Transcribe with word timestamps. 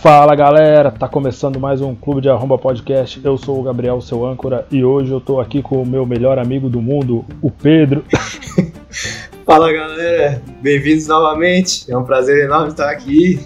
Fala 0.00 0.34
galera, 0.34 0.90
tá 0.90 1.06
começando 1.06 1.60
mais 1.60 1.82
um 1.82 1.94
Clube 1.94 2.22
de 2.22 2.30
Arromba 2.30 2.56
Podcast. 2.56 3.20
Eu 3.22 3.36
sou 3.36 3.60
o 3.60 3.62
Gabriel, 3.62 4.00
seu 4.00 4.24
âncora, 4.24 4.66
e 4.70 4.82
hoje 4.82 5.10
eu 5.12 5.20
tô 5.20 5.38
aqui 5.38 5.60
com 5.60 5.82
o 5.82 5.86
meu 5.86 6.06
melhor 6.06 6.38
amigo 6.38 6.70
do 6.70 6.80
mundo, 6.80 7.22
o 7.42 7.50
Pedro. 7.50 8.02
Fala 9.44 9.70
galera, 9.70 10.40
bem-vindos 10.62 11.06
novamente. 11.06 11.84
É 11.92 11.98
um 11.98 12.02
prazer 12.02 12.46
enorme 12.46 12.68
estar 12.68 12.88
aqui. 12.88 13.40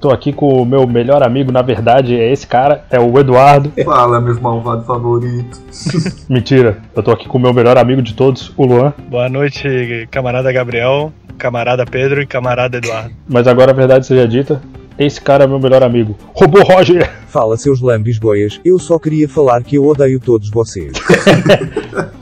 Tô 0.00 0.10
aqui 0.10 0.32
com 0.32 0.60
o 0.60 0.66
meu 0.66 0.84
melhor 0.84 1.22
amigo, 1.22 1.52
na 1.52 1.62
verdade, 1.62 2.18
é 2.18 2.32
esse 2.32 2.44
cara, 2.44 2.84
é 2.90 2.98
o 2.98 3.16
Eduardo. 3.16 3.72
Fala, 3.84 4.20
meu 4.20 4.34
malvado 4.40 4.84
favorito. 4.84 5.62
Mentira, 6.28 6.78
eu 6.96 7.04
tô 7.04 7.12
aqui 7.12 7.28
com 7.28 7.38
o 7.38 7.40
meu 7.40 7.54
melhor 7.54 7.78
amigo 7.78 8.02
de 8.02 8.14
todos, 8.14 8.52
o 8.56 8.66
Luan. 8.66 8.92
Boa 9.08 9.28
noite, 9.28 10.08
camarada 10.10 10.50
Gabriel, 10.50 11.12
camarada 11.38 11.86
Pedro 11.86 12.20
e 12.20 12.26
camarada 12.26 12.78
Eduardo. 12.78 13.14
Mas 13.28 13.46
agora 13.46 13.70
a 13.70 13.74
verdade 13.74 14.06
seja 14.06 14.26
dita, 14.26 14.60
esse 15.06 15.20
cara 15.20 15.44
é 15.44 15.46
meu 15.46 15.58
melhor 15.58 15.82
amigo, 15.82 16.16
Robô 16.34 16.62
Roger. 16.62 17.10
Fala 17.26 17.56
seus 17.56 17.80
lambisgoias, 17.80 18.60
eu 18.64 18.78
só 18.78 18.98
queria 18.98 19.28
falar 19.28 19.62
que 19.62 19.76
eu 19.76 19.86
odeio 19.86 20.20
todos 20.20 20.50
vocês. 20.50 20.92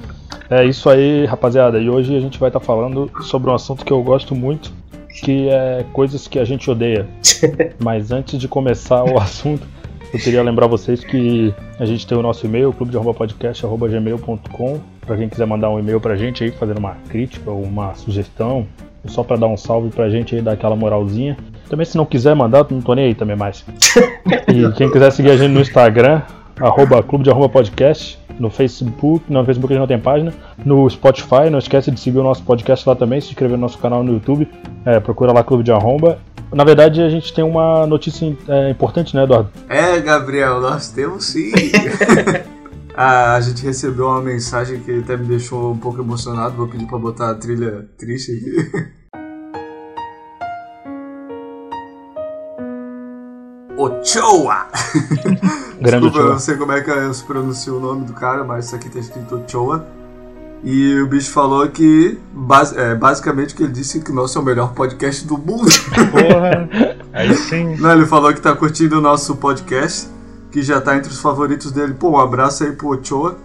É 0.51 0.65
isso 0.65 0.89
aí, 0.89 1.27
rapaziada. 1.27 1.79
E 1.79 1.91
hoje 1.91 2.17
a 2.17 2.21
gente 2.21 2.39
vai 2.39 2.49
estar 2.49 2.61
falando 2.61 3.11
sobre 3.21 3.51
um 3.51 3.55
assunto 3.55 3.85
que 3.85 3.93
eu 3.93 4.03
gosto 4.03 4.35
muito, 4.35 4.73
que 5.23 5.51
é 5.51 5.85
coisas 5.93 6.27
que 6.27 6.39
a 6.39 6.45
gente 6.45 6.71
odeia. 6.71 7.07
Mas 7.79 8.11
antes 8.11 8.39
de 8.39 8.49
começar 8.49 9.05
o 9.05 9.19
assunto, 9.19 9.67
eu 10.13 10.19
queria 10.19 10.43
lembrar 10.43 10.67
vocês 10.67 11.05
que 11.05 11.55
a 11.79 11.85
gente 11.85 12.07
tem 12.07 12.17
o 12.17 12.23
nosso 12.23 12.47
e-mail, 12.47 12.73
clube.podcast.gmail.com, 12.73 14.81
para 15.03 15.19
quem 15.19 15.29
quiser 15.29 15.47
mandar 15.47 15.69
um 15.69 15.79
e-mail 15.79 16.01
pra 16.01 16.17
gente 16.17 16.43
aí, 16.43 16.51
fazendo 16.51 16.79
uma 16.79 16.97
crítica 17.11 17.51
ou 17.51 17.63
uma 17.63 17.95
sugestão, 17.95 18.67
ou 19.05 19.11
só 19.11 19.23
para 19.23 19.37
dar 19.37 19.49
um 19.49 19.57
salve 19.57 19.91
pra 19.91 20.09
gente 20.09 20.35
aí, 20.35 20.41
dar 20.41 20.53
aquela 20.53 20.75
moralzinha. 20.75 21.37
Também 21.69 21.85
se 21.87 21.97
não 21.97 22.07
quiser 22.07 22.35
mandar, 22.35 22.67
não 22.71 22.81
tô 22.81 22.95
nem 22.95 23.07
aí 23.07 23.15
também 23.15 23.37
mais. 23.37 23.65
E 24.49 24.73
quem 24.73 24.91
quiser 24.91 25.11
seguir 25.11 25.31
a 25.31 25.37
gente 25.37 25.53
no 25.53 25.61
Instagram, 25.61 26.23
arroba 26.61 27.03
clube 27.03 27.25
de 27.25 27.31
arroba 27.31 27.49
podcast, 27.49 28.19
no 28.39 28.51
Facebook, 28.51 29.25
no 29.31 29.45
Facebook 29.45 29.73
a 29.73 29.77
gente 29.77 29.81
não 29.81 29.87
tem 29.87 29.99
página, 29.99 30.33
no 30.65 30.89
Spotify, 30.89 31.51
não 31.51 31.59
esquece 31.59 31.91
de 31.91 32.01
seguir 32.01 32.19
o 32.19 32.23
nosso 32.23 32.43
podcast 32.43 32.89
lá 32.89 32.95
também, 32.95 33.21
se 33.21 33.29
inscrever 33.29 33.57
no 33.57 33.63
nosso 33.63 33.79
canal 33.79 34.03
no 34.03 34.13
YouTube, 34.13 34.49
é, 34.85 35.01
procura 35.01 35.33
lá 35.33 35.43
Clube 35.43 35.63
de 35.63 35.73
Arromba. 35.73 36.19
Na 36.53 36.65
verdade, 36.65 37.03
a 37.03 37.11
gente 37.11 37.33
tem 37.33 37.45
uma 37.45 37.87
notícia 37.87 38.35
é, 38.49 38.71
importante, 38.71 39.15
né, 39.15 39.25
Eduardo? 39.25 39.51
É, 39.69 40.01
Gabriel, 40.01 40.61
nós 40.61 40.91
temos 40.91 41.27
sim. 41.27 41.53
ah, 42.97 43.35
a 43.35 43.41
gente 43.41 43.63
recebeu 43.65 44.07
uma 44.07 44.23
mensagem 44.23 44.81
que 44.81 44.99
até 44.99 45.17
me 45.17 45.27
deixou 45.27 45.73
um 45.73 45.77
pouco 45.77 46.01
emocionado. 46.01 46.57
Vou 46.57 46.69
pedir 46.69 46.87
pra 46.87 46.99
botar 46.99 47.31
a 47.31 47.35
trilha 47.35 47.87
triste 47.99 48.33
aqui. 48.33 48.98
Ochoa! 53.79 54.67
Grande 55.81 55.81
Desculpa, 55.81 56.07
eu 56.19 56.23
Ochoa. 56.23 56.31
não 56.33 56.39
sei 56.39 56.57
como 56.57 56.73
é 56.73 56.81
que 56.81 57.15
se 57.15 57.25
pronuncia 57.25 57.73
o 57.73 57.79
nome 57.81 58.05
do 58.05 58.13
cara, 58.13 58.43
mas 58.45 58.67
isso 58.67 58.75
aqui 58.77 58.89
tá 58.91 58.99
escrito 58.99 59.37
Ochoa. 59.37 59.87
E 60.65 61.01
o 61.01 61.07
bicho 61.07 61.31
falou 61.31 61.69
que, 61.69 62.19
bas- 62.33 62.77
é, 62.77 62.95
basicamente, 62.97 63.55
que 63.55 63.63
ele 63.63 63.71
disse 63.73 64.01
que 64.01 64.11
o 64.11 64.15
nosso 64.15 64.37
é 64.37 64.43
o 64.43 64.45
melhor 64.45 64.73
podcast 64.75 65.25
do 65.25 65.39
mundo. 65.39 65.71
Porra, 66.11 66.69
aí 67.13 67.33
sim. 67.35 67.77
Não, 67.77 67.93
ele 67.93 68.07
falou 68.07 68.35
que 68.35 68.41
tá 68.41 68.57
curtindo 68.57 68.99
o 68.99 69.01
nosso 69.01 69.37
podcast, 69.37 70.09
que 70.51 70.61
já 70.61 70.81
tá 70.81 70.97
entre 70.97 71.13
os 71.13 71.21
favoritos 71.21 71.71
dele. 71.71 71.95
Pô, 71.95 72.11
um 72.11 72.19
abraço 72.19 72.65
aí 72.65 72.73
pro 72.73 72.89
Ochoa. 72.89 73.39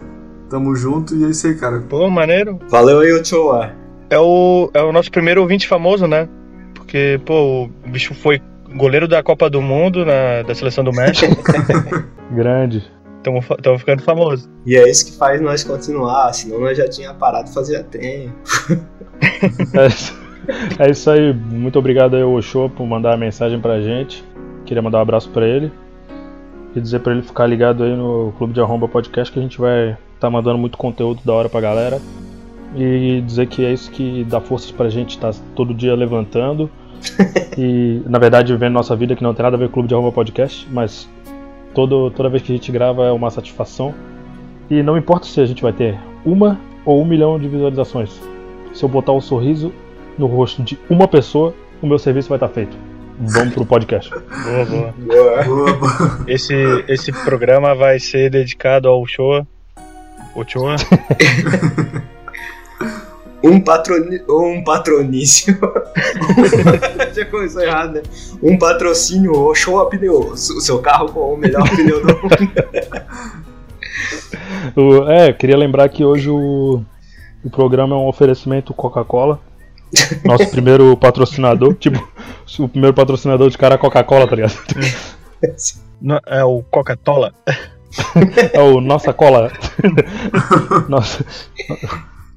Tamo 0.50 0.76
junto 0.76 1.16
e 1.16 1.24
é 1.24 1.28
isso 1.30 1.46
aí, 1.46 1.54
cara. 1.56 1.84
Pô, 1.88 2.10
maneiro. 2.10 2.58
Valeu 2.68 3.02
aí, 3.02 3.14
Ochoa. 3.14 3.72
É 4.10 4.18
o, 4.18 4.72
é 4.74 4.82
o 4.82 4.92
nosso 4.92 5.12
primeiro 5.12 5.42
ouvinte 5.42 5.68
famoso, 5.68 6.08
né? 6.08 6.28
Porque, 6.74 7.20
pô, 7.26 7.66
o 7.66 7.90
bicho 7.90 8.16
foi 8.16 8.42
goleiro 8.76 9.08
da 9.08 9.22
Copa 9.24 9.50
do 9.50 9.62
Mundo, 9.62 10.06
na, 10.06 10.42
da 10.46 10.56
seleção 10.56 10.84
do 10.84 10.92
México. 10.92 11.36
Grande. 12.32 12.84
Estamos 13.18 13.80
ficando 13.80 14.04
famosos. 14.04 14.50
E 14.66 14.76
é 14.76 14.90
isso 14.90 15.06
que 15.06 15.18
faz 15.18 15.42
nós 15.42 15.64
continuar, 15.64 16.34
senão 16.34 16.60
nós 16.60 16.78
já 16.78 16.90
tinha 16.90 17.14
parado 17.14 17.50
fazia 17.50 17.84
tempo. 17.84 18.34
É 19.74 19.88
isso, 19.88 20.20
é 20.80 20.92
isso 20.92 21.10
aí. 21.10 21.34
Muito 21.34 21.80
obrigado 21.80 22.16
aí, 22.16 22.22
ao 22.22 22.34
Ochoa, 22.34 22.68
por 22.68 22.86
mandar 22.86 23.14
a 23.14 23.18
mensagem 23.18 23.60
pra 23.62 23.80
gente. 23.80 24.22
Queria 24.66 24.82
mandar 24.82 24.98
um 24.98 25.02
abraço 25.02 25.30
pra 25.30 25.48
ele. 25.48 25.72
E 26.76 26.82
dizer 26.82 27.00
pra 27.00 27.14
ele 27.14 27.22
ficar 27.22 27.48
ligado 27.48 27.84
aí 27.84 27.96
no 27.96 28.34
Clube 28.38 28.54
de 28.54 28.60
Arromba 28.60 28.88
Podcast, 28.88 29.32
que 29.32 29.40
a 29.40 29.42
gente 29.42 29.58
vai 29.58 29.98
estar 30.16 30.30
mandando 30.30 30.58
muito 30.58 30.78
conteúdo 30.78 31.22
da 31.24 31.32
hora 31.32 31.48
pra 31.48 31.62
galera. 31.62 32.02
E 32.76 33.22
dizer 33.22 33.48
que 33.48 33.64
é 33.64 33.72
isso 33.72 33.90
que 33.92 34.26
dá 34.26 34.42
forças 34.42 34.72
pra 34.72 34.90
gente 34.90 35.12
estar 35.12 35.34
todo 35.56 35.74
dia 35.74 35.96
levantando. 35.96 36.70
e, 37.58 38.02
na 38.08 38.20
verdade, 38.20 38.54
vivendo 38.54 38.74
nossa 38.74 38.96
vida, 38.96 39.16
que 39.16 39.24
não 39.24 39.34
tem 39.34 39.44
nada 39.44 39.56
a 39.56 39.60
ver 39.60 39.66
com 39.66 39.72
o 39.72 39.74
Clube 39.74 39.88
de 39.88 39.94
Arromba 39.94 40.12
Podcast, 40.12 40.68
mas 40.72 41.10
todo, 41.74 42.12
toda 42.12 42.30
vez 42.30 42.44
que 42.44 42.52
a 42.52 42.56
gente 42.56 42.72
grava 42.72 43.06
é 43.06 43.12
uma 43.12 43.30
satisfação. 43.30 43.94
E 44.70 44.82
não 44.82 44.98
importa 44.98 45.26
se 45.26 45.40
a 45.42 45.46
gente 45.46 45.62
vai 45.62 45.74
ter 45.74 46.00
uma 46.26 46.60
ou 46.86 47.02
um 47.02 47.06
milhão 47.06 47.40
de 47.40 47.48
visualizações. 47.48 48.12
Se 48.74 48.84
eu 48.84 48.90
botar 48.90 49.12
um 49.12 49.22
sorriso 49.22 49.72
no 50.18 50.26
rosto 50.26 50.64
de 50.64 50.78
uma 50.90 51.08
pessoa, 51.08 51.54
o 51.82 51.88
meu 51.88 52.00
serviço 52.00 52.30
vai 52.30 52.38
estar 52.38 52.50
feito. 52.50 52.76
Vamos 53.20 53.54
pro 53.54 53.66
podcast. 53.66 54.10
Boa, 54.10 54.66
boa. 54.66 54.94
Boa. 54.98 55.44
Boa, 55.44 55.74
boa. 55.74 56.24
Esse, 56.28 56.56
esse 56.88 57.12
programa 57.12 57.76
vai 57.76 58.00
ser 58.00 58.30
dedicado 58.30 58.88
ao 58.88 59.02
Ochoa. 59.02 59.48
Ochoa. 60.36 60.76
Um, 63.44 63.60
patroni... 63.60 64.22
um 64.30 64.64
patronício. 64.64 65.58
já 67.14 67.26
começou 67.26 67.62
errado, 67.62 67.96
né? 67.96 68.02
Um 68.42 68.58
patrocínio 68.58 69.34
Ochoa 69.34 69.90
Pneus. 69.90 70.50
O 70.50 70.62
seu 70.62 70.80
carro 70.80 71.12
com 71.12 71.34
o 71.34 71.38
melhor 71.38 71.68
pneu 71.70 72.00
do 72.02 72.08
mundo. 72.08 72.30
É, 75.10 75.32
queria 75.34 75.58
lembrar 75.58 75.88
que 75.90 76.04
hoje 76.04 76.30
o, 76.30 76.84
o 77.44 77.50
programa 77.50 77.96
é 77.96 78.00
um 78.00 78.08
oferecimento 78.08 78.74
Coca-Cola. 78.74 79.40
Nosso 80.24 80.50
primeiro 80.50 80.96
patrocinador. 80.98 81.76
Tipo, 81.76 82.08
o 82.60 82.68
primeiro 82.68 82.96
patrocinador 82.96 83.50
de 83.50 83.58
cara 83.58 83.76
é 83.76 83.78
Coca-Cola, 83.78 84.28
tá 84.28 84.36
ligado? 84.36 84.54
No- 86.02 86.20
É 86.26 86.44
o 86.44 86.64
Coca-Cola. 86.72 87.34
É 88.54 88.60
o 88.62 88.82
Nossa 88.82 89.14
Cola. 89.14 89.52
Nossa, 90.90 91.24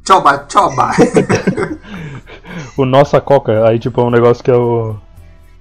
Tchoba, 0.07 0.39
tchoba. 0.47 0.93
o 2.79 2.87
Nossa 2.87 3.21
Coca. 3.21 3.69
Aí, 3.69 3.77
tipo, 3.77 4.01
é 4.01 4.05
um 4.05 4.11
negócio 4.11 4.43
que 4.43 4.53
é 4.53 4.57
o. 4.57 4.95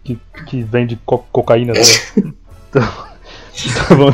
que, 0.03 0.19
que 0.45 0.61
vende 0.61 0.99
co 1.03 1.17
cocaína, 1.31 1.73
tá? 1.73 1.81
Então, 3.57 3.87
tá 3.87 3.95
bom. 3.95 4.13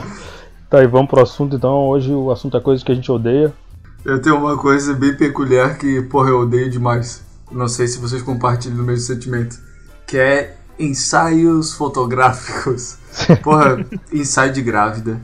Tá 0.69 0.79
aí, 0.79 0.87
vamos 0.87 1.09
pro 1.09 1.21
assunto 1.21 1.55
então. 1.57 1.89
Hoje 1.89 2.13
o 2.13 2.31
assunto 2.31 2.55
é 2.55 2.61
coisas 2.61 2.83
que 2.83 2.91
a 2.91 2.95
gente 2.95 3.11
odeia. 3.11 3.53
Eu 4.05 4.21
tenho 4.21 4.37
uma 4.37 4.55
coisa 4.55 4.93
bem 4.93 5.17
peculiar 5.17 5.77
que, 5.77 6.01
porra, 6.03 6.29
eu 6.29 6.39
odeio 6.39 6.69
demais. 6.69 7.23
Não 7.51 7.67
sei 7.67 7.87
se 7.87 7.99
vocês 7.99 8.21
compartilham 8.21 8.77
do 8.77 8.83
mesmo 8.83 9.01
sentimento. 9.01 9.59
Que 10.07 10.17
é 10.17 10.55
ensaios 10.79 11.73
fotográficos. 11.73 12.97
Porra, 13.43 13.85
ensaio 14.13 14.53
de 14.53 14.61
grávida. 14.61 15.19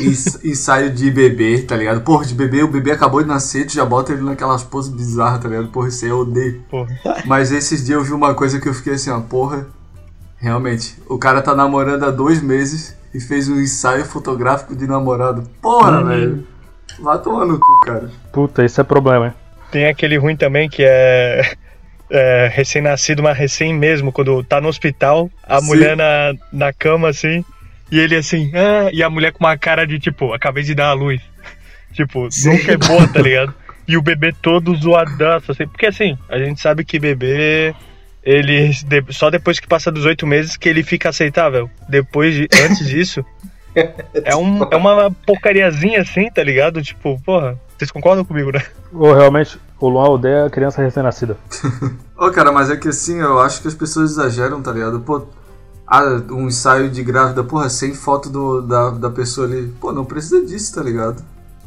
Ens- 0.00 0.44
Ensaio 0.44 0.90
de 0.90 1.10
bebê, 1.10 1.62
tá 1.62 1.76
ligado? 1.76 2.00
Porra, 2.02 2.24
de 2.24 2.34
bebê, 2.34 2.62
o 2.62 2.68
bebê 2.68 2.92
acabou 2.92 3.22
de 3.22 3.28
nascer, 3.28 3.66
tu 3.66 3.72
já 3.74 3.84
bota 3.84 4.12
ele 4.12 4.22
naquelas 4.22 4.62
poses 4.62 4.92
bizarras, 4.92 5.40
tá 5.40 5.48
ligado? 5.48 5.68
Porra, 5.68 5.88
isso 5.88 6.04
aí 6.04 6.10
eu 6.10 6.18
odeio. 6.20 6.62
Porra. 6.70 6.88
Mas 7.24 7.52
esses 7.52 7.84
dias 7.84 7.98
eu 7.98 8.04
vi 8.04 8.12
uma 8.12 8.34
coisa 8.34 8.60
que 8.60 8.68
eu 8.68 8.74
fiquei 8.74 8.94
assim, 8.94 9.10
ó, 9.10 9.20
porra. 9.20 9.66
Realmente, 10.38 10.98
o 11.08 11.16
cara 11.18 11.40
tá 11.40 11.54
namorando 11.54 12.04
há 12.04 12.10
dois 12.10 12.42
meses 12.42 12.94
e 13.14 13.18
fez 13.20 13.48
um 13.48 13.58
ensaio 13.58 14.04
fotográfico 14.04 14.76
de 14.76 14.86
namorado. 14.86 15.42
Porra, 15.62 16.00
Hum. 16.02 16.04
velho. 16.06 16.46
Vai 17.00 17.18
tomar 17.20 17.44
no 17.46 17.58
cu, 17.58 17.80
cara. 17.80 18.10
Puta, 18.32 18.64
isso 18.64 18.80
é 18.80 18.84
problema, 18.84 19.26
hein? 19.28 19.32
Tem 19.70 19.86
aquele 19.86 20.16
ruim 20.18 20.36
também 20.36 20.68
que 20.68 20.82
é, 20.86 21.52
é, 22.10 22.50
recém-nascido, 22.52 23.22
mas 23.22 23.36
recém 23.36 23.74
mesmo, 23.74 24.12
quando 24.12 24.42
tá 24.44 24.60
no 24.60 24.68
hospital, 24.68 25.30
a 25.46 25.58
Sim. 25.60 25.66
mulher 25.66 25.96
na, 25.96 26.34
na 26.52 26.72
cama 26.72 27.08
assim, 27.08 27.44
e 27.90 27.98
ele 27.98 28.16
assim, 28.16 28.50
ah, 28.54 28.90
e 28.92 29.02
a 29.02 29.10
mulher 29.10 29.32
com 29.32 29.44
uma 29.44 29.56
cara 29.56 29.86
de 29.86 29.98
tipo, 29.98 30.32
acabei 30.32 30.62
de 30.62 30.74
dar 30.74 30.88
a 30.88 30.92
luz. 30.92 31.20
Tipo, 31.92 32.30
Sim. 32.30 32.50
nunca 32.50 32.72
é 32.72 32.76
boa, 32.76 33.08
tá 33.08 33.22
ligado? 33.22 33.54
E 33.88 33.96
o 33.96 34.02
bebê 34.02 34.30
todo 34.42 34.74
zoadaço, 34.76 35.52
assim, 35.52 35.66
porque 35.66 35.86
assim, 35.86 36.18
a 36.28 36.36
gente 36.38 36.60
sabe 36.60 36.84
que 36.84 36.98
bebê. 36.98 37.74
Ele 38.22 38.68
de- 38.68 39.14
só 39.14 39.30
depois 39.30 39.58
que 39.58 39.66
passa 39.66 39.90
dos 39.90 40.04
oito 40.04 40.26
meses 40.26 40.56
que 40.58 40.68
ele 40.68 40.82
fica 40.82 41.08
aceitável. 41.08 41.70
Depois 41.88 42.34
de, 42.34 42.48
antes 42.64 42.86
disso, 42.86 43.24
é, 44.24 44.36
um, 44.36 44.64
é 44.70 44.76
uma 44.76 45.10
porcariazinha 45.10 46.02
assim, 46.02 46.28
tá 46.30 46.42
ligado? 46.42 46.82
Tipo, 46.82 47.18
porra, 47.24 47.58
vocês 47.78 47.90
concordam 47.90 48.24
comigo, 48.24 48.50
né? 48.52 48.62
Ou 48.92 49.14
realmente, 49.14 49.58
o 49.78 49.88
Luan 49.88 50.08
odeia 50.10 50.50
criança 50.50 50.82
recém-nascida. 50.82 51.36
Ô, 52.18 52.30
cara, 52.30 52.50
mas 52.52 52.68
é 52.70 52.76
que 52.76 52.88
assim, 52.88 53.20
eu 53.20 53.38
acho 53.40 53.62
que 53.62 53.68
as 53.68 53.74
pessoas 53.74 54.10
exageram, 54.10 54.60
tá 54.60 54.72
ligado? 54.72 55.00
Pô, 55.00 55.26
ah, 55.86 56.20
um 56.30 56.48
ensaio 56.48 56.90
de 56.90 57.02
grávida, 57.02 57.44
porra, 57.44 57.68
sem 57.68 57.94
foto 57.94 58.28
do, 58.28 58.60
da, 58.60 58.90
da 58.90 59.10
pessoa 59.10 59.46
ali. 59.46 59.72
Pô, 59.80 59.92
não 59.92 60.04
precisa 60.04 60.44
disso, 60.44 60.74
tá 60.74 60.82
ligado? 60.82 61.22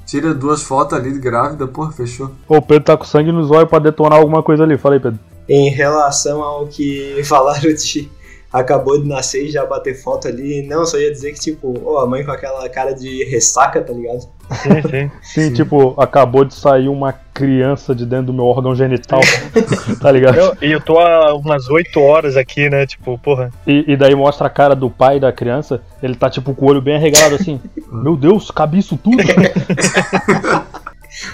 Tira 0.05 0.33
duas 0.33 0.61
fotos 0.61 0.97
ali 0.97 1.13
de 1.13 1.19
grávida, 1.19 1.67
porra, 1.67 1.91
fechou. 1.91 2.31
Ô, 2.47 2.57
o 2.57 2.61
Pedro 2.61 2.83
tá 2.83 2.97
com 2.97 3.05
sangue 3.05 3.31
nos 3.31 3.49
olhos 3.51 3.69
pra 3.69 3.79
detonar 3.79 4.19
alguma 4.19 4.43
coisa 4.43 4.63
ali. 4.63 4.77
Fala 4.77 4.95
aí, 4.95 4.99
Pedro. 4.99 5.19
Em 5.47 5.69
relação 5.69 6.41
ao 6.41 6.67
que 6.67 7.21
falaram 7.25 7.73
de 7.73 8.09
acabou 8.51 9.01
de 9.01 9.07
nascer 9.07 9.45
e 9.45 9.51
já 9.51 9.65
bater 9.65 9.93
foto 9.95 10.27
ali. 10.27 10.61
Não, 10.67 10.85
só 10.85 10.97
ia 10.97 11.11
dizer 11.11 11.33
que, 11.33 11.39
tipo, 11.39 11.73
ó, 11.85 11.99
a 11.99 12.07
mãe 12.07 12.23
com 12.25 12.31
aquela 12.31 12.67
cara 12.69 12.93
de 12.93 13.23
ressaca, 13.25 13.81
tá 13.81 13.93
ligado? 13.93 14.21
Sim, 14.63 14.81
sim. 14.89 15.11
Sim, 15.21 15.53
tipo, 15.53 15.93
acabou 16.01 16.43
de 16.43 16.55
sair 16.55 16.89
uma 16.89 17.13
criança 17.33 17.93
de 17.93 18.03
dentro 18.05 18.27
do 18.27 18.33
meu 18.33 18.45
órgão 18.45 18.73
genital, 18.75 19.21
tá 20.01 20.11
ligado? 20.11 20.37
Eu- 20.37 20.57
E 20.61 20.71
eu 20.71 20.81
tô 20.81 20.97
há 20.97 21.35
umas 21.35 21.69
8 21.69 21.99
horas 22.01 22.35
aqui, 22.35 22.67
né? 22.69 22.87
Tipo, 22.87 23.17
porra. 23.19 23.51
E, 23.67 23.85
e 23.87 23.95
daí 23.95 24.15
mostra 24.15 24.47
a 24.47 24.49
cara 24.49 24.75
do 24.75 24.89
pai 24.89 25.19
da 25.19 25.31
criança, 25.31 25.81
ele 26.01 26.15
tá 26.15 26.29
tipo 26.31 26.55
com 26.55 26.65
o 26.65 26.69
olho 26.69 26.81
bem 26.81 26.95
arregalado 26.95 27.35
assim. 27.35 27.61
Meu 27.91 28.15
Deus, 28.17 28.49
cabe 28.49 28.79
isso 28.79 28.97
tudo? 28.97 29.17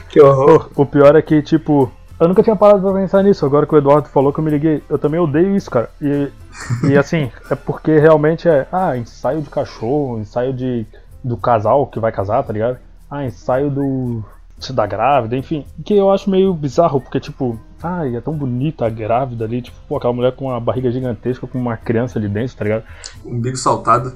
Que 0.09 0.19
horror. 0.21 0.69
O 0.75 0.85
pior 0.85 1.15
é 1.15 1.21
que, 1.21 1.41
tipo, 1.41 1.91
eu 2.19 2.27
nunca 2.27 2.43
tinha 2.43 2.55
parado 2.55 2.81
pra 2.81 2.93
pensar 2.93 3.23
nisso. 3.23 3.45
Agora 3.45 3.65
que 3.65 3.75
o 3.75 3.77
Eduardo 3.77 4.09
falou 4.09 4.31
que 4.31 4.39
eu 4.39 4.43
me 4.43 4.51
liguei, 4.51 4.83
eu 4.89 4.97
também 4.97 5.19
odeio 5.19 5.55
isso, 5.55 5.69
cara. 5.69 5.89
E, 6.01 6.29
e 6.89 6.97
assim, 6.97 7.31
é 7.49 7.55
porque 7.55 7.97
realmente 7.97 8.47
é, 8.47 8.67
ah, 8.71 8.97
ensaio 8.97 9.41
de 9.41 9.49
cachorro, 9.49 10.19
ensaio 10.19 10.53
de 10.53 10.85
do 11.23 11.35
casal 11.35 11.87
que 11.87 11.99
vai 11.99 12.11
casar, 12.11 12.43
tá 12.43 12.53
ligado? 12.53 12.77
Ah, 13.09 13.25
ensaio 13.25 13.69
do 13.69 14.23
da 14.73 14.85
grávida, 14.85 15.35
enfim, 15.35 15.65
que 15.83 15.93
eu 15.93 16.09
acho 16.09 16.29
meio 16.29 16.53
bizarro, 16.53 17.01
porque 17.01 17.19
tipo, 17.19 17.59
ai, 17.83 18.15
é 18.15 18.21
tão 18.21 18.33
bonita 18.33 18.85
a 18.85 18.89
grávida 18.89 19.45
ali, 19.45 19.61
tipo, 19.61 19.77
pô, 19.87 19.97
aquela 19.97 20.13
mulher 20.13 20.31
com 20.31 20.45
uma 20.45 20.59
barriga 20.59 20.89
gigantesca 20.91 21.45
com 21.45 21.59
uma 21.59 21.77
criança 21.77 22.17
ali 22.17 22.27
dentro, 22.27 22.55
tá 22.55 22.63
ligado? 22.63 22.83
Umbigo 23.25 23.57
saltado. 23.57 24.13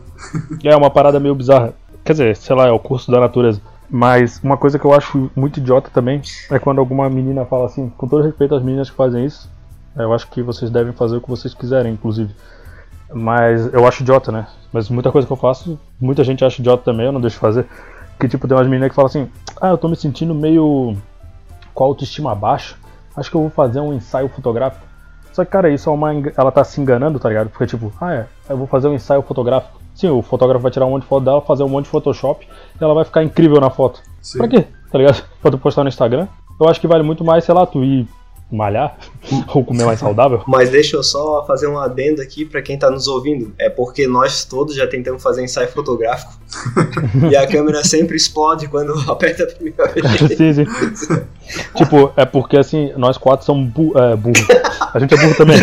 É 0.63 0.75
uma 0.75 0.89
parada 0.89 1.19
meio 1.19 1.35
bizarra. 1.35 1.73
Quer 2.03 2.13
dizer, 2.13 2.35
sei 2.37 2.55
lá, 2.55 2.67
é 2.67 2.71
o 2.71 2.79
curso 2.79 3.11
da 3.11 3.19
natureza. 3.19 3.61
Mas 3.89 4.39
uma 4.43 4.55
coisa 4.55 4.77
que 4.77 4.85
eu 4.85 4.93
acho 4.93 5.31
muito 5.35 5.59
idiota 5.59 5.89
também 5.91 6.21
é 6.51 6.59
quando 6.59 6.79
alguma 6.79 7.09
menina 7.09 7.43
fala 7.45 7.65
assim, 7.65 7.89
com 7.89 8.07
todo 8.07 8.23
respeito 8.23 8.53
às 8.53 8.61
meninas 8.61 8.89
que 8.89 8.95
fazem 8.95 9.25
isso, 9.25 9.49
eu 9.95 10.13
acho 10.13 10.27
que 10.29 10.43
vocês 10.43 10.69
devem 10.69 10.93
fazer 10.93 11.17
o 11.17 11.21
que 11.21 11.29
vocês 11.29 11.53
quiserem, 11.53 11.93
inclusive. 11.93 12.33
Mas 13.11 13.73
eu 13.73 13.87
acho 13.87 14.03
idiota, 14.03 14.31
né? 14.31 14.47
Mas 14.71 14.89
muita 14.89 15.11
coisa 15.11 15.25
que 15.25 15.33
eu 15.33 15.37
faço, 15.37 15.79
muita 15.99 16.23
gente 16.23 16.45
acha 16.45 16.61
idiota 16.61 16.83
também, 16.83 17.07
eu 17.07 17.11
não 17.11 17.19
deixo 17.19 17.35
de 17.35 17.39
fazer. 17.39 17.65
Que 18.19 18.27
tipo, 18.27 18.47
tem 18.47 18.55
umas 18.55 18.67
meninas 18.67 18.89
que 18.89 18.95
falam 18.95 19.07
assim, 19.07 19.29
ah, 19.59 19.69
eu 19.69 19.77
tô 19.77 19.87
me 19.87 19.95
sentindo 19.95 20.35
meio 20.35 20.95
com 21.73 21.83
a 21.83 21.87
autoestima 21.87 22.35
baixa, 22.35 22.75
acho 23.15 23.31
que 23.31 23.35
eu 23.35 23.41
vou 23.41 23.49
fazer 23.49 23.79
um 23.79 23.93
ensaio 23.93 24.29
fotográfico. 24.29 24.85
Só 25.33 25.45
que, 25.45 25.51
cara, 25.51 25.69
isso 25.69 25.89
é 25.89 25.93
uma. 25.93 26.11
Ela 26.35 26.51
tá 26.51 26.63
se 26.63 26.81
enganando, 26.81 27.19
tá 27.19 27.29
ligado? 27.29 27.49
Porque, 27.49 27.65
tipo, 27.65 27.93
ah, 28.01 28.13
é, 28.13 28.25
eu 28.49 28.57
vou 28.57 28.67
fazer 28.67 28.87
um 28.87 28.93
ensaio 28.93 29.21
fotográfico. 29.21 29.78
Sim, 29.99 30.07
o 30.07 30.21
fotógrafo 30.21 30.63
vai 30.63 30.71
tirar 30.71 30.85
um 30.85 30.91
monte 30.91 31.01
de 31.01 31.09
foto 31.09 31.25
dela, 31.25 31.41
fazer 31.41 31.61
um 31.63 31.67
monte 31.67 31.83
de 31.83 31.91
Photoshop 31.91 32.47
e 32.79 32.81
ela 32.81 32.93
vai 32.93 33.03
ficar 33.03 33.21
incrível 33.21 33.59
na 33.59 33.69
foto. 33.69 34.01
Sim. 34.21 34.37
Pra 34.37 34.47
quê? 34.47 34.65
Tá 34.89 34.97
ligado? 34.97 35.25
Pra 35.41 35.51
tu 35.51 35.57
postar 35.57 35.83
no 35.83 35.89
Instagram. 35.89 36.25
Eu 36.57 36.69
acho 36.69 36.79
que 36.79 36.87
vale 36.87 37.03
muito 37.03 37.21
mais, 37.21 37.43
sei 37.43 37.53
lá, 37.53 37.65
tu 37.65 37.83
ir 37.83 38.07
malhar 38.51 38.97
ou 39.53 39.63
comer 39.63 39.85
mais 39.85 39.99
saudável. 39.99 40.43
Mas 40.47 40.69
deixa 40.69 40.95
eu 40.95 41.03
só 41.03 41.45
fazer 41.45 41.67
um 41.67 41.77
adendo 41.77 42.21
aqui 42.21 42.45
pra 42.45 42.61
quem 42.61 42.77
tá 42.77 42.89
nos 42.89 43.07
ouvindo. 43.07 43.53
É 43.59 43.69
porque 43.69 44.07
nós 44.07 44.43
todos 44.45 44.75
já 44.75 44.87
tentamos 44.87 45.21
fazer 45.21 45.43
ensaio 45.43 45.69
fotográfico. 45.69 46.33
e 47.29 47.35
a 47.35 47.47
câmera 47.47 47.83
sempre 47.83 48.15
explode 48.17 48.67
quando 48.67 48.93
aperta 49.09 49.43
a 49.43 49.47
primeira 49.47 49.87
vez. 49.87 50.37
sim, 50.37 50.53
sim. 50.53 50.65
tipo, 51.75 52.11
é 52.17 52.25
porque 52.25 52.57
assim, 52.57 52.91
nós 52.97 53.17
quatro 53.17 53.45
somos 53.45 53.69
bu 53.71 53.93
é, 53.97 54.15
burros. 54.15 54.47
A 54.93 54.99
gente 54.99 55.13
é 55.13 55.17
burro 55.17 55.35
também. 55.35 55.57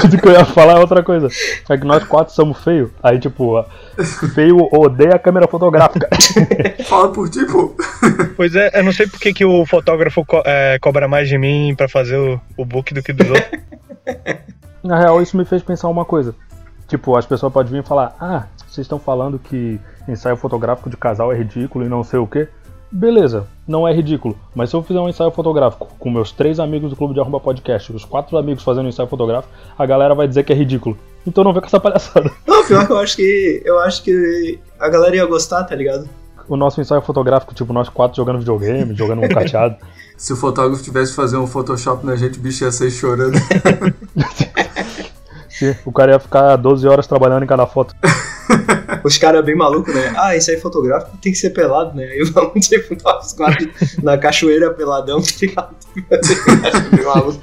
Tudo 0.00 0.18
que 0.18 0.28
eu 0.28 0.32
ia 0.32 0.44
falar 0.44 0.78
é 0.78 0.80
outra 0.80 1.02
coisa. 1.02 1.28
É 1.68 1.76
que 1.76 1.84
nós 1.84 2.04
quatro 2.04 2.34
somos 2.34 2.62
feios. 2.62 2.90
Aí, 3.02 3.18
tipo, 3.18 3.62
feio 4.34 4.68
odeia 4.72 5.14
a 5.14 5.18
câmera 5.18 5.46
fotográfica. 5.46 6.08
Fala 6.86 7.12
por 7.12 7.28
ti, 7.28 7.44
pô. 7.46 7.74
Pois 8.36 8.54
é, 8.54 8.70
eu 8.74 8.84
não 8.84 8.92
sei 8.92 9.06
por 9.06 9.18
que, 9.20 9.32
que 9.32 9.44
o 9.44 9.66
fotógrafo 9.66 10.24
co- 10.24 10.42
é, 10.44 10.78
cobra 10.80 11.06
mais 11.08 11.17
de 11.26 11.38
mim 11.38 11.74
pra 11.74 11.88
fazer 11.88 12.16
o, 12.16 12.40
o 12.56 12.64
book 12.64 12.92
do 12.92 13.02
que 13.02 13.12
dos 13.12 13.28
outros. 13.28 13.60
Na 14.82 14.98
real, 14.98 15.20
isso 15.20 15.36
me 15.36 15.44
fez 15.44 15.62
pensar 15.62 15.88
uma 15.88 16.04
coisa. 16.04 16.34
Tipo, 16.86 17.16
as 17.16 17.26
pessoas 17.26 17.52
podem 17.52 17.72
vir 17.72 17.82
e 17.82 17.86
falar: 17.86 18.16
Ah, 18.20 18.46
vocês 18.66 18.84
estão 18.84 18.98
falando 18.98 19.38
que 19.38 19.78
ensaio 20.06 20.36
fotográfico 20.36 20.88
de 20.88 20.96
casal 20.96 21.32
é 21.32 21.36
ridículo 21.36 21.84
e 21.84 21.88
não 21.88 22.04
sei 22.04 22.18
o 22.18 22.26
que. 22.26 22.48
Beleza, 22.90 23.46
não 23.66 23.86
é 23.86 23.92
ridículo. 23.92 24.38
Mas 24.54 24.70
se 24.70 24.76
eu 24.76 24.82
fizer 24.82 24.98
um 24.98 25.08
ensaio 25.08 25.30
fotográfico 25.30 25.88
com 25.98 26.10
meus 26.10 26.32
três 26.32 26.58
amigos 26.58 26.88
do 26.88 26.96
Clube 26.96 27.12
de 27.12 27.20
Arroba 27.20 27.38
Podcast, 27.38 27.92
os 27.92 28.04
quatro 28.04 28.38
amigos 28.38 28.64
fazendo 28.64 28.86
um 28.86 28.88
ensaio 28.88 29.08
fotográfico, 29.08 29.52
a 29.78 29.84
galera 29.84 30.14
vai 30.14 30.26
dizer 30.26 30.42
que 30.42 30.52
é 30.52 30.56
ridículo. 30.56 30.96
Então 31.26 31.44
não 31.44 31.52
vem 31.52 31.60
com 31.60 31.66
essa 31.66 31.78
palhaçada. 31.78 32.30
Não, 32.46 32.66
pior 32.66 32.86
que 32.86 32.92
eu 32.92 32.98
acho 32.98 33.16
que. 33.16 33.62
Eu 33.64 33.78
acho 33.80 34.02
que 34.02 34.58
a 34.80 34.88
galera 34.88 35.16
ia 35.16 35.26
gostar, 35.26 35.64
tá 35.64 35.74
ligado? 35.74 36.08
O 36.48 36.56
nosso 36.56 36.80
ensaio 36.80 37.02
fotográfico, 37.02 37.54
tipo, 37.54 37.72
nós 37.72 37.88
quatro 37.88 38.16
jogando 38.16 38.38
videogame, 38.38 38.94
jogando 38.94 39.22
um 39.22 39.28
cateado. 39.28 39.76
Se 40.16 40.32
o 40.32 40.36
fotógrafo 40.36 40.82
tivesse 40.82 41.12
que 41.12 41.16
fazer 41.16 41.36
um 41.36 41.46
Photoshop 41.46 42.04
na 42.04 42.16
gente, 42.16 42.40
o 42.40 42.42
bicho 42.42 42.64
ia 42.64 42.72
sair 42.72 42.90
chorando. 42.90 43.38
Sim, 45.48 45.76
o 45.84 45.92
cara 45.92 46.12
ia 46.12 46.18
ficar 46.18 46.56
12 46.56 46.86
horas 46.88 47.06
trabalhando 47.06 47.44
em 47.44 47.46
cada 47.46 47.66
foto. 47.66 47.94
Os 49.04 49.18
caras 49.18 49.44
bem 49.44 49.56
malucos, 49.56 49.94
né? 49.94 50.12
Ah, 50.16 50.36
isso 50.36 50.50
aí 50.50 50.58
fotográfico 50.58 51.16
tem 51.18 51.32
que 51.32 51.38
ser 51.38 51.50
pelado, 51.50 51.96
né? 51.96 52.04
Aí 52.04 52.24
vamos, 52.24 52.66
tipo, 52.66 52.96
nós 53.04 53.32
quatro 53.32 53.68
na 54.02 54.16
cachoeira 54.16 54.72
peladão, 54.72 55.20
tá 55.20 55.30
ligado? 55.40 55.76
Bem 56.90 57.04
maluco. 57.04 57.42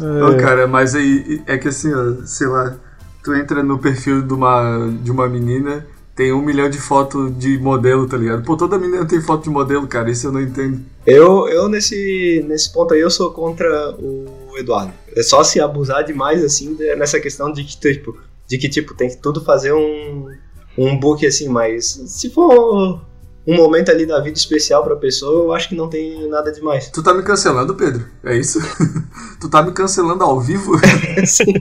Ô, 0.00 0.36
cara, 0.40 0.66
mas 0.66 0.94
aí 0.94 1.42
é 1.46 1.58
que 1.58 1.68
assim, 1.68 1.92
ó, 1.94 2.24
sei 2.24 2.46
lá, 2.46 2.76
tu 3.22 3.34
entra 3.34 3.62
no 3.62 3.78
perfil 3.78 4.22
de 4.22 4.32
uma, 4.32 4.90
de 5.02 5.10
uma 5.10 5.28
menina, 5.28 5.86
tem 6.20 6.34
um 6.34 6.42
milhão 6.42 6.68
de 6.68 6.76
fotos 6.76 7.34
de 7.38 7.58
modelo, 7.58 8.06
tá 8.06 8.14
ligado? 8.14 8.44
Pô, 8.44 8.54
toda 8.54 8.78
menina 8.78 9.06
tem 9.06 9.22
foto 9.22 9.44
de 9.44 9.48
modelo, 9.48 9.88
cara, 9.88 10.10
isso 10.10 10.26
eu 10.26 10.32
não 10.32 10.42
entendo. 10.42 10.84
Eu, 11.06 11.48
eu 11.48 11.66
nesse, 11.66 12.44
nesse 12.46 12.70
ponto 12.70 12.92
aí, 12.92 13.00
eu 13.00 13.10
sou 13.10 13.30
contra 13.30 13.96
o 13.98 14.52
Eduardo. 14.58 14.92
É 15.16 15.22
só 15.22 15.42
se 15.42 15.58
abusar 15.62 16.04
demais, 16.04 16.44
assim, 16.44 16.76
nessa 16.98 17.18
questão 17.18 17.50
de 17.50 17.64
que, 17.64 17.80
tipo, 17.80 18.18
de 18.46 18.58
que, 18.58 18.68
tipo, 18.68 18.92
tem 18.92 19.08
que 19.08 19.16
tudo 19.16 19.42
fazer 19.42 19.72
um, 19.72 20.28
um 20.76 21.00
book, 21.00 21.26
assim, 21.26 21.48
mas 21.48 21.86
se 21.86 22.28
for 22.28 23.00
um 23.46 23.56
momento 23.56 23.90
ali 23.90 24.04
da 24.06 24.20
vida 24.20 24.36
especial 24.36 24.84
pra 24.84 24.94
pessoa, 24.96 25.44
eu 25.44 25.52
acho 25.52 25.68
que 25.68 25.74
não 25.74 25.88
tem 25.88 26.28
nada 26.28 26.52
demais. 26.52 26.90
Tu 26.90 27.02
tá 27.02 27.14
me 27.14 27.22
cancelando, 27.22 27.74
Pedro? 27.74 28.04
É 28.22 28.36
isso? 28.36 28.58
tu 29.40 29.48
tá 29.48 29.62
me 29.62 29.72
cancelando 29.72 30.22
ao 30.22 30.38
vivo? 30.40 30.72
Sim. 31.26 31.54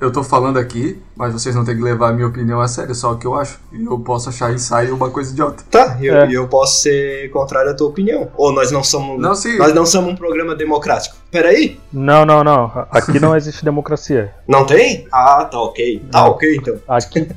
eu 0.00 0.10
tô 0.12 0.22
falando 0.22 0.58
aqui, 0.58 1.00
mas 1.16 1.32
vocês 1.32 1.54
não 1.54 1.64
têm 1.64 1.76
que 1.76 1.82
levar 1.82 2.10
a 2.10 2.12
minha 2.12 2.26
opinião 2.26 2.60
a 2.60 2.68
sério, 2.68 2.94
só 2.94 3.12
o 3.12 3.18
que 3.18 3.26
eu 3.26 3.34
acho. 3.34 3.58
E 3.72 3.84
eu 3.84 3.98
posso 4.00 4.28
achar 4.28 4.52
ensaio 4.52 4.94
uma 4.94 5.10
coisa 5.10 5.32
idiota. 5.32 5.64
Tá, 5.70 5.96
e 6.00 6.06
eu, 6.06 6.16
É. 6.16 6.28
eu 6.30 6.46
posso 6.48 6.80
ser 6.82 7.30
contrário 7.30 7.70
à 7.70 7.74
tua 7.74 7.88
opinião. 7.88 8.28
Ou 8.36 8.52
nós 8.52 8.70
não 8.70 8.84
somos. 8.84 9.20
Não, 9.20 9.34
sim. 9.34 9.56
Nós 9.56 9.74
não 9.74 9.86
somos 9.86 10.12
um 10.12 10.16
programa 10.16 10.54
democrático. 10.54 11.16
Peraí, 11.30 11.78
Não, 11.92 12.24
não, 12.24 12.44
não. 12.44 12.86
Aqui 12.90 13.18
não 13.18 13.36
existe 13.36 13.64
democracia. 13.64 14.32
não 14.46 14.64
tem? 14.66 15.06
Ah, 15.12 15.44
tá 15.44 15.60
ok. 15.60 16.02
Tá 16.10 16.20
Não. 16.22 16.28
ok 16.30 16.56
então. 16.56 16.76
Aqui, 16.86 17.28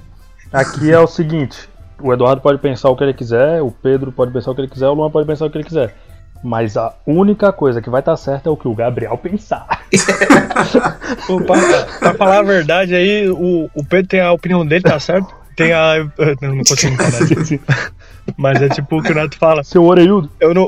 aqui 0.51 0.91
é 0.91 1.00
o 1.00 1.07
seguinte: 1.07 1.69
o 2.03 2.13
Eduardo 2.13 2.41
pode 2.41 2.60
pensar 2.60 2.89
o 2.89 2.96
que 2.96 3.03
ele 3.03 3.13
quiser, 3.13 3.62
o 3.62 3.72
Pedro 3.72 4.12
pode 4.12 4.31
pensar 4.31 4.51
o 4.51 4.55
que 4.55 4.62
ele 4.62 4.67
quiser, 4.67 4.88
o 4.88 4.93
Luan 4.93 5.10
pode 5.12 5.27
pensar 5.27 5.46
o 5.46 5.50
que 5.50 5.58
ele 5.58 5.65
quiser. 5.65 5.96
Mas 6.43 6.75
a 6.75 6.93
única 7.05 7.51
coisa 7.53 7.81
que 7.81 7.89
vai 7.89 8.01
estar 8.01 8.17
certa 8.17 8.50
é 8.50 8.51
o 8.51 8.58
que 8.58 8.67
o 8.67 8.74
Gabriel 8.74 9.17
pensar. 9.17 9.67
Pra, 12.00 12.13
falar 12.15 12.39
a 12.39 12.43
verdade 12.43 12.96
aí, 12.96 13.29
o, 13.29 13.70
o 13.75 13.86
Pedro 13.86 14.08
tem 14.08 14.22
a 14.22 14.31
opinião 14.31 14.65
dele, 14.65 14.84
tá 14.84 15.00
certo? 15.00 15.41
Tem 15.55 15.72
a. 15.74 15.98
eu 16.17 16.36
Não, 16.41 16.55
não 16.55 16.63
consigo 16.63 16.96
falar. 16.98 17.91
Mas 18.38 18.62
é 18.62 18.70
tipo 18.70 18.98
o 18.98 19.03
que 19.03 19.12
o 19.12 19.15
Neto 19.15 19.38
fala. 19.38 19.63
Seu 19.63 19.84
orelhudo. 19.84 20.29
Eu 20.39 20.53
não. 20.53 20.67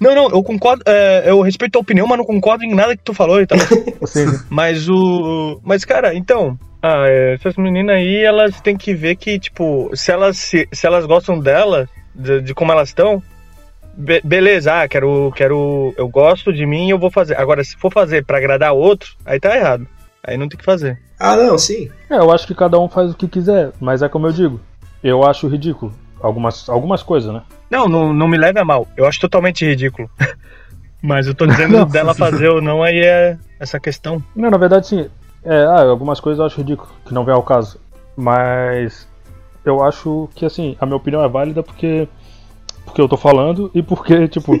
Não, 0.00 0.14
não, 0.14 0.28
eu 0.30 0.42
concordo. 0.42 0.82
é, 0.86 1.24
eu 1.30 1.40
respeito 1.40 1.76
a 1.76 1.80
opinião, 1.80 2.06
mas 2.06 2.18
não 2.18 2.24
concordo 2.24 2.64
em 2.64 2.74
nada 2.74 2.96
que 2.96 3.02
tu 3.02 3.14
falou 3.14 3.40
e 3.40 3.46
tal. 3.46 3.58
Assim, 4.02 4.26
Mas 4.50 4.88
o. 4.88 5.60
Mas, 5.64 5.84
cara, 5.84 6.14
então. 6.14 6.58
Ah, 6.82 7.04
é, 7.06 7.34
essas 7.34 7.56
meninas 7.56 7.96
aí, 7.96 8.16
elas 8.22 8.60
têm 8.60 8.76
que 8.76 8.92
ver 8.94 9.16
que, 9.16 9.38
tipo, 9.38 9.90
se 9.94 10.12
elas, 10.12 10.36
se, 10.36 10.68
se 10.70 10.86
elas 10.86 11.06
gostam 11.06 11.38
dela, 11.38 11.88
de, 12.14 12.42
de 12.42 12.52
como 12.54 12.72
elas 12.72 12.88
estão, 12.90 13.22
be- 13.96 14.20
beleza, 14.22 14.82
ah, 14.82 14.88
quero, 14.88 15.32
quero. 15.34 15.94
Eu 15.96 16.06
gosto 16.08 16.52
de 16.52 16.66
mim 16.66 16.90
eu 16.90 16.98
vou 16.98 17.10
fazer. 17.10 17.38
Agora, 17.38 17.64
se 17.64 17.74
for 17.76 17.90
fazer 17.90 18.24
pra 18.24 18.36
agradar 18.36 18.74
outro, 18.74 19.14
aí 19.24 19.40
tá 19.40 19.56
errado. 19.56 19.86
Aí 20.22 20.36
não 20.36 20.48
tem 20.48 20.58
que 20.58 20.64
fazer. 20.64 20.98
Ah, 21.18 21.36
não, 21.36 21.56
sim. 21.56 21.88
é, 22.10 22.16
eu 22.16 22.30
acho 22.32 22.46
que 22.46 22.54
cada 22.54 22.78
um 22.78 22.88
faz 22.88 23.12
o 23.12 23.16
que 23.16 23.28
quiser, 23.28 23.70
mas 23.80 24.02
é 24.02 24.08
como 24.08 24.26
eu 24.26 24.32
digo. 24.32 24.60
Eu 25.02 25.24
acho 25.24 25.48
ridículo. 25.48 25.92
Algumas, 26.20 26.68
algumas 26.68 27.02
coisas, 27.02 27.32
né? 27.32 27.42
Não, 27.74 27.88
não, 27.88 28.12
não 28.12 28.28
me 28.28 28.38
leve 28.38 28.60
a 28.60 28.64
mal. 28.64 28.86
Eu 28.96 29.04
acho 29.04 29.18
totalmente 29.18 29.66
ridículo. 29.66 30.08
Mas 31.02 31.26
eu 31.26 31.34
tô 31.34 31.44
dizendo 31.44 31.78
Não. 31.78 31.86
dela 31.86 32.14
fazer 32.14 32.48
ou 32.48 32.62
não, 32.62 32.82
aí 32.82 33.00
é 33.00 33.36
essa 33.58 33.80
questão. 33.80 34.22
Não, 34.34 34.48
na 34.48 34.56
verdade, 34.56 34.86
sim. 34.86 35.06
É, 35.44 35.64
ah, 35.64 35.82
algumas 35.82 36.18
coisas 36.18 36.38
eu 36.38 36.46
acho 36.46 36.56
ridículo, 36.56 36.88
que 37.04 37.12
não 37.12 37.24
vem 37.24 37.34
ao 37.34 37.42
caso. 37.42 37.78
Mas 38.16 39.06
eu 39.64 39.82
acho 39.82 40.30
que, 40.34 40.46
assim, 40.46 40.76
a 40.80 40.86
minha 40.86 40.96
opinião 40.96 41.22
é 41.22 41.28
válida 41.28 41.62
porque. 41.62 42.08
Porque 42.84 43.00
eu 43.00 43.08
tô 43.08 43.16
falando 43.16 43.70
e 43.74 43.82
porque, 43.82 44.28
tipo. 44.28 44.52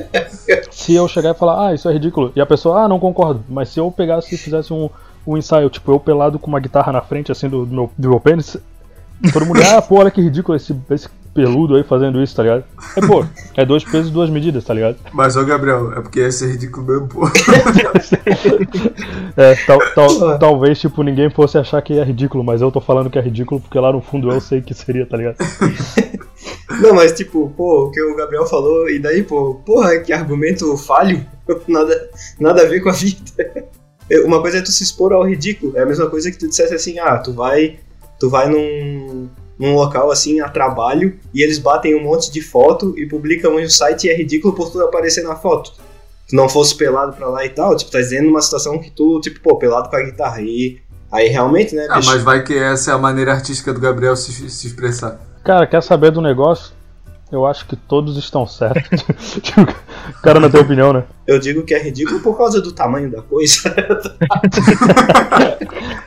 se 0.70 0.94
eu 0.94 1.06
chegar 1.06 1.34
e 1.34 1.38
falar, 1.38 1.68
ah, 1.68 1.74
isso 1.74 1.88
é 1.88 1.92
ridículo, 1.92 2.32
e 2.34 2.40
a 2.40 2.46
pessoa, 2.46 2.82
ah, 2.82 2.88
não 2.88 2.98
concordo. 2.98 3.44
Mas 3.48 3.68
se 3.68 3.78
eu 3.78 3.90
pegasse 3.90 4.34
e 4.34 4.38
fizesse 4.38 4.72
um, 4.72 4.88
um 5.26 5.36
ensaio, 5.36 5.68
tipo, 5.68 5.92
eu 5.92 6.00
pelado 6.00 6.38
com 6.38 6.48
uma 6.48 6.58
guitarra 6.58 6.90
na 6.90 7.02
frente, 7.02 7.30
assim, 7.30 7.48
do, 7.48 7.66
do 7.66 7.74
meu, 7.74 7.92
do 7.96 8.08
meu 8.08 8.18
pênis, 8.18 8.56
todo 9.32 9.46
mundo, 9.46 9.60
ah, 9.62 9.82
pô, 9.82 10.00
olha 10.00 10.10
que 10.10 10.20
ridículo 10.20 10.56
esse, 10.56 10.74
esse 10.90 11.08
peludo 11.36 11.76
aí 11.76 11.84
fazendo 11.84 12.20
isso, 12.22 12.34
tá 12.34 12.42
ligado? 12.42 12.64
É, 12.96 13.06
pô, 13.06 13.24
é 13.56 13.64
dois 13.64 13.84
pesos 13.84 14.08
e 14.08 14.12
duas 14.12 14.28
medidas, 14.30 14.64
tá 14.64 14.74
ligado? 14.74 14.96
Mas, 15.12 15.36
ô 15.36 15.44
Gabriel, 15.44 15.92
é 15.92 16.00
porque 16.00 16.20
ia 16.20 16.32
ser 16.32 16.50
ridículo 16.52 16.86
mesmo, 16.86 17.06
pô. 17.08 17.28
É, 19.36 19.54
tal, 19.66 19.78
tal- 19.94 20.38
talvez, 20.38 20.80
tipo, 20.80 21.02
ninguém 21.02 21.28
fosse 21.30 21.58
achar 21.58 21.82
que 21.82 21.98
é 21.98 22.02
ridículo, 22.02 22.42
mas 22.42 22.62
eu 22.62 22.72
tô 22.72 22.80
falando 22.80 23.10
que 23.10 23.18
é 23.18 23.22
ridículo 23.22 23.60
porque 23.60 23.78
lá 23.78 23.92
no 23.92 24.00
fundo 24.00 24.30
eu 24.30 24.40
sei 24.40 24.62
que 24.62 24.72
seria, 24.74 25.06
tá 25.06 25.16
ligado? 25.16 25.36
Não, 26.80 26.94
mas 26.94 27.12
tipo, 27.12 27.48
pô, 27.56 27.84
o 27.86 27.90
que 27.90 28.02
o 28.02 28.16
Gabriel 28.16 28.46
falou, 28.46 28.88
e 28.90 28.98
daí, 28.98 29.22
pô, 29.22 29.54
porra, 29.54 29.98
que 29.98 30.12
argumento 30.12 30.76
falho, 30.76 31.24
nada, 31.68 32.10
nada 32.40 32.62
a 32.62 32.66
ver 32.66 32.80
com 32.80 32.88
a 32.88 32.92
vida. 32.92 33.64
Uma 34.24 34.40
coisa 34.40 34.58
é 34.58 34.62
tu 34.62 34.70
se 34.70 34.82
expor 34.84 35.12
ao 35.12 35.26
ridículo, 35.26 35.76
é 35.76 35.82
a 35.82 35.86
mesma 35.86 36.08
coisa 36.08 36.30
que 36.30 36.38
tu 36.38 36.48
dissesse 36.48 36.74
assim, 36.74 36.98
ah, 36.98 37.18
tu 37.18 37.32
vai, 37.32 37.78
tu 38.18 38.28
vai 38.30 38.48
num, 38.48 39.28
num 39.58 39.74
local 39.74 40.10
assim, 40.10 40.40
a 40.40 40.48
trabalho, 40.48 41.18
e 41.32 41.42
eles 41.42 41.58
batem 41.58 41.94
um 41.94 42.02
monte 42.02 42.30
de 42.30 42.42
foto 42.42 42.94
e 42.98 43.06
publicam 43.06 43.54
no 43.58 43.70
site 43.70 44.06
e 44.06 44.10
é 44.10 44.16
ridículo 44.16 44.54
por 44.54 44.70
tu 44.70 44.80
aparecer 44.82 45.22
na 45.24 45.36
foto. 45.36 45.72
Tu 46.28 46.34
não 46.34 46.48
fosse 46.48 46.74
pelado 46.74 47.12
pra 47.12 47.28
lá 47.28 47.44
e 47.44 47.50
tal, 47.50 47.76
tipo, 47.76 47.90
tá 47.90 47.98
dizendo 47.98 48.26
numa 48.26 48.42
situação 48.42 48.78
que 48.78 48.90
tu, 48.90 49.20
tipo, 49.20 49.40
pô, 49.40 49.56
pelado 49.56 49.88
com 49.88 49.96
a 49.96 50.02
guitarra, 50.02 50.40
e 50.42 50.78
aí 51.10 51.28
realmente, 51.28 51.74
né, 51.74 51.86
Ah, 51.88 51.96
bicho? 51.96 52.10
mas 52.10 52.22
vai 52.22 52.42
que 52.42 52.56
essa 52.58 52.90
é 52.90 52.94
a 52.94 52.98
maneira 52.98 53.32
artística 53.32 53.72
do 53.72 53.80
Gabriel 53.80 54.16
se, 54.16 54.50
se 54.50 54.66
expressar. 54.66 55.20
Cara, 55.44 55.66
quer 55.66 55.82
saber 55.82 56.10
do 56.10 56.20
negócio? 56.20 56.74
Eu 57.30 57.44
acho 57.44 57.66
que 57.66 57.74
todos 57.74 58.16
estão 58.16 58.46
certos. 58.46 59.04
O 60.18 60.22
cara 60.22 60.38
não 60.38 60.48
tem 60.48 60.60
opinião, 60.60 60.92
né? 60.92 61.02
Eu 61.26 61.38
digo 61.40 61.64
que 61.64 61.74
é 61.74 61.82
ridículo 61.82 62.20
por 62.20 62.38
causa 62.38 62.60
do 62.60 62.70
tamanho 62.72 63.10
da 63.10 63.20
coisa. 63.22 63.74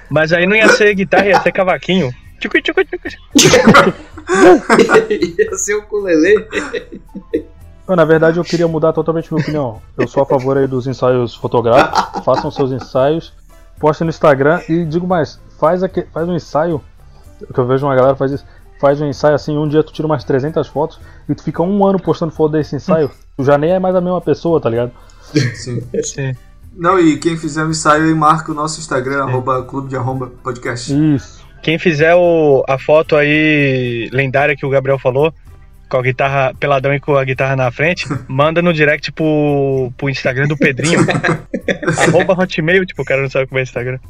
Mas 0.09 0.33
aí 0.33 0.45
não 0.45 0.55
ia 0.55 0.69
ser 0.69 0.93
guitarra, 0.95 1.27
ia 1.27 1.41
ser 1.41 1.51
cavaquinho. 1.51 2.11
Tchucu, 2.39 2.61
tchucu, 2.61 2.85
tchucu. 2.85 3.07
Ia 5.39 5.55
ser 5.57 5.75
o. 5.75 5.83
Não, 7.87 7.95
na 7.95 8.05
verdade, 8.05 8.37
eu 8.37 8.43
queria 8.43 8.67
mudar 8.67 8.93
totalmente 8.93 9.33
minha 9.33 9.41
opinião. 9.41 9.81
Eu 9.97 10.07
sou 10.07 10.21
a 10.21 10.25
favor 10.25 10.57
aí 10.57 10.67
dos 10.67 10.85
ensaios 10.87 11.33
fotográficos. 11.35 12.23
Façam 12.23 12.51
seus 12.51 12.71
ensaios, 12.71 13.33
postem 13.79 14.05
no 14.05 14.09
Instagram 14.09 14.61
e 14.69 14.85
digo 14.85 15.07
mais, 15.07 15.39
faz, 15.59 15.81
aque- 15.83 16.05
faz 16.13 16.27
um 16.29 16.35
ensaio. 16.35 16.81
Que 17.53 17.59
eu 17.59 17.65
vejo 17.65 17.85
uma 17.87 17.95
galera 17.95 18.15
faz 18.15 18.31
isso. 18.31 18.45
Faz 18.79 19.01
um 19.01 19.07
ensaio 19.07 19.35
assim, 19.35 19.57
um 19.57 19.67
dia 19.67 19.83
tu 19.83 19.91
tira 19.91 20.05
umas 20.05 20.23
300 20.23 20.67
fotos 20.67 20.99
e 21.27 21.35
tu 21.35 21.43
fica 21.43 21.61
um 21.63 21.85
ano 21.85 21.99
postando 21.99 22.31
foto 22.31 22.51
desse 22.53 22.75
ensaio. 22.75 23.09
Tu 23.35 23.43
já 23.43 23.57
nem 23.57 23.71
é 23.71 23.79
mais 23.79 23.95
a 23.95 24.01
mesma 24.01 24.21
pessoa, 24.21 24.61
tá 24.61 24.69
ligado? 24.69 24.91
Sim. 25.55 25.81
Sim. 26.03 26.35
Não, 26.75 26.97
e 26.99 27.17
quem 27.17 27.35
fizer 27.35 27.63
o 27.65 27.69
ensaio 27.71 28.03
aí 28.03 28.13
marca 28.13 28.51
o 28.51 28.55
nosso 28.55 28.79
Instagram, 28.79 29.23
arroba 29.23 29.63
clube 29.63 29.89
de 29.89 29.97
arroba 29.97 30.31
podcast. 30.43 30.93
Isso. 31.15 31.38
Quem 31.61 31.77
fizer 31.77 32.15
o, 32.15 32.63
a 32.67 32.77
foto 32.77 33.15
aí 33.15 34.09
lendária 34.11 34.55
que 34.55 34.65
o 34.65 34.69
Gabriel 34.69 34.97
falou, 34.97 35.33
com 35.89 35.97
a 35.97 36.01
guitarra 36.01 36.53
peladão 36.59 36.93
e 36.93 36.99
com 36.99 37.15
a 37.15 37.23
guitarra 37.23 37.55
na 37.55 37.71
frente, 37.71 38.05
manda 38.27 38.61
no 38.61 38.71
direct 38.71 39.11
pro, 39.11 39.91
pro 39.97 40.09
Instagram 40.09 40.47
do 40.47 40.57
Pedrinho. 40.57 40.99
arroba 42.07 42.33
hotmail, 42.33 42.85
tipo, 42.85 43.01
o 43.01 43.05
cara 43.05 43.21
não 43.21 43.29
sabe 43.29 43.47
como 43.47 43.59
é 43.59 43.63
Instagram. 43.63 43.99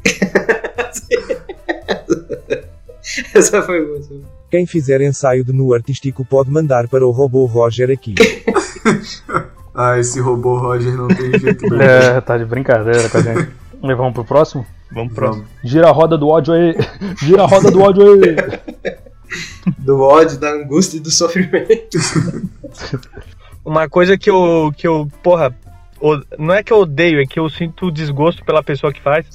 Essa 3.34 3.62
foi 3.62 3.84
boa. 3.84 4.00
Quem 4.50 4.66
fizer 4.66 5.00
ensaio 5.00 5.44
de 5.44 5.52
nu 5.52 5.72
artístico 5.72 6.24
pode 6.24 6.50
mandar 6.50 6.86
para 6.88 7.06
o 7.06 7.10
robô 7.10 7.46
Roger 7.46 7.90
aqui. 7.90 8.14
Ah, 9.74 9.98
esse 9.98 10.20
robô 10.20 10.58
Roger 10.58 10.94
não 10.94 11.08
tem 11.08 11.38
jeito 11.38 11.62
mesmo. 11.62 11.82
É, 11.82 12.20
tá 12.20 12.36
de 12.36 12.44
brincadeira 12.44 13.08
com 13.08 13.18
a 13.18 13.22
gente. 13.22 13.48
E 13.82 13.94
vamos 13.94 14.12
pro 14.12 14.24
próximo? 14.24 14.66
Vamos 14.92 15.12
pro 15.12 15.26
próximo. 15.26 15.46
Gira 15.62 15.88
a 15.88 15.92
roda 15.92 16.18
do 16.18 16.28
ódio 16.28 16.54
aí. 16.54 16.74
Gira 17.22 17.42
a 17.42 17.46
roda 17.46 17.70
do 17.70 17.80
ódio 17.80 18.02
aí. 18.12 18.36
Do 19.78 20.00
ódio, 20.00 20.40
da 20.40 20.50
angústia 20.50 20.96
e 20.96 21.00
do 21.00 21.10
sofrimento. 21.10 21.96
Uma 23.64 23.88
coisa 23.88 24.18
que 24.18 24.28
eu, 24.28 24.72
que 24.76 24.88
eu 24.88 25.06
porra, 25.22 25.54
não 26.36 26.52
é 26.52 26.64
que 26.64 26.72
eu 26.72 26.78
odeio, 26.78 27.20
é 27.20 27.26
que 27.26 27.38
eu 27.38 27.48
sinto 27.48 27.92
desgosto 27.92 28.44
pela 28.44 28.60
pessoa 28.60 28.92
que 28.92 29.00
faz. 29.00 29.26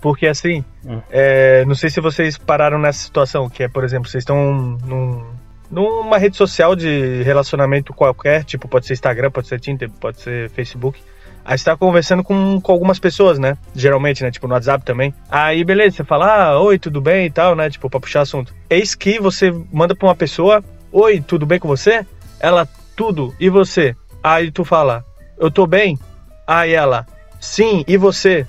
Porque 0.00 0.28
assim, 0.28 0.64
Hum. 0.84 1.00
é, 1.10 1.64
não 1.66 1.74
sei 1.74 1.90
se 1.90 2.00
vocês 2.00 2.38
pararam 2.38 2.78
nessa 2.78 3.00
situação, 3.00 3.48
que 3.48 3.62
é, 3.62 3.68
por 3.68 3.84
exemplo, 3.84 4.08
vocês 4.08 4.22
estão 4.22 4.78
num, 4.86 5.24
numa 5.70 6.18
rede 6.18 6.36
social 6.36 6.74
de 6.74 7.22
relacionamento 7.22 7.92
qualquer, 7.92 8.44
tipo, 8.44 8.66
pode 8.66 8.86
ser 8.86 8.94
Instagram, 8.94 9.30
pode 9.30 9.46
ser 9.48 9.60
Tinder, 9.60 9.90
pode 10.00 10.20
ser 10.20 10.48
Facebook. 10.50 11.02
Aí 11.44 11.56
você 11.56 11.64
tá 11.64 11.76
conversando 11.76 12.22
com, 12.22 12.60
com 12.60 12.72
algumas 12.72 12.98
pessoas, 12.98 13.38
né? 13.38 13.56
Geralmente, 13.74 14.22
né? 14.22 14.30
Tipo, 14.30 14.46
no 14.46 14.54
WhatsApp 14.54 14.84
também. 14.84 15.14
Aí, 15.30 15.64
beleza, 15.64 15.96
você 15.96 16.04
fala, 16.04 16.44
ah, 16.44 16.60
oi, 16.60 16.78
tudo 16.78 17.00
bem 17.00 17.26
e 17.26 17.30
tal, 17.30 17.54
né? 17.54 17.68
Tipo, 17.70 17.88
pra 17.88 18.00
puxar 18.00 18.22
assunto. 18.22 18.54
Eis 18.68 18.94
que 18.94 19.18
você 19.18 19.50
manda 19.72 19.94
pra 19.94 20.08
uma 20.08 20.14
pessoa, 20.14 20.62
oi, 20.92 21.20
tudo 21.20 21.46
bem 21.46 21.58
com 21.58 21.68
você? 21.68 22.04
Ela, 22.38 22.68
tudo, 22.96 23.34
e 23.40 23.48
você? 23.48 23.96
Aí 24.22 24.50
tu 24.50 24.64
fala, 24.64 25.04
eu 25.38 25.50
tô 25.50 25.66
bem? 25.66 25.98
Aí 26.46 26.72
ela, 26.72 27.06
sim, 27.40 27.84
e 27.88 27.96
você? 27.96 28.46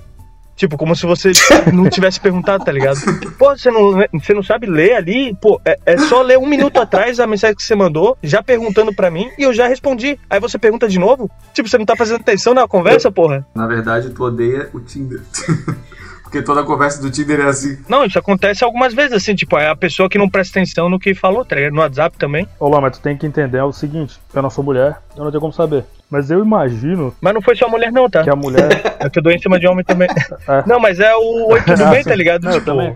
Tipo, 0.62 0.78
como 0.78 0.96
se 0.96 1.08
você 1.08 1.32
não 1.74 1.90
tivesse 1.90 2.20
perguntado, 2.20 2.64
tá 2.64 2.72
ligado? 2.72 3.00
Pô, 3.36 3.50
você 3.50 3.72
não, 3.72 3.94
você 4.14 4.32
não 4.32 4.44
sabe 4.44 4.68
ler 4.68 4.94
ali? 4.94 5.36
Pô, 5.42 5.60
é, 5.66 5.76
é 5.88 5.98
só 5.98 6.22
ler 6.22 6.38
um 6.38 6.46
minuto 6.46 6.78
atrás 6.78 7.20
a 7.20 7.26
mensagem 7.26 7.56
que 7.56 7.64
você 7.64 7.74
mandou, 7.74 8.16
já 8.22 8.44
perguntando 8.44 8.94
pra 8.94 9.10
mim, 9.10 9.32
e 9.40 9.42
eu 9.42 9.52
já 9.56 9.68
respondi. 9.68 10.20
Aí 10.30 10.40
você 10.40 10.60
pergunta 10.60 10.88
de 10.88 11.00
novo? 11.00 11.32
Tipo, 11.52 11.68
você 11.68 11.80
não 11.80 11.86
tá 11.88 11.96
prestando 11.96 12.22
atenção 12.22 12.54
na 12.54 12.68
conversa, 12.68 13.12
porra? 13.12 13.44
Na 13.56 13.66
verdade, 13.66 14.12
tu 14.12 14.24
odeia 14.24 14.70
o 14.72 14.80
Tinder. 14.80 15.22
Porque 16.32 16.42
toda 16.42 16.62
a 16.62 16.64
conversa 16.64 17.02
do 17.02 17.12
Tinder 17.12 17.42
é 17.42 17.50
assim. 17.50 17.78
Não, 17.90 18.06
isso 18.06 18.18
acontece 18.18 18.64
algumas 18.64 18.94
vezes, 18.94 19.12
assim, 19.12 19.36
tipo, 19.36 19.58
é 19.58 19.68
a 19.68 19.76
pessoa 19.76 20.08
que 20.10 20.18
não 20.18 20.30
presta 20.30 20.58
atenção 20.58 20.90
no 20.90 20.98
que 20.98 21.14
falou, 21.14 21.44
tá 21.44 21.58
ligado? 21.58 21.74
No 21.74 21.82
WhatsApp 21.82 22.18
também. 22.18 22.48
Ô, 22.58 22.70
Lá, 22.70 22.80
mas 22.80 22.98
tu 22.98 23.02
tem 23.02 23.18
que 23.18 23.28
entender 23.28 23.62
o 23.62 23.74
seguinte: 23.74 24.18
eu 24.34 24.42
não 24.42 24.50
sou 24.50 24.64
mulher, 24.64 24.98
eu 25.18 25.26
não 25.26 25.30
tenho 25.30 25.42
como 25.42 25.52
saber. 25.52 25.84
Mas 26.10 26.32
eu 26.32 26.44
imagino 26.44 27.14
Mas 27.22 27.34
não 27.34 27.42
foi 27.42 27.56
só 27.56 27.68
mulher, 27.68 27.92
não, 27.92 28.10
tá? 28.10 28.24
que 28.24 28.30
a 28.30 28.36
mulher. 28.36 28.70
É 29.02 29.10
que 29.10 29.20
eu 29.20 29.24
dou 29.24 29.32
em 29.34 29.40
cima 29.40 29.60
de 29.60 29.68
homem 29.68 29.84
também. 29.84 30.08
É. 30.48 30.64
Não, 30.66 30.80
mas 30.80 31.00
é 31.00 31.14
o 31.16 31.48
oi, 31.50 31.62
tudo 31.64 31.86
bem, 31.90 32.04
tá 32.04 32.16
ligado? 32.16 32.44
Não, 32.44 32.52
eu 32.52 32.60
tipo, 32.60 32.72
também. 32.72 32.96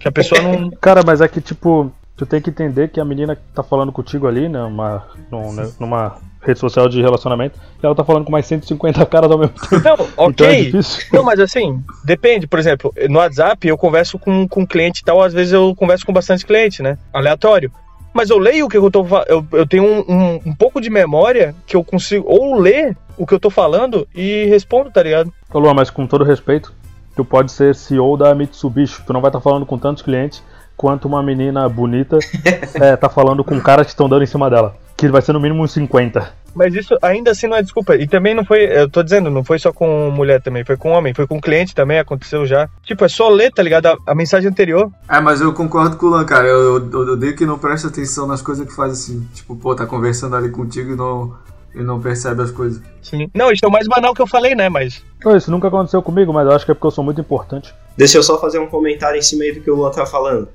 que 0.00 0.08
a 0.08 0.12
pessoa 0.12 0.40
não. 0.42 0.70
Cara, 0.80 1.02
mas 1.06 1.20
é 1.20 1.28
que, 1.28 1.40
tipo, 1.40 1.92
tu 2.20 2.26
tem 2.26 2.38
que 2.38 2.50
entender 2.50 2.88
que 2.88 3.00
a 3.00 3.04
menina 3.04 3.34
que 3.34 3.40
tá 3.54 3.62
falando 3.62 3.90
contigo 3.90 4.26
ali, 4.28 4.46
né, 4.46 4.62
uma, 4.62 5.06
num- 5.32 5.54
né, 5.54 5.70
numa 5.80 6.18
rede 6.42 6.58
social 6.60 6.86
de 6.86 7.00
relacionamento, 7.00 7.58
ela 7.82 7.94
tá 7.94 8.04
falando 8.04 8.26
com 8.26 8.30
mais 8.32 8.44
150 8.44 9.06
caras 9.06 9.30
ao 9.30 9.38
mesmo 9.38 9.54
tempo. 9.58 9.82
Não, 9.82 9.94
Então 10.28 10.46
é 10.46 10.50
ok. 10.50 10.72
Não, 11.14 11.22
mas 11.22 11.40
assim, 11.40 11.82
depende. 12.04 12.46
Por 12.46 12.58
exemplo, 12.58 12.92
no 13.08 13.18
WhatsApp 13.20 13.66
eu 13.66 13.78
converso 13.78 14.18
com, 14.18 14.46
com 14.46 14.66
cliente 14.66 15.00
e 15.00 15.04
tal, 15.04 15.22
às 15.22 15.32
vezes 15.32 15.54
eu 15.54 15.74
converso 15.74 16.04
com 16.04 16.12
bastante 16.12 16.44
cliente, 16.44 16.82
né? 16.82 16.98
Aleatório. 17.10 17.72
Mas 18.12 18.28
eu 18.28 18.38
leio 18.38 18.66
o 18.66 18.68
que 18.68 18.76
eu 18.76 18.90
tô 18.90 19.06
eu, 19.26 19.46
eu 19.52 19.66
tenho 19.66 19.84
um, 19.84 20.00
um, 20.06 20.40
um 20.46 20.54
pouco 20.54 20.78
de 20.78 20.90
memória 20.90 21.54
que 21.66 21.74
eu 21.74 21.82
consigo 21.82 22.26
ou 22.28 22.58
ler 22.60 22.94
o 23.16 23.26
que 23.26 23.32
eu 23.32 23.40
tô 23.40 23.48
falando 23.48 24.06
e 24.14 24.44
respondo, 24.44 24.90
tá 24.90 25.02
ligado? 25.02 25.32
Ô, 25.50 25.58
Luan, 25.58 25.72
mas 25.72 25.88
com 25.88 26.06
todo 26.06 26.22
respeito, 26.22 26.70
tu 27.16 27.24
pode 27.24 27.50
ser 27.50 27.74
CEO 27.74 28.14
da 28.18 28.34
Mitsubishi, 28.34 29.02
tu 29.06 29.12
não 29.14 29.22
vai 29.22 29.30
estar 29.30 29.40
falando 29.40 29.64
com 29.64 29.78
tantos 29.78 30.02
clientes 30.02 30.42
quanto 30.80 31.06
uma 31.06 31.22
menina 31.22 31.68
bonita 31.68 32.18
é, 32.72 32.96
tá 32.96 33.10
falando 33.10 33.44
com 33.44 33.60
caras 33.60 33.84
que 33.84 33.92
estão 33.92 34.08
dando 34.08 34.22
em 34.22 34.26
cima 34.26 34.48
dela. 34.48 34.74
Que 34.96 35.08
vai 35.08 35.20
ser 35.20 35.34
no 35.34 35.40
mínimo 35.40 35.62
uns 35.62 35.72
50. 35.72 36.32
Mas 36.54 36.74
isso 36.74 36.96
ainda 37.02 37.32
assim 37.32 37.46
não 37.46 37.58
é 37.58 37.62
desculpa. 37.62 37.96
E 37.96 38.08
também 38.08 38.34
não 38.34 38.46
foi, 38.46 38.64
eu 38.64 38.88
tô 38.88 39.02
dizendo, 39.02 39.30
não 39.30 39.44
foi 39.44 39.58
só 39.58 39.74
com 39.74 40.10
mulher 40.10 40.40
também, 40.40 40.64
foi 40.64 40.78
com 40.78 40.92
homem, 40.92 41.12
foi 41.12 41.26
com 41.26 41.38
cliente 41.38 41.74
também, 41.74 41.98
aconteceu 41.98 42.46
já. 42.46 42.66
Tipo, 42.82 43.04
é 43.04 43.08
só 43.08 43.28
ler, 43.28 43.52
tá 43.52 43.62
ligado? 43.62 43.88
A, 43.88 43.96
a 44.06 44.14
mensagem 44.14 44.48
anterior. 44.48 44.90
É, 45.06 45.20
mas 45.20 45.42
eu 45.42 45.52
concordo 45.52 45.98
com 45.98 46.06
o 46.06 46.08
Lan, 46.08 46.24
cara. 46.24 46.48
Eu, 46.48 46.78
eu, 46.78 46.90
eu 46.90 47.12
odeio 47.12 47.36
que 47.36 47.44
não 47.44 47.58
presta 47.58 47.88
atenção 47.88 48.26
nas 48.26 48.40
coisas 48.40 48.66
que 48.66 48.74
faz 48.74 48.92
assim. 48.92 49.28
Tipo, 49.34 49.56
pô, 49.56 49.74
tá 49.74 49.84
conversando 49.84 50.34
ali 50.34 50.48
contigo 50.48 50.94
e 50.94 50.96
não, 50.96 51.34
e 51.74 51.82
não 51.82 52.00
percebe 52.00 52.42
as 52.42 52.50
coisas. 52.50 52.80
Sim. 53.02 53.30
Não, 53.34 53.52
isso 53.52 53.66
é 53.66 53.68
o 53.68 53.72
mais 53.72 53.86
banal 53.86 54.14
que 54.14 54.22
eu 54.22 54.26
falei, 54.26 54.54
né? 54.54 54.70
Mas. 54.70 55.02
Ô, 55.22 55.36
isso 55.36 55.50
nunca 55.50 55.68
aconteceu 55.68 56.00
comigo, 56.00 56.32
mas 56.32 56.46
eu 56.46 56.52
acho 56.52 56.64
que 56.64 56.70
é 56.70 56.74
porque 56.74 56.86
eu 56.86 56.90
sou 56.90 57.04
muito 57.04 57.20
importante. 57.20 57.74
Deixa 57.98 58.16
eu 58.16 58.22
só 58.22 58.40
fazer 58.40 58.58
um 58.58 58.66
comentário 58.66 59.18
em 59.18 59.22
cima 59.22 59.44
aí 59.44 59.52
do 59.52 59.60
que 59.60 59.70
o 59.70 59.74
Luan 59.74 59.90
tá 59.90 60.06
falando. 60.06 60.48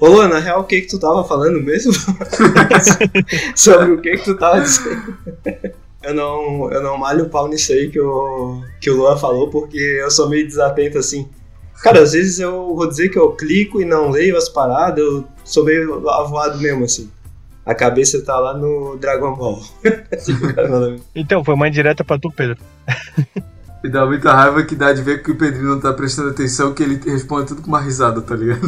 Ô 0.00 0.28
na 0.28 0.38
real, 0.38 0.60
o 0.60 0.64
que 0.64 0.82
que 0.82 0.88
tu 0.88 0.98
tava 0.98 1.24
falando 1.24 1.60
mesmo? 1.60 1.92
Sobre 3.56 3.92
o 3.92 4.00
que 4.00 4.16
que 4.16 4.24
tu 4.24 4.36
tava 4.36 4.60
dizendo? 4.60 5.16
Eu 6.02 6.14
não, 6.14 6.70
eu 6.70 6.80
não 6.82 6.96
malho 6.96 7.24
o 7.24 7.28
pau 7.28 7.48
nisso 7.48 7.72
aí 7.72 7.90
que 7.90 8.00
o, 8.00 8.62
que 8.80 8.88
o 8.88 8.96
Luan 8.96 9.16
falou, 9.16 9.50
porque 9.50 9.76
eu 9.76 10.10
sou 10.10 10.28
meio 10.28 10.46
desatento 10.46 10.98
assim. 10.98 11.28
Cara, 11.82 12.00
às 12.00 12.12
vezes 12.12 12.38
eu 12.38 12.74
vou 12.74 12.88
dizer 12.88 13.08
que 13.08 13.18
eu 13.18 13.32
clico 13.32 13.80
e 13.80 13.84
não 13.84 14.10
leio 14.10 14.36
as 14.36 14.48
paradas, 14.48 15.04
eu 15.04 15.24
sou 15.44 15.64
meio 15.64 16.08
avoado 16.08 16.58
mesmo, 16.58 16.84
assim. 16.84 17.10
A 17.66 17.74
cabeça 17.74 18.24
tá 18.24 18.38
lá 18.38 18.56
no 18.56 18.96
Dragon 18.96 19.34
Ball. 19.34 19.60
Tipo. 20.24 21.00
Então, 21.14 21.44
foi 21.44 21.54
uma 21.54 21.68
indireta 21.68 22.02
pra 22.02 22.18
tu, 22.18 22.30
Pedro. 22.30 22.58
E 23.82 23.88
dá 23.88 24.04
muita 24.04 24.32
raiva 24.32 24.62
que 24.64 24.74
dá 24.74 24.92
de 24.92 25.02
ver 25.02 25.22
que 25.22 25.30
o 25.30 25.36
Pedrinho 25.36 25.68
não 25.68 25.80
tá 25.80 25.92
prestando 25.92 26.30
atenção, 26.30 26.74
que 26.74 26.82
ele 26.82 27.00
responde 27.04 27.46
tudo 27.46 27.62
com 27.62 27.68
uma 27.68 27.80
risada, 27.80 28.20
tá 28.20 28.34
ligado? 28.34 28.60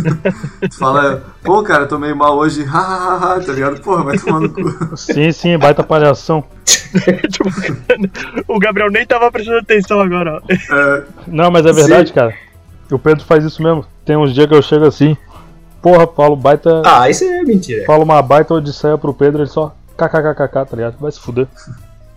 tu 0.71 0.79
fala, 0.79 1.25
pô, 1.43 1.63
cara, 1.65 1.87
tô 1.87 1.99
meio 1.99 2.15
mal 2.15 2.37
hoje, 2.39 2.63
hahaha, 2.63 3.41
tá 3.41 3.53
ligado? 3.53 3.81
Porra, 3.81 4.05
vai 4.05 4.19
tomar 4.19 4.41
no 4.41 4.51
cu. 4.51 4.97
Sim, 4.97 5.33
sim, 5.33 5.59
baita 5.59 5.83
palhação. 5.83 6.45
O 8.47 8.59
Gabriel 8.59 8.91
nem 8.91 9.07
tava 9.07 9.31
prestando 9.31 9.59
atenção 9.59 10.01
agora, 10.01 10.41
ó. 10.43 10.53
É, 10.53 11.05
Não, 11.27 11.51
mas 11.51 11.67
é 11.67 11.73
verdade, 11.73 12.13
cara. 12.13 12.35
O 12.91 12.99
Pedro 12.99 13.25
faz 13.25 13.45
isso 13.45 13.63
mesmo. 13.63 13.85
Tem 14.05 14.17
uns 14.17 14.35
dias 14.35 14.47
que 14.47 14.55
eu 14.55 14.63
chego 14.63 14.85
assim, 14.85 15.17
porra, 15.81 16.07
falo 16.07 16.37
baita. 16.37 16.83
Ah, 16.85 17.09
isso 17.09 17.25
é 17.25 17.43
mentira. 17.43 17.85
Falo 17.85 18.03
uma 18.05 18.21
baita 18.23 18.55
odisseia 18.55 18.99
pro 18.99 19.15
Pedro, 19.15 19.43
ele 19.43 19.49
só 19.49 19.75
kkkk, 19.97 20.49
tá 20.49 20.77
ligado? 20.77 20.97
Vai 20.99 21.13
se 21.13 21.21
fuder. 21.21 21.47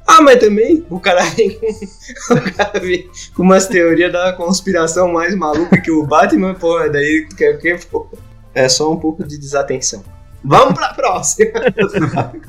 Ah, 0.08 0.22
mas 0.22 0.40
também 0.40 0.86
o 0.90 1.00
cara 1.00 1.24
vem 1.36 1.58
com, 1.60 2.34
o 2.34 2.54
cara 2.54 2.80
vem 2.80 3.10
com 3.36 3.44
umas 3.44 3.68
teorias 3.68 4.12
da 4.12 4.34
conspiração 4.34 5.12
mais 5.12 5.36
maluca 5.36 5.80
que 5.80 5.92
o 5.92 6.06
Batman, 6.06 6.54
porra, 6.54 6.90
daí 6.90 7.28
quer 7.38 7.56
o 7.56 7.60
que, 7.60 7.78
pô? 7.90 8.08
É 8.54 8.68
só 8.70 8.92
um 8.92 9.00
pouco 9.00 9.24
de 9.24 9.38
desatenção. 9.38 10.04
Vamos 10.44 10.74
pra 10.74 10.94
próxima. 10.94 11.52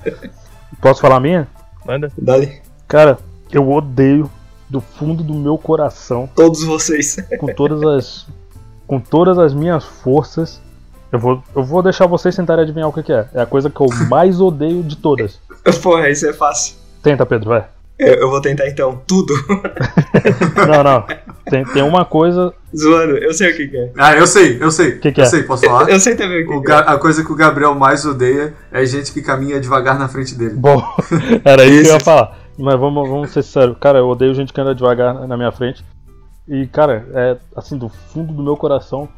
Posso 0.81 1.01
falar 1.01 1.17
a 1.17 1.21
minha? 1.21 1.49
Manda. 1.87 2.13
Dali, 2.19 2.61
Cara, 2.89 3.19
eu 3.51 3.71
odeio 3.71 4.31
do 4.69 4.81
fundo 4.81 5.23
do 5.23 5.35
meu 5.35 5.57
coração, 5.57 6.29
todos 6.35 6.65
vocês. 6.65 7.17
com 7.39 7.47
todas 7.47 7.83
as. 7.83 8.27
com 8.87 9.01
todas 9.01 9.39
as 9.39 9.55
minhas 9.55 9.85
forças. 9.85 10.61
Eu 11.13 11.19
vou, 11.19 11.43
eu 11.55 11.63
vou 11.63 11.81
deixar 11.81 12.07
vocês 12.07 12.35
tentarem 12.35 12.65
adivinhar 12.65 12.89
o 12.89 12.93
que, 12.93 13.03
que 13.03 13.13
é. 13.13 13.29
É 13.33 13.43
a 13.43 13.47
coisa 13.47 13.71
que 13.71 13.81
eu 13.81 13.87
mais 14.09 14.41
odeio 14.41 14.83
de 14.83 14.97
todas. 14.97 15.39
Porra, 15.81 16.11
isso 16.11 16.27
é 16.27 16.33
fácil. 16.33 16.75
Tenta, 17.05 17.27
Pedro, 17.27 17.51
vai. 17.51 17.67
Eu, 17.99 18.15
eu 18.15 18.31
vou 18.31 18.41
tentar 18.41 18.67
então, 18.67 19.01
tudo. 19.07 19.33
Não, 20.67 20.83
não. 20.83 21.07
Tem, 21.49 21.65
tem 21.65 21.83
uma 21.83 22.05
coisa. 22.05 22.53
Zoando, 22.75 23.19
eu 23.19 23.33
sei 23.33 23.53
o 23.53 23.57
que, 23.57 23.69
que 23.69 23.77
é. 23.77 23.93
Ah, 23.97 24.17
eu 24.17 24.27
sei, 24.27 24.57
eu 24.61 24.71
sei. 24.71 24.99
Que 24.99 25.13
que 25.13 25.21
eu 25.21 25.25
é? 25.25 25.27
sei, 25.29 25.43
posso 25.43 25.65
falar? 25.65 25.89
Eu 25.89 26.01
sei 26.01 26.17
também 26.17 26.43
o 26.43 26.49
que, 26.49 26.55
O 26.55 26.63
que 26.63 26.73
é. 26.73 26.75
a 26.75 26.97
coisa 26.97 27.23
que 27.23 27.31
o 27.31 27.37
Gabriel 27.37 27.75
mais 27.75 28.05
odeia 28.05 28.55
é 28.73 28.85
gente 28.87 29.13
que 29.13 29.21
caminha 29.23 29.61
devagar 29.61 29.99
na 29.99 30.09
frente 30.09 30.35
dele. 30.35 30.55
Bom, 30.55 30.83
era 31.45 31.65
isso 31.67 31.83
que 31.83 31.89
eu 31.91 31.95
ia 31.95 32.01
falar. 32.01 32.39
Mas 32.59 32.81
vamos, 32.81 33.09
vamos 33.09 33.31
ser 33.31 33.43
sérios. 33.43 33.77
Cara, 33.79 33.99
eu 33.99 34.09
odeio 34.09 34.35
gente 34.35 34.53
que 34.53 34.61
anda 34.61 34.75
devagar 34.75 35.29
na 35.29 35.37
minha 35.37 35.53
frente. 35.53 35.85
E, 36.49 36.67
cara, 36.67 37.07
é 37.13 37.37
assim, 37.55 37.77
do 37.77 37.89
fundo 37.89 38.33
do 38.33 38.43
meu 38.43 38.57
coração, 38.57 39.09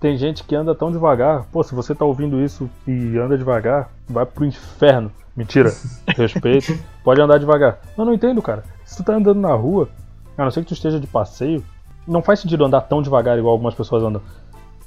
tem 0.00 0.18
gente 0.18 0.44
que 0.44 0.54
anda 0.54 0.74
tão 0.74 0.90
devagar. 0.90 1.46
Pô, 1.52 1.62
se 1.62 1.74
você 1.74 1.94
tá 1.94 2.04
ouvindo 2.04 2.40
isso 2.40 2.68
e 2.86 3.16
anda 3.16 3.38
devagar, 3.38 3.88
vai 4.08 4.26
pro 4.26 4.44
inferno. 4.44 5.12
Mentira. 5.40 5.74
Respeito. 6.06 6.78
Pode 7.02 7.18
andar 7.18 7.38
devagar. 7.38 7.78
Eu 7.96 8.04
não 8.04 8.12
entendo, 8.12 8.42
cara. 8.42 8.62
Se 8.84 8.98
tu 8.98 9.02
tá 9.02 9.14
andando 9.14 9.40
na 9.40 9.54
rua, 9.54 9.88
a 10.36 10.44
não 10.44 10.50
ser 10.50 10.60
que 10.60 10.66
tu 10.66 10.74
esteja 10.74 11.00
de 11.00 11.06
passeio, 11.06 11.64
não 12.06 12.20
faz 12.20 12.40
sentido 12.40 12.62
andar 12.62 12.82
tão 12.82 13.00
devagar 13.00 13.38
igual 13.38 13.52
algumas 13.52 13.74
pessoas 13.74 14.02
andam. 14.02 14.20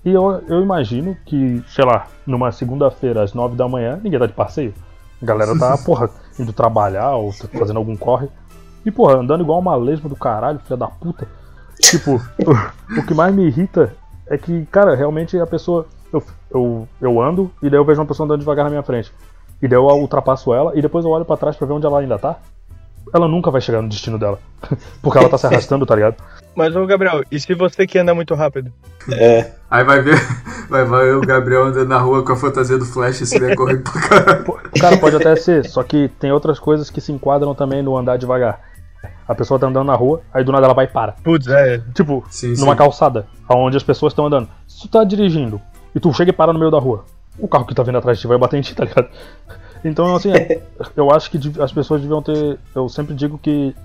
E 0.05 0.11
eu, 0.11 0.43
eu 0.47 0.61
imagino 0.61 1.17
que, 1.25 1.63
sei 1.67 1.83
lá, 1.83 2.05
numa 2.23 2.51
segunda-feira 2.51 3.23
às 3.23 3.33
nove 3.33 3.55
da 3.55 3.67
manhã, 3.67 3.99
ninguém 4.03 4.19
tá 4.19 4.27
de 4.27 4.33
passeio. 4.33 4.75
A 5.19 5.25
galera 5.25 5.57
tá, 5.57 5.75
porra, 5.83 6.07
indo 6.37 6.53
trabalhar 6.53 7.15
ou 7.15 7.33
tá 7.33 7.47
fazendo 7.57 7.77
algum 7.77 7.97
corre. 7.97 8.29
E, 8.85 8.91
porra, 8.91 9.15
andando 9.15 9.41
igual 9.41 9.57
uma 9.59 9.75
lesma 9.75 10.07
do 10.07 10.15
caralho, 10.15 10.59
filha 10.59 10.77
da 10.77 10.87
puta. 10.87 11.27
Tipo, 11.79 12.21
o, 12.45 12.99
o 12.99 13.05
que 13.07 13.15
mais 13.15 13.33
me 13.33 13.47
irrita 13.47 13.95
é 14.27 14.37
que, 14.37 14.67
cara, 14.67 14.93
realmente 14.93 15.35
a 15.39 15.47
pessoa. 15.47 15.87
Eu, 16.13 16.23
eu, 16.51 16.87
eu 17.01 17.19
ando 17.19 17.51
e 17.59 17.71
daí 17.71 17.79
eu 17.79 17.83
vejo 17.83 17.99
uma 17.99 18.05
pessoa 18.05 18.25
andando 18.25 18.41
devagar 18.41 18.65
na 18.65 18.69
minha 18.69 18.83
frente. 18.83 19.11
E 19.63 19.67
daí 19.69 19.79
eu 19.79 19.85
ultrapasso 19.85 20.53
ela 20.53 20.73
e 20.75 20.81
depois 20.81 21.05
eu 21.05 21.11
olho 21.11 21.23
pra 21.23 21.37
trás 21.37 21.55
pra 21.55 21.65
ver 21.65 21.71
onde 21.71 21.85
ela 21.85 22.01
ainda 22.01 22.19
tá. 22.19 22.35
Ela 23.13 23.29
nunca 23.29 23.49
vai 23.49 23.61
chegar 23.61 23.81
no 23.81 23.87
destino 23.87 24.19
dela. 24.19 24.37
Porque 25.01 25.17
ela 25.17 25.29
tá 25.29 25.37
se 25.37 25.47
arrastando, 25.47 25.85
tá 25.85 25.95
ligado? 25.95 26.17
Mas, 26.53 26.75
ô 26.75 26.85
Gabriel, 26.85 27.23
e 27.31 27.39
se 27.39 27.53
você 27.53 27.87
que 27.87 27.97
anda 27.97 28.13
muito 28.13 28.35
rápido? 28.35 28.73
É. 29.09 29.51
Aí 29.71 29.85
vai 29.85 30.01
ver, 30.01 30.17
vai 30.69 30.83
ver 30.83 31.15
o 31.15 31.21
Gabriel 31.21 31.63
andando 31.63 31.87
na 31.87 31.97
rua 31.97 32.25
com 32.25 32.33
a 32.33 32.35
fantasia 32.35 32.77
do 32.77 32.85
Flash 32.85 33.21
e 33.21 33.25
se 33.25 33.39
der 33.39 33.55
correndo 33.55 33.83
pra 33.83 34.01
caralho. 34.01 34.59
Cara, 34.77 34.97
pode 34.97 35.15
até 35.15 35.33
ser, 35.37 35.65
só 35.65 35.81
que 35.81 36.09
tem 36.19 36.31
outras 36.33 36.59
coisas 36.59 36.89
que 36.89 36.99
se 36.99 37.13
enquadram 37.13 37.55
também 37.55 37.81
no 37.81 37.95
andar 37.95 38.17
devagar. 38.17 38.59
A 39.25 39.33
pessoa 39.33 39.57
tá 39.57 39.67
andando 39.67 39.87
na 39.87 39.95
rua, 39.95 40.21
aí 40.33 40.43
do 40.43 40.51
nada 40.51 40.65
ela 40.65 40.73
vai 40.73 40.85
e 40.85 40.89
para. 40.89 41.13
Putz, 41.23 41.47
é. 41.47 41.81
Tipo, 41.93 42.25
Sim, 42.29 42.55
numa 42.57 42.73
sim. 42.73 42.77
calçada, 42.77 43.27
onde 43.49 43.77
as 43.77 43.83
pessoas 43.83 44.11
estão 44.11 44.25
andando. 44.25 44.49
Se 44.67 44.81
tu 44.81 44.87
tá 44.89 45.05
dirigindo 45.05 45.61
e 45.95 46.01
tu 46.01 46.11
chega 46.11 46.31
e 46.31 46.33
para 46.33 46.51
no 46.51 46.59
meio 46.59 46.71
da 46.71 46.79
rua, 46.79 47.05
o 47.39 47.47
carro 47.47 47.65
que 47.65 47.75
tá 47.75 47.83
vindo 47.83 47.97
atrás 47.97 48.17
de 48.17 48.21
ti 48.21 48.27
vai 48.27 48.37
bater 48.37 48.57
em 48.57 48.61
ti, 48.61 48.75
tá 48.75 48.85
ligado? 48.85 49.09
Então, 49.83 50.15
assim, 50.15 50.31
é, 50.31 50.61
eu 50.95 51.11
acho 51.11 51.29
que 51.29 51.39
as 51.61 51.71
pessoas 51.71 52.01
deviam 52.01 52.21
ter. 52.21 52.57
Eu 52.75 52.87
sempre 52.87 53.13
digo 53.13 53.37
que, 53.37 53.75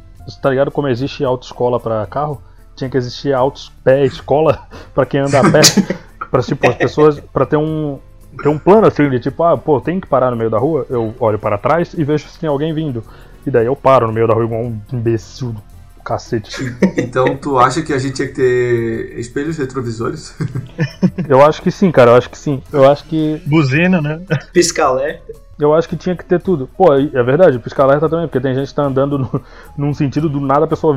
tá 0.41 0.51
ligado? 0.51 0.71
Como 0.71 0.89
existe 0.89 1.25
autoescola 1.25 1.81
pra 1.81 2.07
carro, 2.07 2.41
tinha 2.77 2.89
que 2.89 2.97
existir 2.97 3.33
autos 3.33 3.73
pé 3.83 4.05
escola 4.05 4.67
pra 4.95 5.05
quem 5.05 5.21
anda 5.21 5.41
a 5.41 5.51
pé. 5.51 5.61
pra, 6.31 6.43
tipo, 6.43 6.69
as 6.69 6.77
pessoas. 6.77 7.21
pra 7.21 7.47
ter 7.47 7.57
um. 7.57 7.99
Ter 8.43 8.49
um 8.49 8.59
plano 8.59 8.87
assim 8.87 9.09
de 9.11 9.19
tipo, 9.19 9.43
ah, 9.43 9.57
pô, 9.57 9.81
tem 9.81 9.99
que 9.99 10.07
parar 10.07 10.31
no 10.31 10.37
meio 10.37 10.51
da 10.51 10.59
rua, 10.59 10.87
eu 10.91 11.13
olho 11.19 11.39
para 11.39 11.59
trás 11.59 11.93
e 11.95 12.05
vejo 12.05 12.29
se 12.29 12.39
tem 12.39 12.49
alguém 12.49 12.73
vindo. 12.73 13.03
E 13.45 13.51
daí 13.51 13.67
eu 13.67 13.75
paro 13.75 14.07
no 14.07 14.13
meio 14.13 14.29
da 14.29 14.35
rua 14.35 14.45
igual 14.45 14.61
um 14.61 14.79
imbecil 14.93 15.51
do 15.53 15.63
cacete. 16.09 16.75
Então 16.97 17.37
tu 17.37 17.59
acha 17.59 17.83
que 17.83 17.93
a 17.93 17.99
gente 17.99 18.15
tinha 18.15 18.29
que 18.29 18.35
ter 18.35 19.19
espelhos 19.19 19.57
retrovisores? 19.59 20.35
Eu 21.29 21.45
acho 21.45 21.61
que 21.61 21.71
sim, 21.71 21.91
cara, 21.93 22.13
eu 22.13 22.17
acho 22.17 22.31
que 22.31 22.39
sim. 22.39 22.63
Eu 22.73 22.91
acho 22.91 23.05
que. 23.05 23.43
Buzina, 23.47 24.01
né? 24.01 24.21
Pisca-alerta. 24.53 25.33
Eu 25.59 25.75
acho 25.75 25.89
que 25.89 25.97
tinha 25.97 26.15
que 26.17 26.25
ter 26.25 26.41
tudo. 26.41 26.69
Pô, 26.77 26.95
é 26.95 27.23
verdade, 27.23 27.59
pisca 27.59 27.83
alerta 27.83 28.09
também, 28.09 28.27
porque 28.29 28.41
tem 28.41 28.55
gente 28.55 28.69
que 28.69 28.75
tá 28.75 28.85
andando 28.85 29.19
no- 29.19 29.43
num 29.77 29.93
sentido 29.93 30.29
do 30.29 30.39
nada, 30.41 30.65
a 30.65 30.69
pessoa 30.69 30.97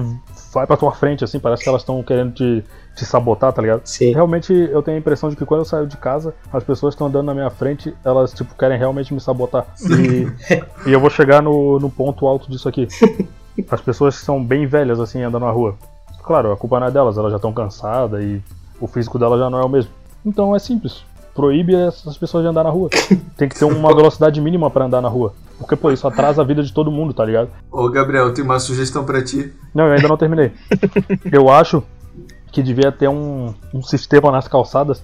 vai 0.53 0.67
pra 0.67 0.77
tua 0.77 0.91
frente, 0.91 1.23
assim, 1.23 1.39
parece 1.39 1.63
que 1.63 1.69
elas 1.69 1.81
estão 1.81 2.01
querendo 2.03 2.33
te, 2.33 2.63
te 2.95 3.03
sabotar, 3.03 3.51
tá 3.51 3.61
ligado? 3.61 3.81
Sim. 3.85 4.11
Realmente 4.13 4.53
eu 4.53 4.83
tenho 4.83 4.97
a 4.97 4.99
impressão 4.99 5.29
de 5.29 5.35
que 5.35 5.45
quando 5.45 5.61
eu 5.61 5.65
saio 5.65 5.87
de 5.87 5.97
casa, 5.97 6.35
as 6.53 6.63
pessoas 6.63 6.93
estão 6.93 7.07
andando 7.07 7.25
na 7.25 7.33
minha 7.33 7.49
frente, 7.49 7.93
elas, 8.05 8.33
tipo, 8.33 8.53
querem 8.55 8.77
realmente 8.77 9.11
me 9.13 9.19
sabotar. 9.19 9.65
E, 9.89 10.27
e 10.87 10.93
eu 10.93 10.99
vou 10.99 11.09
chegar 11.09 11.41
no, 11.41 11.79
no 11.79 11.89
ponto 11.89 12.27
alto 12.27 12.49
disso 12.49 12.69
aqui. 12.69 12.87
As 13.69 13.81
pessoas 13.81 14.17
que 14.17 14.25
são 14.25 14.43
bem 14.43 14.65
velhas, 14.65 14.99
assim, 14.99 15.21
andando 15.21 15.45
na 15.45 15.51
rua. 15.51 15.75
Claro, 16.23 16.51
a 16.51 16.57
culpa 16.57 16.79
não 16.79 16.87
é 16.87 16.91
delas, 16.91 17.17
elas 17.17 17.31
já 17.31 17.37
estão 17.37 17.51
cansadas 17.51 18.23
e 18.23 18.41
o 18.79 18.87
físico 18.87 19.19
delas 19.19 19.39
já 19.39 19.49
não 19.49 19.59
é 19.59 19.63
o 19.63 19.69
mesmo. 19.69 19.91
Então 20.25 20.55
é 20.55 20.59
simples. 20.59 21.03
Proíbe 21.33 21.73
essas 21.75 22.17
pessoas 22.17 22.43
de 22.43 22.49
andar 22.49 22.63
na 22.63 22.69
rua. 22.69 22.89
Tem 23.37 23.47
que 23.47 23.57
ter 23.57 23.65
uma 23.65 23.95
velocidade 23.95 24.39
mínima 24.41 24.69
pra 24.69 24.85
andar 24.85 25.01
na 25.01 25.07
rua. 25.07 25.33
Porque, 25.57 25.75
pô, 25.75 25.91
isso 25.91 26.07
atrasa 26.07 26.41
a 26.41 26.45
vida 26.45 26.63
de 26.63 26.73
todo 26.73 26.91
mundo, 26.91 27.13
tá 27.13 27.23
ligado? 27.23 27.49
Ô 27.71 27.87
Gabriel, 27.89 28.33
tenho 28.33 28.45
uma 28.45 28.59
sugestão 28.59 29.05
pra 29.05 29.23
ti. 29.23 29.53
Não, 29.75 29.85
eu 29.85 29.93
ainda 29.93 30.07
não 30.07 30.17
terminei. 30.17 30.51
Eu 31.31 31.49
acho 31.49 31.83
que 32.51 32.63
devia 32.63 32.91
ter 32.91 33.07
um, 33.07 33.53
um 33.71 33.81
sistema 33.81 34.31
nas 34.31 34.47
calçadas 34.47 35.03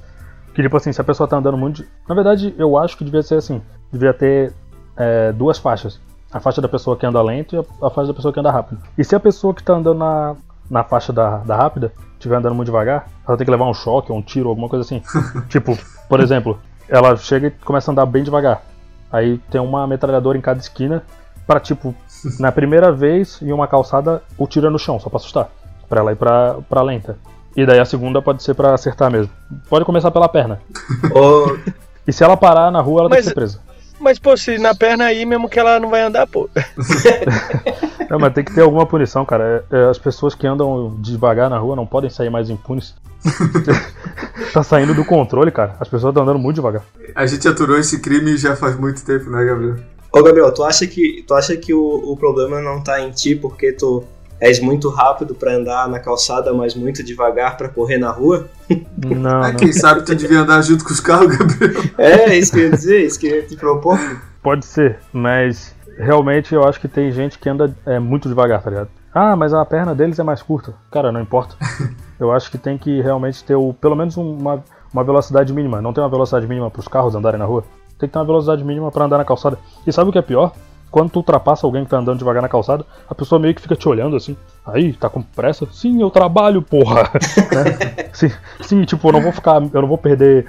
que, 0.54 0.62
tipo 0.64 0.76
assim, 0.76 0.92
se 0.92 1.00
a 1.00 1.04
pessoa 1.04 1.28
tá 1.28 1.38
andando 1.38 1.58
muito. 1.58 1.86
Na 2.10 2.16
verdade, 2.16 2.56
eu 2.58 2.76
acho 2.76 2.98
que 2.98 3.06
devia 3.06 3.22
ser 3.22 3.36
assim: 3.36 3.62
devia 3.92 4.12
ter 4.12 4.52
é, 4.98 5.32
duas 5.32 5.60
faixas. 5.60 6.00
A 6.32 6.40
faixa 6.40 6.62
da 6.62 6.68
pessoa 6.68 6.96
que 6.98 7.06
anda 7.06 7.22
lento 7.22 7.56
e 7.56 7.60
a, 7.60 7.88
a 7.88 7.90
faixa 7.90 8.08
da 8.10 8.14
pessoa 8.14 8.34
que 8.34 8.40
anda 8.40 8.52
rápido. 8.52 8.82
E 8.98 9.04
se 9.04 9.16
a 9.16 9.20
pessoa 9.20 9.54
que 9.54 9.64
tá 9.64 9.74
andando 9.74 9.98
na, 10.00 10.36
na 10.70 10.84
faixa 10.84 11.14
da, 11.14 11.38
da 11.38 11.56
rápida 11.56 11.92
estiver 12.14 12.36
andando 12.36 12.56
muito 12.56 12.66
devagar, 12.68 13.08
ela 13.28 13.38
tem 13.38 13.46
que 13.46 13.52
levar 13.52 13.66
um 13.66 13.74
choque, 13.74 14.12
ou 14.12 14.18
um 14.18 14.22
tiro, 14.22 14.50
alguma 14.50 14.68
coisa 14.68 14.84
assim. 14.84 15.02
tipo, 15.48 15.78
por 16.10 16.20
exemplo, 16.20 16.60
ela 16.90 17.16
chega 17.16 17.48
e 17.48 17.52
começa 17.52 17.90
a 17.90 17.94
andar 17.94 18.06
bem 18.06 18.24
devagar. 18.24 18.62
Aí 19.12 19.38
tem 19.50 19.62
uma 19.62 19.88
metralhadora 19.88 20.38
em 20.38 20.42
cada 20.42 20.60
esquina 20.60 21.04
pra, 21.46 21.60
tipo, 21.60 21.96
na 22.40 22.52
primeira 22.52 22.92
vez 22.92 23.42
em 23.42 23.52
uma 23.54 23.68
calçada, 23.68 24.22
o 24.38 24.46
tiro 24.48 24.68
é 24.68 24.70
no 24.70 24.80
chão, 24.80 25.00
só 25.00 25.10
pra 25.10 25.18
assustar. 25.18 25.50
Pra 25.88 26.02
ela 26.02 26.12
ir 26.12 26.16
pra, 26.18 26.58
pra 26.68 26.82
lenta. 26.82 27.18
E 27.56 27.66
daí 27.66 27.80
a 27.80 27.86
segunda 27.86 28.22
pode 28.22 28.44
ser 28.44 28.54
pra 28.54 28.74
acertar 28.74 29.10
mesmo. 29.10 29.32
Pode 29.70 29.86
começar 29.86 30.12
pela 30.12 30.28
perna. 30.28 30.60
Ô, 31.16 31.58
E 32.06 32.12
se 32.12 32.24
ela 32.24 32.36
parar 32.36 32.70
na 32.72 32.82
rua, 32.82 33.02
ela 33.02 33.10
tem 33.10 33.18
Mas- 33.20 33.26
que 33.26 33.30
ser 33.30 33.36
presa. 33.36 33.60
Mas, 34.00 34.20
pô, 34.20 34.38
se 34.38 34.58
na 34.58 34.76
perna 34.76 35.06
aí 35.06 35.26
mesmo 35.26 35.50
que 35.50 35.60
ela 35.60 35.80
não 35.80 35.90
vai 35.90 36.02
andar, 36.02 36.28
pô. 36.28 36.50
Não, 38.10 38.18
mas 38.18 38.34
tem 38.34 38.44
que 38.44 38.54
ter 38.54 38.62
alguma 38.62 38.86
punição, 38.86 39.26
cara. 39.26 39.66
É, 39.70 39.78
é, 39.78 39.90
As 39.90 39.98
pessoas 39.98 40.34
que 40.34 40.48
andam 40.48 40.96
devagar 41.00 41.50
na 41.50 41.58
rua 41.58 41.76
não 41.76 41.86
podem 41.86 42.10
sair 42.10 42.30
mais 42.30 42.50
impunes. 42.50 42.96
tá 44.54 44.64
saindo 44.64 44.94
do 44.94 45.04
controle, 45.04 45.52
cara. 45.52 45.76
As 45.80 45.90
pessoas 45.90 46.12
estão 46.12 46.24
andando 46.24 46.40
muito 46.40 46.56
devagar. 46.56 46.84
A 47.14 47.26
gente 47.26 47.48
aturou 47.48 47.78
esse 47.78 48.00
crime 48.00 48.38
já 48.38 48.56
faz 48.56 48.80
muito 48.80 49.04
tempo, 49.04 49.30
né, 49.30 49.44
Gabriel? 49.44 49.76
Ô 50.12 50.24
Gabriel, 50.24 50.54
tu 50.54 50.64
acha 50.64 50.88
que, 50.88 51.24
tu 51.28 51.34
acha 51.34 51.58
que 51.58 51.74
o, 51.74 52.12
o 52.12 52.16
problema 52.16 52.62
não 52.62 52.82
tá 52.82 53.02
em 53.02 53.12
ti 53.12 53.36
porque 53.36 53.74
tu 53.74 54.04
és 54.40 54.60
muito 54.60 54.90
rápido 54.90 55.34
pra 55.34 55.54
andar 55.54 55.88
na 55.90 56.00
calçada, 56.00 56.54
mas 56.54 56.76
muito 56.76 57.04
devagar 57.04 57.58
pra 57.58 57.70
correr 57.70 57.98
na 57.98 58.12
rua? 58.12 58.48
Não, 58.98 59.42
não. 59.42 59.56
quem 59.56 59.72
sabe 59.72 60.04
tu 60.04 60.16
devia 60.16 60.40
andar 60.40 60.62
junto 60.62 60.84
com 60.84 60.92
os 60.92 61.00
carros, 61.00 61.36
Gabriel. 61.36 61.84
É, 61.98 62.38
isso 62.38 62.52
que 62.52 62.60
eu 62.60 62.64
ia 62.66 62.72
dizer, 62.72 63.06
isso 63.06 63.20
que 63.20 63.28
eu 63.28 63.36
ia 63.38 63.44
te 63.44 63.56
propor. 63.56 63.98
Pode 64.42 64.66
ser, 64.66 65.00
mas 65.12 65.76
realmente 65.98 66.54
eu 66.54 66.68
acho 66.68 66.80
que 66.80 66.88
tem 66.88 67.12
gente 67.12 67.40
que 67.40 67.50
anda 67.50 67.76
é, 67.86 68.00
muito 68.00 68.30
devagar, 68.30 68.62
tá 68.62 68.70
ligado? 68.70 68.90
Ah, 69.14 69.36
mas 69.36 69.54
a 69.54 69.66
perna 69.66 69.96
deles 69.96 70.20
é 70.20 70.24
mais 70.24 70.44
curta. 70.44 70.76
Cara, 70.92 71.12
não 71.12 71.20
importa. 71.20 71.56
Eu 72.20 72.32
acho 72.32 72.52
que 72.52 72.58
tem 72.58 72.78
que 72.78 73.02
realmente 73.02 73.44
ter 73.44 73.56
o, 73.56 73.74
pelo 73.74 73.96
menos 73.96 74.16
uma, 74.16 74.64
uma 74.94 75.04
velocidade 75.04 75.52
mínima. 75.52 75.82
Não 75.82 75.92
tem 75.92 76.04
uma 76.04 76.10
velocidade 76.10 76.48
mínima 76.48 76.70
para 76.70 76.80
os 76.80 76.88
carros 76.88 77.16
andarem 77.16 77.40
na 77.40 77.46
rua. 77.46 77.64
Tem 77.98 78.08
que 78.08 78.14
ter 78.14 78.20
uma 78.20 78.26
velocidade 78.26 78.64
mínima 78.64 78.92
para 78.92 79.06
andar 79.06 79.18
na 79.18 79.26
calçada. 79.26 79.58
E 79.86 79.92
sabe 79.92 80.10
o 80.10 80.14
que 80.14 80.20
é 80.20 80.22
pior? 80.22 80.52
Quando 80.90 81.12
tu 81.12 81.18
ultrapassa 81.18 81.66
alguém 81.68 81.84
que 81.84 81.90
tá 81.90 81.98
andando 81.98 82.18
devagar 82.18 82.42
na 82.42 82.50
calçada, 82.50 82.86
a 83.10 83.14
pessoa 83.14 83.40
meio 83.40 83.54
que 83.54 83.62
fica 83.62 83.76
te 83.76 83.88
olhando 83.88 84.16
assim. 84.16 84.36
Aí, 84.66 84.94
tá 84.94 85.10
com 85.10 85.22
pressa? 85.22 85.68
Sim, 85.72 86.02
eu 86.02 86.10
trabalho, 86.10 86.62
porra. 86.62 87.10
Né? 87.54 88.10
sim, 88.14 88.32
sim, 88.62 88.84
tipo, 88.84 89.08
eu 89.08 89.14
não 89.14 89.22
vou 89.22 89.32
ficar. 89.32 89.62
Eu 89.74 89.82
não 89.82 89.88
vou 89.88 89.98
perder 89.98 90.46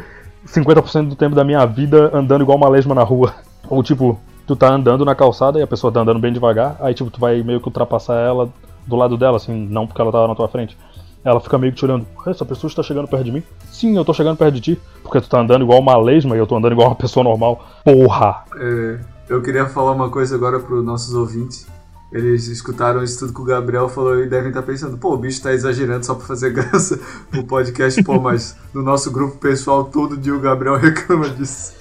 50% 0.47 1.09
do 1.09 1.17
tempo 1.17 1.35
da 1.35 1.45
minha 1.45 1.65
vida 1.67 2.11
andando 2.15 2.43
igual 2.43 2.57
uma 2.57 2.69
lesma 2.69 2.95
na 2.95 3.03
rua. 3.03 3.35
Ou 3.69 3.83
tipo, 3.83 4.19
tu 4.47 4.57
tá 4.57 4.69
andando 4.73 5.05
na 5.05 5.15
calçada 5.15 5.59
e 5.59 5.63
a 5.63 5.67
pessoa 5.67 5.93
tá 5.93 6.01
andando 6.01 6.19
bem 6.19 6.33
devagar, 6.33 6.77
aí 6.81 6.95
tipo, 6.95 7.11
tu 7.11 7.21
vai 7.21 7.43
meio 7.43 7.61
que 7.61 7.69
ultrapassar 7.69 8.15
ela 8.15 8.49
do 8.87 8.97
lado 8.97 9.17
dela, 9.17 9.37
assim, 9.37 9.67
não 9.69 9.87
porque 9.87 10.01
ela 10.01 10.11
tava 10.11 10.27
na 10.27 10.35
tua 10.35 10.49
frente. 10.49 10.77
ela 11.23 11.41
fica 11.41 11.59
meio 11.59 11.73
que 11.73 11.79
te 11.79 11.85
olhando. 11.85 12.07
Essa 12.27 12.45
pessoa 12.45 12.69
está 12.69 12.83
chegando 12.83 13.07
perto 13.07 13.25
de 13.25 13.33
mim? 13.33 13.43
Sim, 13.71 13.97
eu 13.97 14.05
tô 14.05 14.15
chegando 14.15 14.39
perto 14.39 14.55
de 14.55 14.61
ti. 14.61 14.81
Porque 15.03 15.21
tu 15.21 15.29
tá 15.29 15.41
andando 15.41 15.63
igual 15.63 15.79
uma 15.79 15.97
lesma 15.99 16.35
e 16.35 16.39
eu 16.39 16.47
tô 16.47 16.57
andando 16.57 16.73
igual 16.73 16.89
uma 16.89 16.95
pessoa 16.95 17.23
normal. 17.23 17.63
Porra! 17.85 18.45
É, 18.57 18.99
eu 19.29 19.41
queria 19.43 19.67
falar 19.67 19.93
uma 19.93 20.11
coisa 20.11 20.35
agora 20.35 20.59
pros 20.59 20.85
nossos 20.85 21.15
ouvintes. 21.15 21.67
Eles 22.11 22.47
escutaram 22.49 23.03
isso 23.03 23.19
tudo 23.19 23.35
que 23.35 23.41
o 23.43 23.45
Gabriel 23.45 23.87
falou 23.87 24.19
e 24.19 24.27
devem 24.27 24.49
estar 24.49 24.63
pensando, 24.63 24.97
pô, 24.97 25.13
o 25.13 25.19
bicho 25.19 25.43
tá 25.43 25.53
exagerando 25.53 26.07
só 26.07 26.15
pra 26.15 26.27
fazer 26.27 26.51
graça 26.55 26.99
pro 27.31 27.45
podcast, 27.45 28.03
pô, 28.03 28.19
mas 28.19 28.57
no 28.73 28.83
nosso 28.83 29.11
grupo 29.11 29.37
pessoal 29.37 29.85
todo 29.85 30.17
dia 30.17 30.35
o 30.35 30.41
Gabriel 30.41 30.77
reclama 30.81 31.29
disso. 31.29 31.75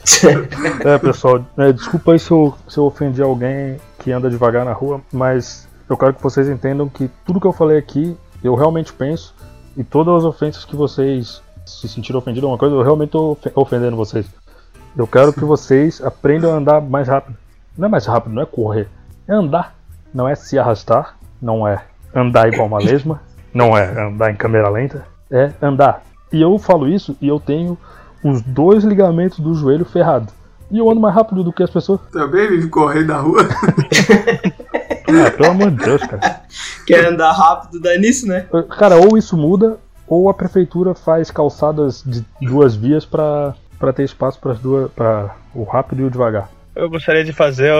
É, 0.84 0.98
pessoal, 0.98 1.46
é, 1.58 1.72
desculpa 1.72 2.12
aí 2.12 2.20
se 2.20 2.30
eu, 2.30 2.54
se 2.68 2.78
eu 2.78 2.84
ofendi 2.84 3.22
alguém 3.22 3.78
que 4.00 4.12
anda 4.12 4.30
devagar 4.30 4.66
na 4.66 4.74
rua, 4.74 5.00
mas 5.14 5.66
eu 5.90 5.96
quero 5.96 6.14
que 6.14 6.22
vocês 6.22 6.50
entendam 6.50 6.90
que 6.90 7.10
tudo 7.26 7.40
que 7.40 7.48
eu 7.48 7.54
falei 7.54 7.78
aqui, 7.78 8.18
eu 8.44 8.54
realmente 8.54 8.92
penso, 8.92 9.34
e 9.78 9.84
todas 9.84 10.14
as 10.14 10.24
ofensas 10.26 10.66
que 10.66 10.76
vocês 10.76 11.42
se 11.66 11.88
sentiram 11.88 12.20
ofendidos 12.20 12.50
uma 12.50 12.58
coisa, 12.58 12.76
eu 12.76 12.82
realmente 12.84 13.16
ofe- 13.16 13.52
ofendendo 13.56 13.96
vocês. 13.96 14.26
Eu 14.98 15.06
quero 15.06 15.32
que 15.32 15.46
vocês 15.46 16.02
aprendam 16.02 16.52
a 16.52 16.56
andar 16.56 16.82
mais 16.82 17.08
rápido. 17.08 17.38
Não 17.78 17.86
é 17.88 17.92
mais 17.92 18.08
rápido, 18.08 18.34
não 18.34 18.42
é 18.42 18.46
correr, 18.48 18.88
é 19.28 19.34
andar. 19.34 19.76
Não 20.12 20.28
é 20.28 20.34
se 20.34 20.58
arrastar, 20.58 21.16
não 21.40 21.68
é 21.68 21.84
andar 22.16 22.52
igual 22.52 22.68
uma 22.68 22.80
lesma, 22.80 23.22
não 23.54 23.78
é 23.78 24.08
andar 24.08 24.32
em 24.32 24.36
câmera 24.36 24.70
lenta, 24.70 25.06
é 25.30 25.52
andar. 25.62 26.02
E 26.34 26.42
eu 26.42 26.58
falo 26.58 26.88
isso 26.88 27.16
e 27.22 27.28
eu 27.28 27.40
tenho 27.40 27.78
os 28.24 28.42
dois 28.42 28.84
ligamentos 28.84 29.40
do 29.40 29.54
joelho 29.54 29.86
ferrados. 29.86 30.34
E 30.72 30.80
eu 30.80 30.90
ando 30.90 31.00
mais 31.00 31.14
rápido 31.14 31.44
do 31.44 31.54
que 31.54 31.62
as 31.62 31.70
pessoas. 31.70 32.02
Também 32.12 32.50
vive 32.50 32.68
correndo 32.68 33.08
na 33.10 33.20
rua. 33.20 33.42
Ah, 35.08 35.30
pelo 35.38 35.52
amor 35.52 35.70
de 35.70 35.78
Deus, 35.78 36.02
cara. 36.08 36.42
Quer 36.88 37.06
andar 37.06 37.34
rápido, 37.34 37.80
dá 37.80 37.96
nisso, 37.98 38.28
né? 38.28 38.48
Cara, 38.78 38.98
ou 38.98 39.16
isso 39.16 39.38
muda, 39.38 39.78
ou 40.08 40.28
a 40.28 40.34
prefeitura 40.34 40.96
faz 40.96 41.30
calçadas 41.30 42.04
de 42.04 42.26
duas 42.42 42.76
vias 42.76 43.06
pra, 43.06 43.54
pra 43.80 43.94
ter 43.94 44.04
espaço 44.04 44.40
para 44.40 44.54
duas, 44.54 44.92
para 44.92 45.36
o 45.54 45.64
rápido 45.64 46.02
e 46.02 46.06
o 46.06 46.10
devagar. 46.12 46.50
Eu 46.76 46.90
gostaria 46.90 47.24
de 47.24 47.34
fazer, 47.34 47.72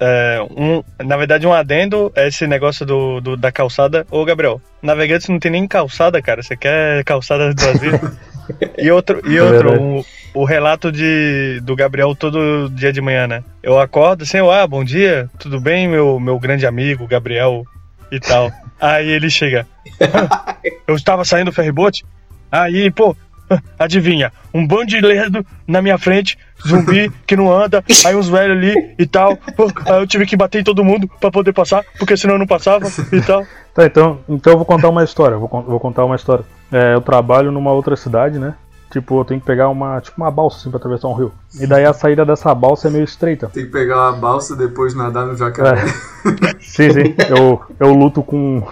é, 0.00 0.38
um, 0.50 0.82
na 1.04 1.16
verdade, 1.18 1.46
um 1.46 1.52
adendo 1.52 2.10
a 2.16 2.22
esse 2.26 2.46
negócio 2.46 2.86
do, 2.86 3.20
do- 3.20 3.36
da 3.36 3.52
calçada. 3.52 4.06
Ô, 4.10 4.24
Gabriel, 4.24 4.60
Navegantes 4.80 5.28
não 5.28 5.38
tem 5.38 5.50
nem 5.50 5.68
calçada, 5.68 6.22
cara. 6.22 6.42
Você 6.42 6.56
quer 6.56 7.04
calçada 7.04 7.52
duas 7.52 7.78
vias? 7.78 8.00
E 8.78 8.88
outro, 8.92 9.20
e 9.28 9.36
É 9.38 9.42
outro 9.42 9.70
verdade. 9.72 10.04
o, 10.34 10.42
o 10.42 10.44
relato 10.44 10.92
de, 10.92 11.60
do 11.64 11.74
Gabriel 11.74 12.14
todo 12.14 12.68
dia 12.70 12.92
de 12.92 13.00
manhã, 13.00 13.26
né? 13.26 13.42
Eu 13.60 13.76
acordo 13.76 14.22
assim, 14.22 14.38
ah, 14.38 14.64
bom 14.68 14.84
dia, 14.84 15.28
tudo 15.36 15.60
bem, 15.60 15.88
meu, 15.88 16.20
meu 16.20 16.38
grande 16.38 16.64
amigo, 16.64 17.08
Gabriel 17.08 17.64
e 18.08 18.20
tal. 18.20 18.52
Aí 18.80 19.08
ele 19.08 19.28
chega, 19.30 19.66
"Ah, 20.14 20.54
eu 20.86 20.94
estava 20.94 21.24
saindo 21.24 21.46
do 21.50 21.52
ferryboat, 21.52 22.04
aí, 22.52 22.88
pô, 22.88 23.16
adivinha, 23.78 24.32
um 24.52 24.66
bando 24.66 24.86
de 24.86 25.00
lerdo 25.00 25.44
na 25.66 25.82
minha 25.82 25.98
frente, 25.98 26.38
zumbi 26.66 27.10
que 27.26 27.36
não 27.36 27.52
anda, 27.52 27.84
aí 28.04 28.14
uns 28.14 28.28
velhos 28.28 28.56
ali 28.56 28.94
e 28.98 29.06
tal. 29.06 29.38
Aí 29.86 30.00
eu 30.00 30.06
tive 30.06 30.26
que 30.26 30.36
bater 30.36 30.60
em 30.60 30.64
todo 30.64 30.84
mundo 30.84 31.08
pra 31.20 31.30
poder 31.30 31.52
passar, 31.52 31.84
porque 31.98 32.16
senão 32.16 32.34
eu 32.34 32.38
não 32.38 32.46
passava 32.46 32.86
e 33.12 33.20
tal. 33.20 33.44
Tá, 33.74 33.84
então, 33.84 34.20
então 34.28 34.54
eu 34.54 34.56
vou 34.56 34.66
contar 34.66 34.88
uma 34.88 35.04
história. 35.04 35.36
Vou, 35.36 35.48
vou 35.48 35.78
contar 35.78 36.04
uma 36.04 36.16
história. 36.16 36.44
É, 36.72 36.94
eu 36.94 37.00
trabalho 37.00 37.52
numa 37.52 37.72
outra 37.72 37.94
cidade, 37.94 38.38
né? 38.38 38.54
Tipo, 38.90 39.20
eu 39.20 39.24
tenho 39.24 39.40
que 39.40 39.46
pegar 39.46 39.68
uma, 39.68 40.00
tipo 40.00 40.20
uma 40.20 40.30
balsa 40.30 40.58
assim 40.58 40.70
pra 40.70 40.78
atravessar 40.78 41.08
um 41.08 41.14
rio. 41.14 41.32
E 41.58 41.66
daí 41.66 41.84
a 41.84 41.92
saída 41.92 42.24
dessa 42.24 42.54
balsa 42.54 42.88
é 42.88 42.90
meio 42.90 43.04
estreita. 43.04 43.48
Tem 43.52 43.64
que 43.64 43.70
pegar 43.70 44.10
uma 44.10 44.12
balsa 44.12 44.54
depois 44.54 44.94
nadar 44.94 45.26
no 45.26 45.36
jacaré. 45.36 45.84
Sim, 46.60 46.90
sim. 46.90 47.14
Eu, 47.28 47.60
eu 47.78 47.94
luto 47.94 48.22
com. 48.22 48.62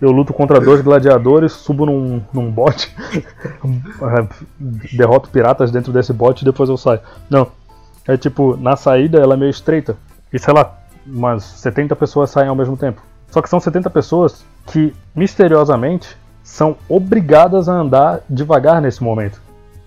Eu 0.00 0.10
luto 0.10 0.32
contra 0.32 0.60
dois 0.60 0.80
gladiadores, 0.80 1.52
subo 1.52 1.84
num, 1.84 2.22
num 2.32 2.50
bote, 2.50 2.94
derroto 4.58 5.28
piratas 5.28 5.70
dentro 5.70 5.92
desse 5.92 6.12
bote 6.12 6.42
e 6.42 6.44
depois 6.44 6.70
eu 6.70 6.76
saio. 6.76 7.00
Não. 7.28 7.48
É 8.08 8.16
tipo, 8.16 8.56
na 8.56 8.76
saída 8.76 9.18
ela 9.18 9.34
é 9.34 9.36
meio 9.36 9.50
estreita. 9.50 9.96
E 10.32 10.38
sei 10.38 10.54
lá, 10.54 10.74
umas 11.06 11.44
70 11.44 11.94
pessoas 11.96 12.30
saem 12.30 12.48
ao 12.48 12.56
mesmo 12.56 12.76
tempo. 12.76 13.02
Só 13.30 13.42
que 13.42 13.48
são 13.48 13.60
70 13.60 13.90
pessoas 13.90 14.44
que, 14.66 14.94
misteriosamente, 15.14 16.16
são 16.42 16.76
obrigadas 16.88 17.68
a 17.68 17.74
andar 17.74 18.20
devagar 18.28 18.80
nesse 18.80 19.02
momento. 19.02 19.40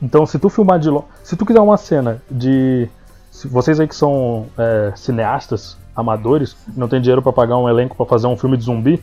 Então, 0.04 0.26
se 0.26 0.38
tu 0.38 0.50
filmar 0.50 0.80
de 0.80 0.90
longe. 0.90 1.06
Se 1.24 1.38
tu 1.38 1.46
quiser 1.46 1.62
uma 1.62 1.78
cena 1.78 2.22
de. 2.30 2.90
se 3.32 3.48
vocês 3.48 3.80
aí 3.80 3.88
que 3.88 3.96
são 3.96 4.48
é, 4.58 4.92
cineastas, 4.98 5.78
amadores, 5.96 6.58
não 6.76 6.90
tem 6.90 7.00
dinheiro 7.00 7.22
pra 7.22 7.32
pagar 7.32 7.58
um 7.58 7.70
elenco 7.70 7.96
pra 7.96 8.06
fazer 8.06 8.28
um 8.28 8.36
filme 8.36 8.58
de 8.58 8.66
zumbi, 8.66 9.02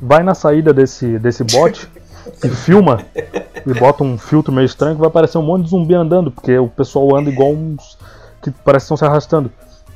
vai 0.00 0.22
na 0.22 0.34
saída 0.34 0.72
desse, 0.72 1.18
desse 1.18 1.44
bot 1.44 1.86
e 2.42 2.48
filma 2.48 3.00
e 3.66 3.74
bota 3.78 4.02
um 4.02 4.16
filtro 4.16 4.50
meio 4.50 4.64
estranho 4.64 4.94
que 4.94 5.00
vai 5.00 5.08
aparecer 5.08 5.36
um 5.36 5.42
monte 5.42 5.64
de 5.64 5.70
zumbi 5.70 5.94
andando, 5.94 6.30
porque 6.30 6.56
o 6.58 6.68
pessoal 6.68 7.14
anda 7.14 7.28
igual 7.28 7.50
uns. 7.52 7.98
que 8.42 8.50
parece 8.50 8.84
que 8.84 8.94
estão 8.94 8.96
se 8.96 9.04
arrastando. 9.04 9.52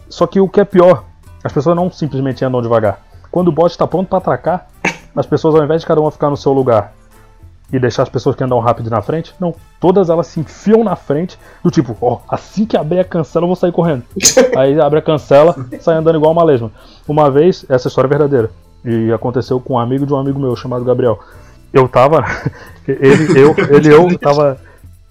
Só 0.06 0.26
que 0.26 0.38
o 0.38 0.50
que 0.50 0.60
é 0.60 0.66
pior, 0.66 1.04
as 1.42 1.50
pessoas 1.50 1.74
não 1.74 1.90
simplesmente 1.90 2.44
andam 2.44 2.60
devagar. 2.60 3.00
Quando 3.30 3.48
o 3.48 3.52
bot 3.52 3.70
está 3.70 3.86
pronto 3.86 4.08
para 4.08 4.18
atracar, 4.18 4.68
as 5.16 5.24
pessoas 5.24 5.54
ao 5.54 5.64
invés 5.64 5.80
de 5.80 5.86
cada 5.86 5.98
uma 5.98 6.10
ficar 6.10 6.28
no 6.28 6.36
seu 6.36 6.52
lugar 6.52 6.92
e 7.72 7.78
deixar 7.78 8.02
as 8.02 8.08
pessoas 8.08 8.36
que 8.36 8.44
andam 8.44 8.58
rápido 8.60 8.90
na 8.90 9.00
frente, 9.00 9.34
não. 9.40 9.54
Todas 9.80 10.10
elas 10.10 10.26
se 10.26 10.38
enfiam 10.38 10.84
na 10.84 10.94
frente, 10.94 11.38
do 11.64 11.70
tipo, 11.70 11.96
ó, 12.00 12.18
assim 12.28 12.66
que 12.66 12.76
abrir 12.76 13.00
a 13.00 13.04
cancela 13.04 13.44
eu 13.44 13.48
vou 13.48 13.56
sair 13.56 13.72
correndo. 13.72 14.02
Aí 14.56 14.78
abre 14.80 14.98
a 14.98 15.02
cancela, 15.02 15.56
sai 15.80 15.96
andando 15.96 16.16
igual 16.16 16.32
uma 16.32 16.44
lesma. 16.44 16.70
Uma 17.08 17.30
vez, 17.30 17.64
essa 17.68 17.88
história 17.88 18.06
é 18.08 18.10
verdadeira, 18.10 18.50
e 18.84 19.10
aconteceu 19.12 19.58
com 19.58 19.74
um 19.74 19.78
amigo 19.78 20.04
de 20.04 20.12
um 20.12 20.18
amigo 20.18 20.38
meu 20.38 20.54
chamado 20.54 20.84
Gabriel. 20.84 21.18
Eu 21.72 21.88
tava. 21.88 22.22
Ele, 22.86 23.40
eu, 23.40 23.54
ele 23.70 23.94
eu 23.94 24.18
tava. 24.18 24.58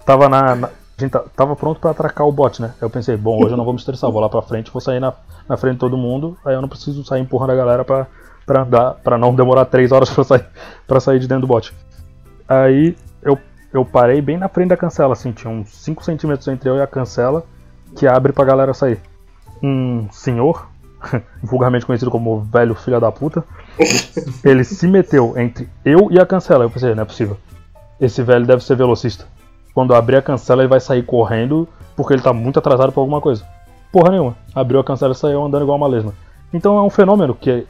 Tava 0.04 0.28
na. 0.28 0.54
na- 0.54 0.68
a 0.68 1.00
gente 1.02 1.10
ta- 1.10 1.24
tava 1.34 1.56
pronto 1.56 1.80
pra 1.80 1.90
atracar 1.90 2.26
o 2.28 2.30
bot, 2.30 2.60
né? 2.62 2.74
Eu 2.80 2.88
pensei, 2.90 3.16
bom, 3.16 3.42
hoje 3.42 3.54
eu 3.54 3.56
não 3.56 3.64
vou 3.64 3.72
me 3.72 3.78
estressar, 3.80 4.10
vou 4.10 4.20
lá 4.20 4.28
pra 4.28 4.42
frente, 4.42 4.70
vou 4.70 4.80
sair 4.80 5.00
na, 5.00 5.12
na 5.48 5.56
frente 5.56 5.72
de 5.74 5.78
todo 5.80 5.96
mundo, 5.96 6.36
aí 6.44 6.54
eu 6.54 6.60
não 6.60 6.68
preciso 6.68 7.02
sair 7.04 7.22
empurrando 7.22 7.50
a 7.50 7.54
galera 7.56 7.82
pra, 7.84 8.06
pra 8.46 8.62
andar, 8.62 8.94
pra 9.02 9.16
não 9.18 9.34
demorar 9.34 9.64
três 9.64 9.90
horas 9.90 10.10
pra 10.10 10.22
sair, 10.22 10.44
pra 10.86 11.00
sair 11.00 11.18
de 11.18 11.26
dentro 11.26 11.40
do 11.40 11.46
bot. 11.48 11.74
Aí 12.52 12.96
eu, 13.22 13.38
eu 13.72 13.84
parei 13.84 14.20
bem 14.20 14.36
na 14.36 14.48
frente 14.48 14.68
da 14.68 14.76
cancela, 14.76 15.14
assim, 15.14 15.32
tinha 15.32 15.50
uns 15.50 15.70
5 15.70 16.04
centímetros 16.04 16.46
entre 16.48 16.68
eu 16.68 16.76
e 16.76 16.82
a 16.82 16.86
cancela, 16.86 17.44
que 17.96 18.06
abre 18.06 18.32
pra 18.32 18.44
galera 18.44 18.74
sair. 18.74 19.00
Um 19.62 20.08
senhor, 20.10 20.68
vulgarmente 21.42 21.86
conhecido 21.86 22.10
como 22.10 22.40
velho 22.40 22.74
filho 22.74 23.00
da 23.00 23.10
puta, 23.10 23.44
ele 24.44 24.64
se 24.64 24.86
meteu 24.86 25.38
entre 25.38 25.68
eu 25.84 26.08
e 26.10 26.20
a 26.20 26.26
cancela. 26.26 26.64
Eu 26.64 26.70
pensei, 26.70 26.94
não 26.94 27.02
é 27.02 27.06
possível. 27.06 27.38
Esse 27.98 28.22
velho 28.22 28.46
deve 28.46 28.62
ser 28.62 28.76
velocista. 28.76 29.24
Quando 29.72 29.94
abrir 29.94 30.16
a 30.16 30.22
cancela, 30.22 30.62
ele 30.62 30.68
vai 30.68 30.80
sair 30.80 31.02
correndo 31.02 31.66
porque 31.96 32.12
ele 32.12 32.22
tá 32.22 32.32
muito 32.32 32.58
atrasado 32.58 32.92
por 32.92 33.00
alguma 33.00 33.20
coisa. 33.20 33.44
Porra 33.90 34.10
nenhuma. 34.10 34.36
Abriu 34.54 34.80
a 34.80 34.84
cancela 34.84 35.12
e 35.12 35.16
saiu 35.16 35.42
andando 35.42 35.62
igual 35.62 35.78
uma 35.78 35.86
lesma. 35.86 36.12
Então 36.52 36.76
é 36.76 36.82
um 36.82 36.90
fenômeno 36.90 37.34
que. 37.34 37.66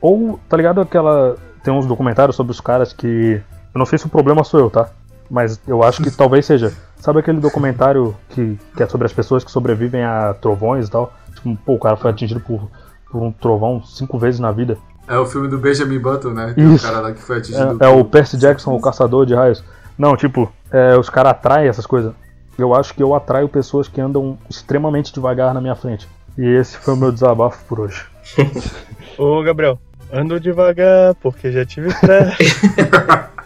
Ou, 0.00 0.38
tá 0.48 0.56
ligado 0.56 0.80
aquela. 0.80 1.36
Tem 1.62 1.72
uns 1.72 1.86
documentários 1.86 2.36
sobre 2.36 2.52
os 2.52 2.60
caras 2.60 2.92
que. 2.92 3.42
Eu 3.74 3.78
não 3.78 3.86
sei 3.86 3.98
se 3.98 4.06
o 4.06 4.10
problema 4.10 4.44
sou 4.44 4.60
eu, 4.60 4.70
tá? 4.70 4.90
Mas 5.30 5.60
eu 5.66 5.82
acho 5.82 6.02
que 6.02 6.10
talvez 6.16 6.46
seja. 6.46 6.72
Sabe 6.96 7.18
aquele 7.18 7.40
documentário 7.40 8.14
que, 8.28 8.58
que 8.76 8.82
é 8.82 8.86
sobre 8.86 9.06
as 9.06 9.12
pessoas 9.12 9.42
que 9.42 9.50
sobrevivem 9.50 10.04
a 10.04 10.34
trovões 10.34 10.88
e 10.88 10.90
tal? 10.90 11.12
Tipo, 11.34 11.56
pô, 11.64 11.74
o 11.74 11.78
cara 11.78 11.96
foi 11.96 12.10
atingido 12.10 12.40
por, 12.40 12.70
por 13.10 13.22
um 13.22 13.32
trovão 13.32 13.82
cinco 13.82 14.18
vezes 14.18 14.38
na 14.38 14.52
vida. 14.52 14.78
É 15.08 15.18
o 15.18 15.26
filme 15.26 15.48
do 15.48 15.58
Benjamin 15.58 15.98
Button, 15.98 16.30
né? 16.30 16.54
É 16.56 16.60
o 16.60 16.74
Isso. 16.74 16.86
cara 16.86 17.00
lá 17.00 17.12
que 17.12 17.20
foi 17.20 17.38
atingido. 17.38 17.82
É, 17.82 17.86
é 17.86 17.88
o 17.88 18.04
Percy 18.04 18.36
Jackson, 18.36 18.74
o 18.74 18.80
caçador 18.80 19.26
de 19.26 19.34
raios. 19.34 19.64
Não, 19.98 20.16
tipo, 20.16 20.52
é, 20.70 20.96
os 20.96 21.10
caras 21.10 21.32
atraem 21.32 21.68
essas 21.68 21.86
coisas. 21.86 22.12
Eu 22.56 22.74
acho 22.74 22.94
que 22.94 23.02
eu 23.02 23.14
atraio 23.14 23.48
pessoas 23.48 23.88
que 23.88 24.00
andam 24.00 24.38
extremamente 24.48 25.12
devagar 25.12 25.52
na 25.52 25.60
minha 25.60 25.74
frente. 25.74 26.08
E 26.38 26.46
esse 26.46 26.76
foi 26.78 26.94
o 26.94 26.96
meu 26.96 27.10
desabafo 27.10 27.64
por 27.66 27.80
hoje. 27.80 28.04
Ô, 29.18 29.42
Gabriel, 29.42 29.78
ando 30.12 30.38
devagar 30.38 31.14
porque 31.16 31.50
já 31.50 31.64
tive 31.64 31.92
pressa. 31.94 32.36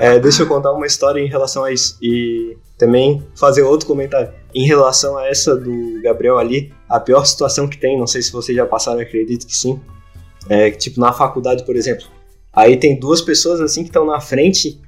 É, 0.00 0.18
deixa 0.18 0.42
eu 0.42 0.46
contar 0.46 0.72
uma 0.72 0.86
história 0.86 1.20
em 1.20 1.28
relação 1.28 1.64
a 1.64 1.72
isso. 1.72 1.96
E 2.02 2.56
também 2.76 3.24
fazer 3.34 3.62
outro 3.62 3.86
comentário. 3.86 4.32
Em 4.54 4.66
relação 4.66 5.16
a 5.16 5.26
essa 5.28 5.56
do 5.56 6.00
Gabriel 6.02 6.38
ali, 6.38 6.72
a 6.88 6.98
pior 6.98 7.24
situação 7.24 7.68
que 7.68 7.78
tem, 7.78 7.98
não 7.98 8.06
sei 8.06 8.22
se 8.22 8.32
vocês 8.32 8.56
já 8.56 8.66
passaram, 8.66 9.00
acredito 9.00 9.46
que 9.46 9.56
sim. 9.56 9.80
É 10.48 10.70
que, 10.70 10.78
tipo, 10.78 11.00
na 11.00 11.12
faculdade, 11.12 11.64
por 11.64 11.76
exemplo. 11.76 12.06
Aí 12.52 12.76
tem 12.76 12.98
duas 12.98 13.20
pessoas 13.20 13.60
assim 13.60 13.82
que 13.82 13.88
estão 13.88 14.06
na 14.06 14.20
frente, 14.20 14.80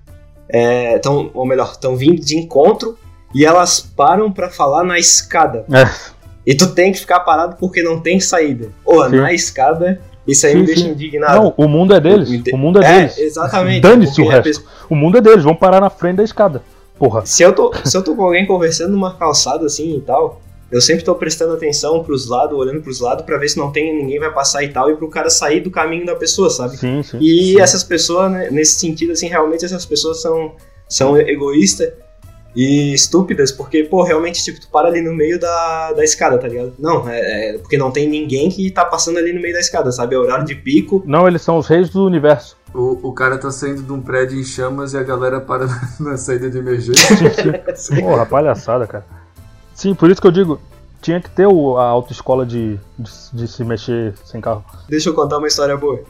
é, 0.49 0.99
tão, 0.99 1.31
ou 1.35 1.47
melhor, 1.47 1.73
estão 1.73 1.97
vindo 1.97 2.21
de 2.21 2.37
encontro 2.37 2.97
e 3.35 3.45
elas 3.45 3.81
param 3.81 4.31
pra 4.31 4.51
falar 4.51 4.85
na 4.85 4.99
escada. 4.99 5.65
É, 5.73 6.17
E 6.47 6.55
tu 6.55 6.69
tem 6.69 6.93
que 6.93 7.01
ficar 7.01 7.21
parado 7.21 7.57
porque 7.57 7.83
não 7.83 8.01
tem 8.01 8.21
saída. 8.21 8.71
Ou 8.85 9.05
Sim. 9.11 9.17
na 9.17 9.33
escada, 9.33 10.01
isso 10.27 10.47
aí 10.47 10.53
Sim, 10.53 10.59
me 10.61 10.67
deixa 10.67 10.83
sim. 10.83 10.91
indignado. 10.91 11.41
não, 11.43 11.55
o 11.57 11.69
mundo 11.69 11.95
é 11.95 12.01
deles. 12.01 12.29
O 12.53 12.57
mundo 12.57 12.83
é, 12.83 12.87
é, 12.87 12.99
deles. 13.01 13.19
exatamente. 13.19 13.81
Dane-se 13.81 14.21
o 14.21 14.29
resto. 14.29 14.43
pessoa- 14.45 14.67
O 14.91 14.95
mundo 14.95 15.19
é 15.19 15.21
deles. 15.21 15.45
Vão 15.45 15.55
parar 15.55 15.81
na 15.81 15.91
frente 15.91 16.17
da 16.17 16.25
escada. 16.25 16.63
Porra. 16.99 17.25
Se 17.27 17.43
eu, 17.43 17.53
tô, 17.53 17.73
se 17.85 17.97
eu 17.97 18.03
tô 18.03 18.15
com 18.17 18.23
alguém 18.25 18.47
conversando 18.47 18.93
numa 18.93 19.15
calçada 19.15 19.67
assim 19.67 19.97
e 19.97 20.01
tal, 20.01 20.41
eu 20.73 20.81
sempre 20.81 21.05
tô 21.05 21.15
prestando 21.15 21.53
atenção 21.53 22.03
pros 22.03 22.27
lados, 22.29 22.59
olhando 22.59 22.81
pros 22.81 23.01
lados 23.01 23.25
pra 23.25 23.37
ver 23.39 23.49
se 23.49 23.59
não 23.59 23.71
tem 23.71 23.95
ninguém 23.95 24.19
vai 24.19 24.33
passar 24.33 24.65
e 24.65 24.69
tal, 24.69 24.91
e 24.91 24.97
pro 24.97 25.09
cara 25.09 25.29
sair 25.31 25.61
do 25.61 25.71
caminho 25.71 26.07
da 26.07 26.17
pessoa, 26.17 26.49
sabe? 26.51 26.77
Sim, 26.77 27.03
sim. 27.03 27.19
E 27.21 27.53
sim. 27.53 27.61
essas 27.61 27.85
pessoas, 27.85 28.33
né, 28.33 28.49
nesse 28.51 28.79
sentido, 28.81 29.13
assim, 29.13 29.29
realmente 29.29 29.65
essas 29.65 29.85
pessoas 29.87 30.21
são, 30.23 30.53
são 30.89 31.17
egoístas 31.19 31.93
e 32.57 32.95
estúpidas, 32.95 33.53
porque, 33.53 33.85
pô, 33.85 34.03
realmente, 34.03 34.43
tipo, 34.43 34.59
tu 34.59 34.69
para 34.71 34.89
ali 34.89 35.03
no 35.03 35.15
meio 35.15 35.39
da, 35.39 35.93
da 35.93 36.03
escada, 36.03 36.39
tá 36.39 36.49
ligado? 36.49 36.73
Não, 36.79 37.07
é, 37.07 37.51
é 37.51 37.59
porque 37.59 37.77
não 37.77 37.91
tem 37.91 38.09
ninguém 38.09 38.49
que 38.49 38.71
tá 38.71 38.83
passando 38.83 39.19
ali 39.19 39.31
no 39.35 39.41
meio 39.43 39.53
da 39.53 39.61
escada, 39.61 39.93
sabe? 39.93 40.15
É 40.15 40.19
horário 40.19 40.47
de 40.47 40.55
pico. 40.55 41.03
Não, 41.07 41.29
eles 41.29 41.43
são 41.43 41.59
os 41.59 41.67
reis 41.67 41.91
do 41.91 42.05
universo. 42.07 42.57
O, 42.75 43.09
o 43.09 43.13
cara 43.13 43.37
tá 43.37 43.51
saindo 43.51 43.83
de 43.83 43.93
um 43.93 44.01
prédio 44.01 44.41
em 44.41 44.45
chamas 44.45 44.95
e 44.95 44.97
a 44.99 45.03
galera 45.03 45.39
para 45.39 45.67
na 46.01 46.17
saída 46.17 46.51
de 46.51 46.57
emergência. 46.59 47.63
Porra, 48.01 48.25
palhaçada, 48.25 48.87
cara. 48.87 49.05
Sim, 49.75 49.95
por 49.95 50.11
isso 50.11 50.21
que 50.21 50.27
eu 50.27 50.33
digo, 50.33 50.59
tinha 51.03 51.21
que 51.21 51.29
ter 51.29 51.47
o- 51.47 51.77
a 51.77 51.85
autoescola 51.85 52.47
de, 52.47 52.79
de, 52.99 53.11
de 53.35 53.49
se 53.49 53.63
mexer 53.65 54.15
sem 54.25 54.41
carro. 54.41 54.65
Deixa 54.89 55.11
eu 55.11 55.15
contar 55.15 55.37
uma 55.39 55.47
história 55.47 55.77
boa. 55.77 56.01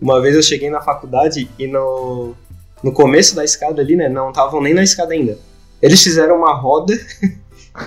Uma 0.00 0.20
vez 0.20 0.34
eu 0.36 0.42
cheguei 0.42 0.68
na 0.68 0.82
faculdade 0.82 1.48
e 1.58 1.66
no, 1.66 2.34
no 2.82 2.92
começo 2.92 3.34
da 3.34 3.42
escada 3.42 3.80
ali, 3.80 3.96
né? 3.96 4.08
Não 4.08 4.28
estavam 4.28 4.60
nem 4.60 4.74
na 4.74 4.82
escada 4.82 5.14
ainda. 5.14 5.38
Eles 5.84 6.02
fizeram 6.02 6.38
uma 6.38 6.54
roda 6.54 6.98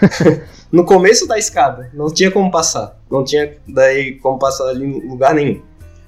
no 0.71 0.85
começo 0.85 1.27
da 1.27 1.35
escada. 1.35 1.89
Não 1.95 2.13
tinha 2.13 2.29
como 2.29 2.51
passar. 2.51 2.95
Não 3.09 3.23
tinha 3.23 3.57
daí 3.67 4.19
como 4.19 4.37
passar 4.37 4.67
ali 4.67 4.85
em 4.85 5.09
lugar 5.09 5.33
nenhum. 5.33 5.63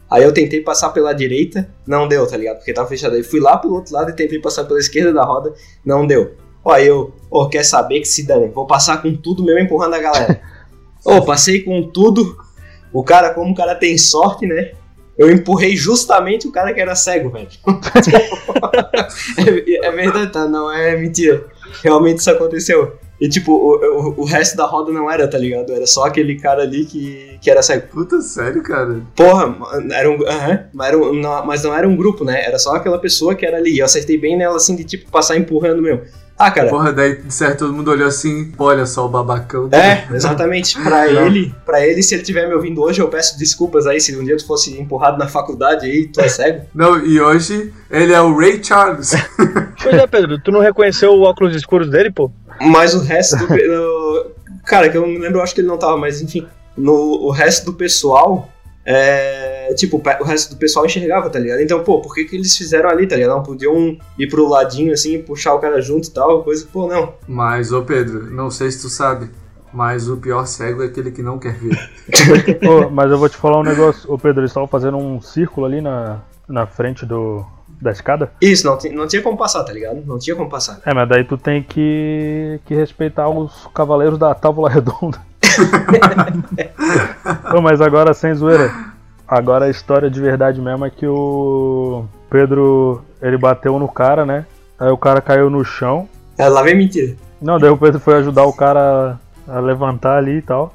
Aí 0.08 0.24
eu 0.24 0.32
tentei 0.32 0.62
passar 0.62 0.90
pela 0.90 1.14
direita, 1.14 1.68
não 1.88 2.08
deu, 2.08 2.28
tá 2.28 2.38
ligado? 2.38 2.58
Porque 2.58 2.74
tava 2.74 2.88
fechado. 2.88 3.16
Aí 3.16 3.24
fui 3.24 3.40
lá 3.40 3.58
pro 3.58 3.74
outro 3.74 3.92
lado 3.92 4.12
e 4.12 4.14
tentei 4.14 4.40
passar 4.40 4.66
pela 4.66 4.78
esquerda 4.78 5.12
da 5.12 5.24
roda, 5.24 5.52
não 5.84 6.06
deu. 6.06 6.36
Ó, 6.64 6.74
aí 6.74 6.86
eu, 6.86 7.12
ô, 7.28 7.50
quer 7.50 7.66
saber 7.66 8.02
que 8.02 8.08
se 8.08 8.22
dane, 8.24 8.50
vou 8.50 8.68
passar 8.68 9.02
com 9.02 9.16
tudo 9.16 9.44
mesmo 9.44 9.62
empurrando 9.62 9.96
a 9.96 10.00
galera. 10.00 10.42
Ô, 11.04 11.24
passei 11.24 11.64
com 11.64 11.90
tudo. 11.90 12.38
O 12.94 13.04
cara, 13.04 13.34
como 13.34 13.52
o 13.52 13.56
cara 13.56 13.74
tem 13.74 13.98
sorte, 13.98 14.46
né? 14.46 14.74
Eu 15.20 15.30
empurrei 15.30 15.76
justamente 15.76 16.48
o 16.48 16.52
cara 16.52 16.74
que 16.74 16.80
era 16.80 16.96
cego, 16.96 17.30
velho. 17.30 17.50
é, 19.38 19.88
é 19.88 19.92
verdade, 19.92 20.32
tá? 20.32 20.48
Não 20.48 20.72
é 20.72 20.96
mentira. 20.96 21.46
Realmente 21.84 22.20
isso 22.20 22.32
aconteceu. 22.32 22.98
E 23.20 23.28
tipo, 23.28 23.52
o, 23.52 23.76
o, 23.76 24.22
o 24.22 24.24
resto 24.24 24.56
da 24.56 24.66
roda 24.66 24.94
não 24.94 25.12
era, 25.12 25.28
tá 25.28 25.38
ligado? 25.38 25.74
Era 25.74 25.86
só 25.86 26.06
aquele 26.06 26.40
cara 26.40 26.62
ali 26.64 26.86
que, 26.86 27.38
que 27.42 27.52
era 27.52 27.62
cego. 27.62 27.88
Puta, 27.88 28.22
sério, 28.22 28.64
cara? 28.64 29.02
Porra, 29.14 29.58
era 29.92 30.10
um. 30.10 30.26
aham, 30.26 30.64
mas, 30.74 30.88
era 30.88 30.98
um- 30.98 31.14
não, 31.14 31.46
mas 31.46 31.64
não 31.64 31.74
era 31.76 31.86
um 31.88 31.98
grupo, 31.98 32.24
né? 32.24 32.42
Era 32.46 32.58
só 32.58 32.76
aquela 32.76 32.98
pessoa 32.98 33.36
que 33.36 33.46
era 33.46 33.58
ali. 33.58 33.74
E 33.76 33.80
eu 33.80 33.86
acertei 33.86 34.18
bem 34.18 34.38
nela, 34.38 34.56
assim, 34.56 34.74
de 34.74 34.86
tipo, 34.86 35.12
passar 35.12 35.36
empurrando 35.36 35.82
mesmo. 35.82 36.02
Ah, 36.40 36.50
cara. 36.50 36.70
Porra, 36.70 36.94
daí, 36.94 37.18
de 37.18 37.34
certo, 37.34 37.60
todo 37.60 37.74
mundo 37.74 37.92
olhou 37.92 38.08
assim, 38.08 38.50
olha 38.58 38.86
só 38.86 39.06
o 39.06 39.10
babacão. 39.10 39.68
É, 39.74 40.08
exatamente. 40.16 40.82
Pra 40.82 41.06
ele, 41.06 41.54
para 41.66 41.86
ele, 41.86 42.02
se 42.02 42.16
ele 42.16 42.22
estiver 42.22 42.48
me 42.48 42.54
ouvindo 42.54 42.82
hoje, 42.82 43.02
eu 43.02 43.10
peço 43.10 43.38
desculpas 43.38 43.86
aí 43.86 44.00
se 44.00 44.16
um 44.16 44.24
dia 44.24 44.38
tu 44.38 44.48
fosse 44.48 44.80
empurrado 44.80 45.18
na 45.18 45.28
faculdade 45.28 45.86
aí, 45.86 46.08
tu 46.08 46.22
é 46.22 46.30
cego. 46.30 46.66
Não, 46.74 46.98
e 47.06 47.20
hoje 47.20 47.74
ele 47.92 48.14
é 48.14 48.22
o 48.22 48.34
Ray 48.38 48.64
Charles. 48.64 49.12
Pois 49.82 49.96
é, 49.96 50.06
Pedro, 50.08 50.38
tu 50.44 50.52
não 50.52 50.60
reconheceu 50.60 51.14
o 51.14 51.22
óculos 51.22 51.56
escuros 51.56 51.90
dele, 51.90 52.12
pô? 52.12 52.30
Mas 52.60 52.94
o 52.94 53.00
resto 53.00 53.38
do. 53.38 53.48
cara, 54.66 54.90
que 54.90 54.98
eu 54.98 55.08
não 55.08 55.18
lembro, 55.18 55.40
eu 55.40 55.42
acho 55.42 55.56
que 55.56 55.62
ele 55.62 55.70
não 55.70 55.78
tava, 55.78 55.96
mas 55.96 56.22
enfim. 56.22 56.46
No, 56.76 56.94
o 56.94 57.32
resto 57.32 57.66
do 57.66 57.74
pessoal. 57.74 58.50
É, 58.92 59.72
tipo, 59.76 60.02
o 60.20 60.24
resto 60.24 60.56
do 60.56 60.58
pessoal 60.58 60.84
enxergava, 60.84 61.30
tá 61.30 61.38
ligado? 61.38 61.62
Então, 61.62 61.84
pô, 61.84 62.02
por 62.02 62.16
que, 62.16 62.26
que 62.26 62.36
eles 62.36 62.58
fizeram 62.58 62.90
ali, 62.90 63.06
tá 63.06 63.16
ligado? 63.16 63.36
Não 63.36 63.44
podiam 63.44 63.96
ir 64.18 64.28
pro 64.28 64.50
ladinho 64.50 64.92
assim 64.92 65.14
e 65.14 65.20
puxar 65.22 65.54
o 65.54 65.60
cara 65.60 65.80
junto 65.80 66.08
e 66.08 66.12
tal, 66.12 66.42
coisa. 66.44 66.68
Pô, 66.74 66.88
não. 66.88 67.14
Mas, 67.28 67.72
ô 67.72 67.84
Pedro, 67.84 68.32
não 68.32 68.50
sei 68.50 68.72
se 68.72 68.82
tu 68.82 68.90
sabe, 68.90 69.30
mas 69.72 70.10
o 70.10 70.18
pior 70.18 70.48
cego 70.48 70.82
é 70.82 70.88
aquele 70.88 71.12
que 71.12 71.22
não 71.22 71.38
quer 71.38 71.54
ver. 71.54 71.78
Ô, 72.68 72.90
mas 72.90 73.12
eu 73.12 73.20
vou 73.20 73.30
te 73.30 73.38
falar 73.38 73.60
um 73.60 73.64
negócio. 73.64 74.12
Ô 74.12 74.18
Pedro, 74.18 74.42
eles 74.42 74.50
estavam 74.50 74.68
fazendo 74.68 74.98
um 74.98 75.22
círculo 75.22 75.68
ali 75.68 75.82
na, 75.82 76.22
na 76.48 76.66
frente 76.66 77.06
do, 77.06 77.46
da 77.80 77.92
escada. 77.92 78.32
Isso, 78.42 78.66
não, 78.66 78.76
não 78.94 79.08
tinha 79.08 79.22
como 79.22 79.38
passar, 79.38 79.64
tá 79.64 79.72
ligado? 79.72 80.02
Não 80.04 80.18
tinha 80.18 80.36
como 80.36 80.50
passar. 80.50 80.82
É, 80.84 80.94
mas 80.96 81.08
daí 81.08 81.24
tu 81.24 81.38
tem 81.38 81.62
que, 81.62 82.60
que 82.66 82.74
respeitar 82.74 83.30
os 83.30 83.68
cavaleiros 83.74 84.18
da 84.18 84.34
tábua 84.34 84.68
redonda. 84.68 85.29
Ô, 87.56 87.62
mas 87.62 87.82
agora 87.82 88.14
sem 88.14 88.34
zoeira. 88.34 88.72
Agora 89.28 89.66
a 89.66 89.70
história 89.70 90.10
de 90.10 90.20
verdade 90.20 90.60
mesmo 90.60 90.86
é 90.86 90.90
que 90.90 91.06
o 91.06 92.06
Pedro 92.30 93.02
ele 93.22 93.38
bateu 93.38 93.78
no 93.78 93.88
cara, 93.88 94.26
né? 94.26 94.46
Aí 94.80 94.90
o 94.90 94.98
cara 94.98 95.22
caiu 95.22 95.50
no 95.50 95.64
chão. 95.64 96.08
É, 96.38 96.48
lá 96.48 96.62
vem 96.64 96.76
mentira. 96.76 97.16
Não, 97.42 97.60
daí 97.60 97.70
o 97.70 97.78
Pedro 97.78 98.00
foi 98.00 98.16
ajudar 98.16 98.46
o 98.46 98.54
cara 98.54 99.20
a 99.48 99.60
levantar 99.60 100.18
ali 100.18 100.38
e 100.38 100.42
tal. 100.42 100.74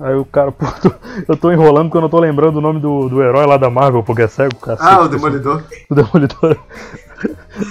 Aí 0.00 0.14
o 0.14 0.24
cara, 0.24 0.50
pô, 0.52 0.64
tô- 0.80 0.92
eu 1.28 1.36
tô 1.36 1.52
enrolando 1.52 1.86
porque 1.86 1.98
eu 1.98 2.02
não 2.02 2.08
tô 2.08 2.18
lembrando 2.18 2.56
o 2.56 2.60
nome 2.62 2.80
do, 2.80 3.08
do 3.08 3.22
herói 3.22 3.44
lá 3.46 3.56
da 3.58 3.68
Marvel, 3.68 4.02
porque 4.02 4.22
é 4.22 4.28
cego, 4.28 4.56
cara. 4.56 4.78
Ah, 4.80 5.00
o 5.02 5.08
Demolidor. 5.08 5.62
O 5.90 5.94
Demolidor. 5.94 6.56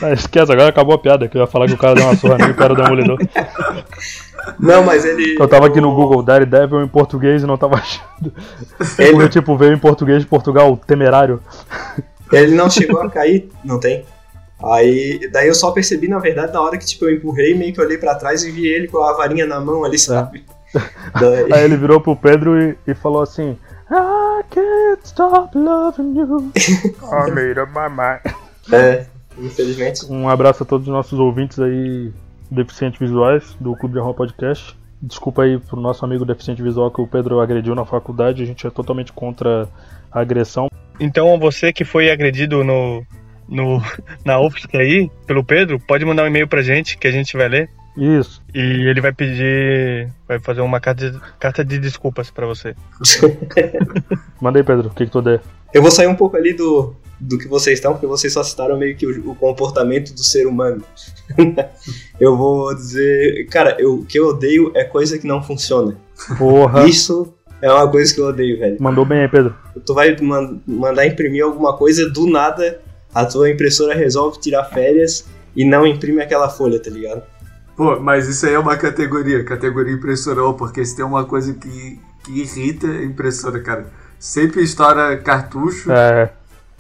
Ah, 0.04 0.12
esquece, 0.14 0.52
agora 0.52 0.70
acabou 0.70 0.94
a 0.94 1.00
piada, 1.00 1.28
que 1.28 1.36
eu 1.36 1.42
ia 1.42 1.48
falar 1.48 1.66
que 1.66 1.74
o 1.74 1.78
cara 1.78 1.96
deu 1.96 2.06
uma 2.06 2.16
surra 2.16 2.38
nele, 2.38 2.54
que 2.54 2.62
era 2.62 2.72
o 2.72 2.76
Demolidor. 2.76 3.18
Não, 4.60 4.84
mas 4.84 5.06
ele. 5.06 5.36
Eu 5.40 5.48
tava 5.48 5.68
aqui 5.68 5.80
no 5.82 5.94
Google, 5.96 6.22
Daredevil 6.24 6.82
em 6.84 6.88
português 6.88 7.44
e 7.44 7.46
não 7.46 7.58
tava 7.58 7.76
achando. 7.76 8.34
Ele, 8.98 9.12
Porque, 9.14 9.30
tipo, 9.30 9.56
veio 9.58 9.74
em 9.74 9.78
português 9.80 10.22
de 10.22 10.28
Portugal, 10.28 10.76
temerário. 10.86 11.42
ele 12.32 12.54
não 12.56 12.70
chegou 12.70 13.02
a 13.02 13.10
cair, 13.10 13.50
não 13.64 13.80
tem. 13.80 14.06
Aí, 14.62 15.30
daí 15.32 15.48
eu 15.48 15.56
só 15.56 15.72
percebi, 15.72 16.08
na 16.10 16.20
verdade, 16.20 16.52
na 16.52 16.62
hora 16.62 16.78
que 16.78 16.86
tipo, 16.86 17.06
eu 17.06 17.16
empurrei, 17.16 17.56
meio 17.56 17.74
que 17.74 17.80
olhei 17.82 17.98
pra 17.98 18.16
trás 18.16 18.44
e 18.44 18.52
vi 18.52 18.68
ele 18.68 18.88
com 18.90 19.02
a 19.04 19.14
varinha 19.14 19.46
na 19.46 19.60
mão 19.60 19.86
ali, 19.86 19.98
sabe? 19.98 20.44
Daí- 21.20 21.54
Aí 21.54 21.64
ele 21.64 21.78
virou 21.78 22.00
pro 22.02 22.16
Pedro 22.16 22.62
e, 22.62 22.78
e 22.86 22.94
falou 22.94 23.22
assim: 23.22 23.58
I 23.90 24.44
can't 24.50 25.02
stop 25.06 25.58
loving 25.58 26.18
you. 26.20 26.52
I 26.58 27.32
made 27.32 27.60
up 27.60 27.72
my 27.72 27.88
mind. 27.90 28.36
é, 28.74 29.06
infelizmente. 29.40 30.06
Um 30.12 30.28
abraço 30.30 30.64
a 30.64 30.66
todos 30.66 30.88
os 30.88 30.94
nossos 30.94 31.18
ouvintes 31.18 31.58
aí, 31.60 32.12
deficientes 32.50 33.00
visuais, 33.00 33.56
do 33.60 33.76
Clube 33.76 33.94
de 33.94 34.00
Arroba 34.00 34.18
Podcast. 34.18 34.78
Desculpa 35.02 35.44
aí 35.44 35.58
pro 35.58 35.80
nosso 35.80 36.04
amigo 36.04 36.26
deficiente 36.26 36.62
visual 36.62 36.92
que 36.92 37.02
o 37.02 37.08
Pedro 37.08 37.40
agrediu 37.40 37.74
na 37.74 37.86
faculdade, 37.86 38.44
a 38.44 38.46
gente 38.46 38.66
é 38.68 38.70
totalmente 38.70 39.14
contra 39.14 39.68
a 40.12 40.20
agressão. 40.20 40.68
Então 41.00 41.40
você 41.40 41.72
que 41.72 41.86
foi 41.86 42.12
agredido 42.12 42.64
no, 42.64 43.06
no, 43.48 43.82
na 44.26 44.40
UFSC 44.40 44.76
aí, 44.76 45.12
pelo 45.26 45.44
Pedro, 45.44 45.80
pode 45.80 46.04
mandar 46.04 46.24
um 46.24 46.28
e-mail 46.28 46.48
pra 46.48 46.62
gente 46.62 46.98
que 46.98 47.08
a 47.08 47.12
gente 47.12 47.38
vai 47.38 47.48
ler. 47.48 47.70
Isso. 47.98 48.42
E 48.54 48.60
ele 48.60 49.02
vai 49.02 49.12
pedir, 49.12 50.10
vai 50.28 50.40
fazer 50.40 50.62
uma 50.62 50.80
carta 50.80 51.12
de, 51.12 51.20
carta 51.40 51.66
de 51.66 51.80
desculpas 51.80 52.30
pra 52.30 52.46
você. 52.46 52.76
Manda 54.40 54.60
aí, 54.60 54.64
Pedro, 54.64 54.88
o 54.88 54.92
que, 54.92 55.06
que 55.06 55.12
tu 55.12 55.22
der? 55.22 55.42
Eu 55.74 55.82
vou 55.82 55.92
sair 55.92 56.08
um 56.08 56.16
pouco 56.16 56.38
ali 56.38 56.54
do, 56.54 56.96
do 57.20 57.38
que 57.38 57.48
vocês 57.48 57.78
estão, 57.80 57.94
porque 57.94 58.08
vocês 58.08 58.32
só 58.32 58.44
citaram 58.44 58.78
meio 58.78 58.96
que 58.96 59.06
o, 59.06 59.32
o 59.32 59.36
comportamento 59.36 60.14
do 60.14 60.24
ser 60.24 60.48
humano. 60.48 60.84
eu 62.20 62.38
vou 62.38 62.74
dizer, 62.74 63.48
cara, 63.48 63.76
eu, 63.80 63.96
o 63.96 64.06
que 64.06 64.20
eu 64.20 64.28
odeio 64.28 64.72
é 64.76 64.84
coisa 64.84 65.18
que 65.18 65.28
não 65.28 65.44
funciona. 65.44 65.98
Porra. 66.38 66.88
Isso 66.88 67.34
é 67.62 67.72
uma 67.72 67.90
coisa 67.90 68.14
que 68.14 68.22
eu 68.22 68.28
odeio, 68.28 68.58
velho. 68.58 68.78
Mandou 68.80 69.06
bem 69.06 69.22
aí, 69.22 69.28
Pedro. 69.28 69.56
Tu 69.86 69.94
vai 69.94 70.16
man- 70.22 70.60
mandar 70.66 71.06
imprimir 71.06 71.44
alguma 71.44 71.76
coisa, 71.76 72.10
do 72.10 72.26
nada 72.28 72.82
a 73.14 73.26
tua 73.26 73.50
impressora 73.50 73.96
resolve 73.96 74.40
tirar 74.40 74.66
férias 74.66 75.26
e 75.56 75.66
não 75.66 75.86
imprime 75.86 76.22
aquela 76.22 76.50
folha, 76.50 76.80
tá 76.80 76.90
ligado? 76.90 77.24
Pô, 77.76 78.00
mas 78.00 78.28
isso 78.28 78.46
aí 78.46 78.54
é 78.54 78.60
uma 78.60 78.78
categoria, 78.78 79.44
categoria 79.44 79.94
impressora, 79.94 80.42
porque 80.54 80.84
se 80.86 80.96
tem 80.96 81.06
uma 81.06 81.26
coisa 81.26 81.54
que, 81.54 82.00
que 82.24 82.42
irrita 82.42 82.88
a 82.88 83.04
impressora, 83.04 83.60
cara. 83.62 83.88
Sempre 84.20 84.62
estoura 84.62 85.18
cartucho. 85.18 85.92
É. 85.92 86.30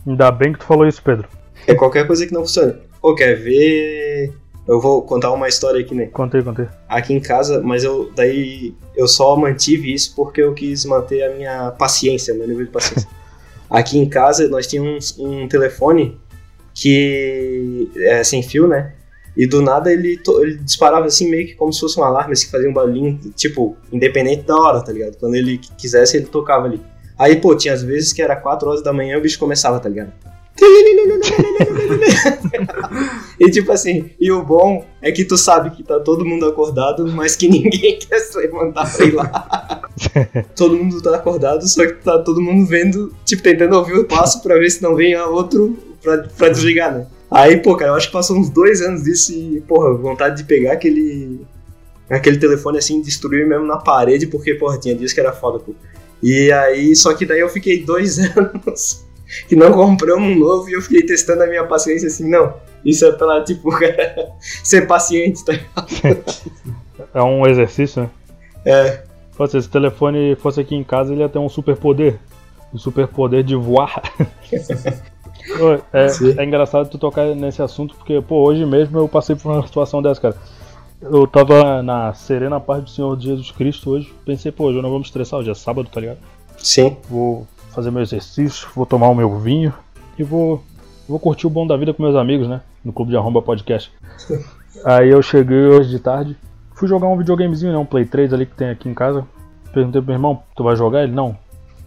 Ainda 0.05 0.31
bem 0.31 0.53
que 0.53 0.59
tu 0.59 0.65
falou 0.65 0.87
isso, 0.87 1.01
Pedro. 1.03 1.27
É 1.67 1.75
qualquer 1.75 2.07
coisa 2.07 2.25
que 2.25 2.33
não 2.33 2.41
funciona. 2.41 2.79
Ou 3.01 3.15
quer 3.15 3.35
ver. 3.35 4.33
Eu 4.67 4.79
vou 4.79 5.01
contar 5.01 5.31
uma 5.31 5.47
história 5.47 5.81
aqui, 5.81 5.95
né? 5.95 6.07
Contei, 6.07 6.43
contei. 6.43 6.67
Aqui 6.87 7.13
em 7.13 7.19
casa, 7.19 7.59
mas 7.61 7.83
eu 7.83 8.11
daí 8.15 8.75
eu 8.95 9.07
só 9.07 9.35
mantive 9.35 9.93
isso 9.93 10.13
porque 10.15 10.41
eu 10.41 10.53
quis 10.53 10.85
manter 10.85 11.23
a 11.23 11.33
minha 11.35 11.71
paciência, 11.71 12.33
meu 12.33 12.47
nível 12.47 12.65
de 12.65 12.71
paciência. 12.71 13.09
Aqui 13.69 13.97
em 13.97 14.07
casa 14.07 14.47
nós 14.47 14.67
tínhamos 14.67 15.17
um, 15.17 15.43
um 15.43 15.47
telefone 15.47 16.19
que 16.73 17.89
é 17.97 18.23
sem 18.23 18.43
fio, 18.43 18.67
né? 18.67 18.93
E 19.35 19.47
do 19.47 19.61
nada 19.61 19.91
ele, 19.91 20.19
ele 20.41 20.57
disparava 20.57 21.05
assim 21.05 21.29
meio 21.29 21.47
que 21.47 21.55
como 21.55 21.71
se 21.71 21.79
fosse 21.79 21.99
um 21.99 22.03
alarme, 22.03 22.33
assim, 22.33 22.45
que 22.45 22.51
fazia 22.51 22.69
um 22.69 22.73
barulhinho, 22.73 23.17
tipo, 23.35 23.77
independente 23.91 24.43
da 24.43 24.55
hora, 24.55 24.83
tá 24.83 24.91
ligado? 24.91 25.17
Quando 25.17 25.35
ele 25.35 25.59
quisesse, 25.77 26.17
ele 26.17 26.25
tocava 26.25 26.65
ali. 26.65 26.81
Aí, 27.19 27.35
pô, 27.35 27.53
tinha 27.53 27.73
às 27.73 27.83
vezes 27.83 28.13
que 28.13 28.21
era 28.21 28.35
4 28.35 28.69
horas 28.69 28.81
da 28.81 28.93
manhã 28.93 29.15
e 29.15 29.17
o 29.19 29.21
bicho 29.21 29.37
começava, 29.37 29.77
tá 29.79 29.89
ligado? 29.89 30.13
e 33.39 33.49
tipo 33.49 33.71
assim, 33.71 34.09
e 34.19 34.31
o 34.31 34.43
bom 34.43 34.85
é 35.01 35.11
que 35.11 35.23
tu 35.23 35.37
sabe 35.37 35.71
que 35.71 35.83
tá 35.83 35.99
todo 35.99 36.25
mundo 36.25 36.45
acordado, 36.45 37.07
mas 37.07 37.35
que 37.35 37.47
ninguém 37.47 37.97
quer 37.99 38.19
se 38.19 38.37
levantar 38.37 38.91
pra 38.93 39.05
ir 39.05 39.13
lá. 39.13 39.81
todo 40.55 40.77
mundo 40.77 41.01
tá 41.01 41.15
acordado, 41.15 41.67
só 41.67 41.85
que 41.85 41.93
tá 42.03 42.19
todo 42.19 42.41
mundo 42.41 42.65
vendo, 42.65 43.13
tipo, 43.25 43.43
tentando 43.43 43.75
ouvir 43.75 43.97
o 43.99 44.05
passo 44.05 44.41
pra 44.41 44.57
ver 44.57 44.69
se 44.69 44.81
não 44.81 44.95
vem 44.95 45.15
outro 45.17 45.77
pra, 46.01 46.17
pra 46.37 46.49
desligar, 46.49 46.93
né? 46.93 47.07
Aí, 47.31 47.57
pô, 47.57 47.75
cara, 47.75 47.91
eu 47.91 47.95
acho 47.95 48.07
que 48.07 48.13
passou 48.13 48.37
uns 48.37 48.49
dois 48.49 48.81
anos 48.81 49.03
disso 49.03 49.31
e, 49.31 49.61
porra, 49.61 49.93
vontade 49.93 50.37
de 50.37 50.43
pegar 50.45 50.73
aquele. 50.73 51.41
aquele 52.09 52.37
telefone 52.37 52.79
assim, 52.79 53.01
destruir 53.01 53.47
mesmo 53.47 53.65
na 53.65 53.77
parede, 53.77 54.25
porque, 54.25 54.55
porra, 54.55 54.79
tinha 54.79 54.95
dias 54.95 55.13
que 55.13 55.19
era 55.19 55.31
foda, 55.31 55.59
pô. 55.59 55.73
E 56.21 56.51
aí, 56.51 56.95
só 56.95 57.13
que 57.13 57.25
daí 57.25 57.39
eu 57.39 57.49
fiquei 57.49 57.83
dois 57.83 58.19
anos 58.35 59.05
que 59.47 59.55
não 59.55 59.71
compramos 59.71 60.29
um 60.29 60.39
novo 60.39 60.69
e 60.69 60.73
eu 60.73 60.81
fiquei 60.81 61.03
testando 61.03 61.43
a 61.43 61.47
minha 61.47 61.63
paciência 61.63 62.07
assim, 62.07 62.29
não. 62.29 62.53
Isso 62.83 63.05
é 63.05 63.11
pela, 63.11 63.43
tipo, 63.43 63.69
ser 64.63 64.87
paciente, 64.87 65.43
tá 65.45 65.53
ligado? 65.53 66.23
É 67.13 67.23
um 67.23 67.47
exercício, 67.47 68.03
né? 68.03 68.09
É, 68.65 68.99
Pô, 69.39 69.47
se 69.47 69.57
esse 69.57 69.69
telefone 69.69 70.35
fosse 70.35 70.59
aqui 70.59 70.75
em 70.75 70.83
casa, 70.83 71.13
ele 71.13 71.21
ia 71.21 71.29
ter 71.29 71.39
um 71.39 71.47
superpoder. 71.47 72.19
O 72.73 72.77
superpoder 72.77 73.41
de 73.41 73.55
voar. 73.55 74.01
Pô, 75.57 75.75
é, 75.93 76.07
é 76.37 76.43
engraçado 76.43 76.89
tu 76.89 76.97
tocar 76.97 77.33
nesse 77.33 77.61
assunto, 77.61 77.95
porque, 77.95 78.19
pô, 78.19 78.43
hoje 78.43 78.65
mesmo 78.65 78.99
eu 78.99 79.07
passei 79.07 79.37
por 79.37 79.49
uma 79.53 79.65
situação 79.65 80.01
dessa, 80.01 80.19
cara. 80.19 80.35
Eu 81.01 81.25
tava 81.25 81.81
na 81.81 82.13
serena 82.13 82.59
paz 82.59 82.83
do 82.83 82.89
Senhor 82.89 83.17
Jesus 83.19 83.51
Cristo 83.51 83.91
hoje. 83.91 84.13
Pensei, 84.25 84.51
pô, 84.51 84.65
hoje 84.65 84.79
eu 84.79 84.81
não 84.81 84.89
vou 84.89 84.99
me 84.99 85.05
estressar, 85.05 85.39
hoje 85.39 85.49
é 85.49 85.53
sábado, 85.53 85.89
tá 85.89 86.01
ligado? 86.01 86.19
sim. 86.57 86.97
Vou 87.09 87.47
fazer 87.69 87.91
meu 87.91 88.01
exercício, 88.01 88.67
vou 88.75 88.85
tomar 88.85 89.07
o 89.07 89.15
meu 89.15 89.39
vinho 89.39 89.73
e 90.17 90.23
vou, 90.23 90.61
vou 91.07 91.19
curtir 91.19 91.47
o 91.47 91.49
bom 91.49 91.65
da 91.65 91.77
vida 91.77 91.93
com 91.93 92.03
meus 92.03 92.15
amigos, 92.15 92.47
né? 92.47 92.61
No 92.83 92.91
Clube 92.91 93.11
de 93.11 93.17
Arromba 93.17 93.41
Podcast. 93.41 93.91
Aí 94.83 95.09
eu 95.09 95.21
cheguei 95.21 95.67
hoje 95.67 95.89
de 95.89 95.99
tarde, 95.99 96.37
fui 96.73 96.87
jogar 96.87 97.07
um 97.07 97.17
videogamezinho, 97.17 97.71
né? 97.71 97.77
Um 97.77 97.85
Play 97.85 98.05
3 98.05 98.33
ali 98.33 98.45
que 98.45 98.55
tem 98.55 98.69
aqui 98.69 98.89
em 98.89 98.93
casa. 98.93 99.25
Perguntei 99.73 100.01
pro 100.01 100.07
meu 100.07 100.15
irmão, 100.15 100.43
tu 100.55 100.63
vai 100.63 100.75
jogar? 100.75 101.03
Ele, 101.03 101.13
não. 101.13 101.37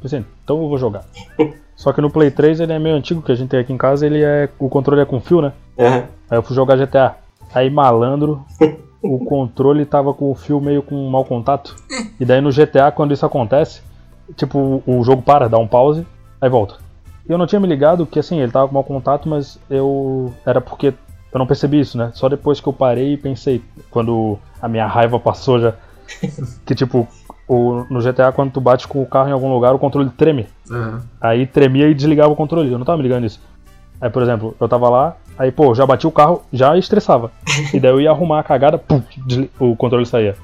Pensei, 0.01 0.25
então 0.43 0.61
eu 0.63 0.69
vou 0.69 0.79
jogar. 0.79 1.05
Só 1.77 1.93
que 1.93 2.01
no 2.01 2.11
Play 2.11 2.31
3 2.31 2.61
ele 2.61 2.73
é 2.73 2.79
meio 2.79 2.97
antigo, 2.97 3.21
que 3.21 3.33
a 3.33 3.35
gente 3.35 3.51
tem 3.51 3.61
aqui 3.61 3.73
em 3.73 3.79
casa, 3.79 4.07
ele 4.07 4.23
é. 4.23 4.49
O 4.59 4.69
controle 4.69 5.03
é 5.03 5.05
com 5.05 5.21
fio, 5.21 5.43
né? 5.43 5.53
Aham. 5.79 6.05
Aí 6.31 6.39
eu 6.39 6.43
fui 6.43 6.55
jogar 6.55 6.77
GTA. 6.77 7.17
Aí 7.53 7.69
malandro, 7.69 8.45
o 9.03 9.25
controle 9.25 9.85
tava 9.85 10.15
com 10.15 10.31
o 10.31 10.35
fio 10.35 10.61
meio 10.61 10.83
com 10.83 11.11
mau 11.11 11.25
contato. 11.25 11.77
E 12.21 12.25
daí 12.25 12.41
no 12.41 12.51
GTA, 12.53 12.93
quando 12.93 13.13
isso 13.13 13.27
acontece, 13.27 13.83
tipo, 14.37 14.83
o 14.87 15.03
jogo 15.03 15.23
para, 15.23 15.49
dá 15.49 15.59
um 15.59 15.67
pause, 15.67 16.07
aí 16.41 16.49
volta. 16.49 16.77
E 17.29 17.33
eu 17.33 17.39
não 17.39 17.47
tinha 17.47 17.61
me 17.61 17.67
ligado 17.67 18.07
que 18.07 18.19
assim, 18.19 18.41
ele 18.41 18.53
tava 18.53 18.69
com 18.69 18.75
mau 18.75 18.85
contato, 18.85 19.29
mas 19.29 19.59
eu. 19.69 20.33
Era 20.47 20.61
porque 20.61 20.95
eu 21.33 21.39
não 21.39 21.47
percebi 21.47 21.81
isso, 21.81 21.97
né? 21.99 22.11
Só 22.15 22.29
depois 22.29 22.61
que 22.61 22.69
eu 22.69 22.73
parei 22.73 23.15
e 23.15 23.17
pensei, 23.17 23.63
quando 23.91 24.39
a 24.61 24.69
minha 24.69 24.87
raiva 24.87 25.19
passou 25.19 25.61
já. 25.61 25.75
Que 26.65 26.75
tipo, 26.75 27.09
o, 27.49 27.85
no 27.91 28.01
GTA, 28.01 28.33
quando 28.33 28.53
tu 28.53 28.61
bate 28.61 28.87
com 28.87 29.03
o 29.03 29.07
carro 29.07 29.29
em 29.29 29.33
algum 29.33 29.53
lugar, 29.53 29.75
o 29.75 29.79
controle 29.79 30.11
treme. 30.11 30.47
Aham. 30.71 31.03
Aí 31.21 31.47
tremia 31.47 31.89
e 31.89 31.95
desligava 31.95 32.33
o 32.33 32.37
controle. 32.37 32.71
Eu 32.71 32.79
não 32.79 32.85
tava 32.85 32.99
me 32.99 33.03
ligando 33.03 33.23
nisso. 33.23 33.41
Aí, 34.03 34.11
por 34.11 34.21
exemplo, 34.21 34.57
eu 34.59 34.69
tava 34.69 34.89
lá, 34.91 35.17
aí, 35.39 35.53
pô, 35.53 35.73
já 35.77 35.87
bati 35.87 36.09
o 36.09 36.11
carro, 36.11 36.43
já 36.53 36.77
estressava. 36.77 37.31
E 37.73 37.79
daí 37.79 37.93
eu 37.93 38.01
ia 38.01 38.11
arrumar 38.11 38.41
a 38.41 38.43
cagada, 38.43 38.77
pum, 38.77 39.01
o 39.61 39.77
controle 39.77 40.05
saía. 40.05 40.35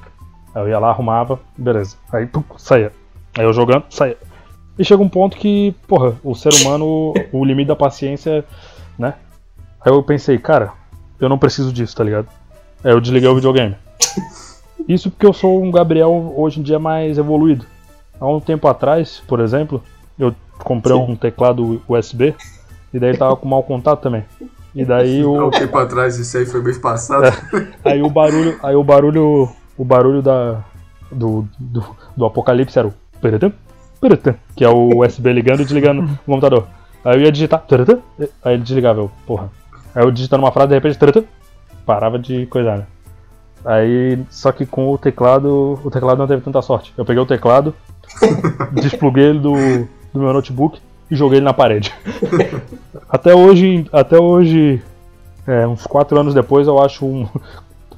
Aí 0.55 0.61
eu 0.61 0.69
ia 0.69 0.79
lá, 0.79 0.91
arrumava, 0.91 1.37
beleza. 1.57 1.97
Aí, 2.09 2.25
pum, 2.25 2.41
saía. 2.57 2.93
Aí 3.37 3.43
eu 3.43 3.51
jogando, 3.51 3.83
saía. 3.89 4.15
E 4.77 4.85
chega 4.85 5.03
um 5.03 5.09
ponto 5.09 5.35
que, 5.35 5.75
porra, 5.89 6.15
o 6.23 6.33
ser 6.33 6.53
humano, 6.53 7.13
o 7.33 7.43
limite 7.43 7.67
da 7.67 7.75
paciência, 7.75 8.45
né? 8.97 9.15
Aí 9.81 9.91
eu 9.91 10.01
pensei, 10.03 10.37
cara, 10.37 10.71
eu 11.19 11.27
não 11.27 11.37
preciso 11.37 11.73
disso, 11.73 11.97
tá 11.97 12.03
ligado? 12.05 12.29
Aí 12.81 12.93
eu 12.93 13.01
desliguei 13.01 13.27
o 13.27 13.35
videogame. 13.35 13.75
Isso 14.87 15.11
porque 15.11 15.25
eu 15.25 15.33
sou 15.33 15.61
um 15.61 15.69
Gabriel 15.69 16.33
hoje 16.37 16.61
em 16.61 16.63
dia 16.63 16.79
mais 16.79 17.17
evoluído. 17.17 17.65
Há 18.21 18.25
um 18.25 18.39
tempo 18.39 18.69
atrás, 18.69 19.21
por 19.27 19.41
exemplo, 19.41 19.83
eu 20.17 20.33
comprei 20.63 20.95
um 20.95 21.15
teclado 21.17 21.81
USB 21.89 22.33
e 22.93 22.99
daí 22.99 23.09
ele 23.09 23.17
tava 23.17 23.35
com 23.35 23.47
mau 23.47 23.63
contato 23.63 24.01
também. 24.01 24.23
E 24.73 24.85
daí 24.85 25.23
o, 25.23 25.47
um 25.47 25.51
tempo 25.51 25.77
atrás, 25.77 26.17
isso 26.17 26.37
aí 26.37 26.45
foi 26.45 26.61
mês 26.61 26.77
passado. 26.77 27.23
aí 27.83 28.01
o 28.01 28.09
barulho, 28.09 28.59
aí 28.61 28.75
o 28.75 28.83
barulho, 28.83 29.49
o 29.77 29.83
barulho 29.83 30.21
da 30.21 30.63
do, 31.11 31.47
do, 31.57 31.83
do 32.15 32.25
apocalipse 32.25 32.77
era 32.77 32.87
o 32.87 32.93
que 34.55 34.63
é 34.63 34.69
o 34.69 35.03
USB 35.03 35.33
ligando 35.33 35.61
e 35.61 35.65
desligando 35.65 36.03
o 36.03 36.17
computador. 36.25 36.67
Aí 37.03 37.17
eu 37.17 37.21
ia 37.21 37.31
digitar, 37.31 37.63
aí 38.43 38.53
ele 38.53 38.63
desligava, 38.63 38.99
eu, 38.99 39.11
porra. 39.25 39.49
Aí 39.95 40.03
eu 40.03 40.11
digitando 40.11 40.43
uma 40.43 40.51
frase, 40.51 40.69
de 40.69 40.75
repente, 40.75 41.27
parava 41.85 42.19
de 42.19 42.45
coisar, 42.45 42.77
né? 42.77 42.85
Aí, 43.65 44.23
só 44.29 44.51
que 44.51 44.65
com 44.65 44.89
o 44.89 44.97
teclado, 44.97 45.79
o 45.83 45.91
teclado 45.91 46.17
não 46.17 46.27
teve 46.27 46.41
tanta 46.41 46.61
sorte. 46.61 46.93
Eu 46.97 47.03
peguei 47.03 47.21
o 47.21 47.25
teclado, 47.25 47.73
despluguei 48.71 49.25
ele 49.25 49.39
do, 49.39 49.53
do 50.13 50.19
meu 50.19 50.31
notebook 50.31 50.79
e 51.09 51.15
joguei 51.15 51.39
ele 51.39 51.45
na 51.45 51.53
parede. 51.53 51.93
até 53.09 53.33
hoje, 53.33 53.85
até 53.91 54.19
hoje, 54.19 54.81
é, 55.47 55.67
uns 55.67 55.85
4 55.87 56.19
anos 56.19 56.33
depois, 56.33 56.67
eu 56.67 56.79
acho 56.79 57.05
um- 57.05 57.27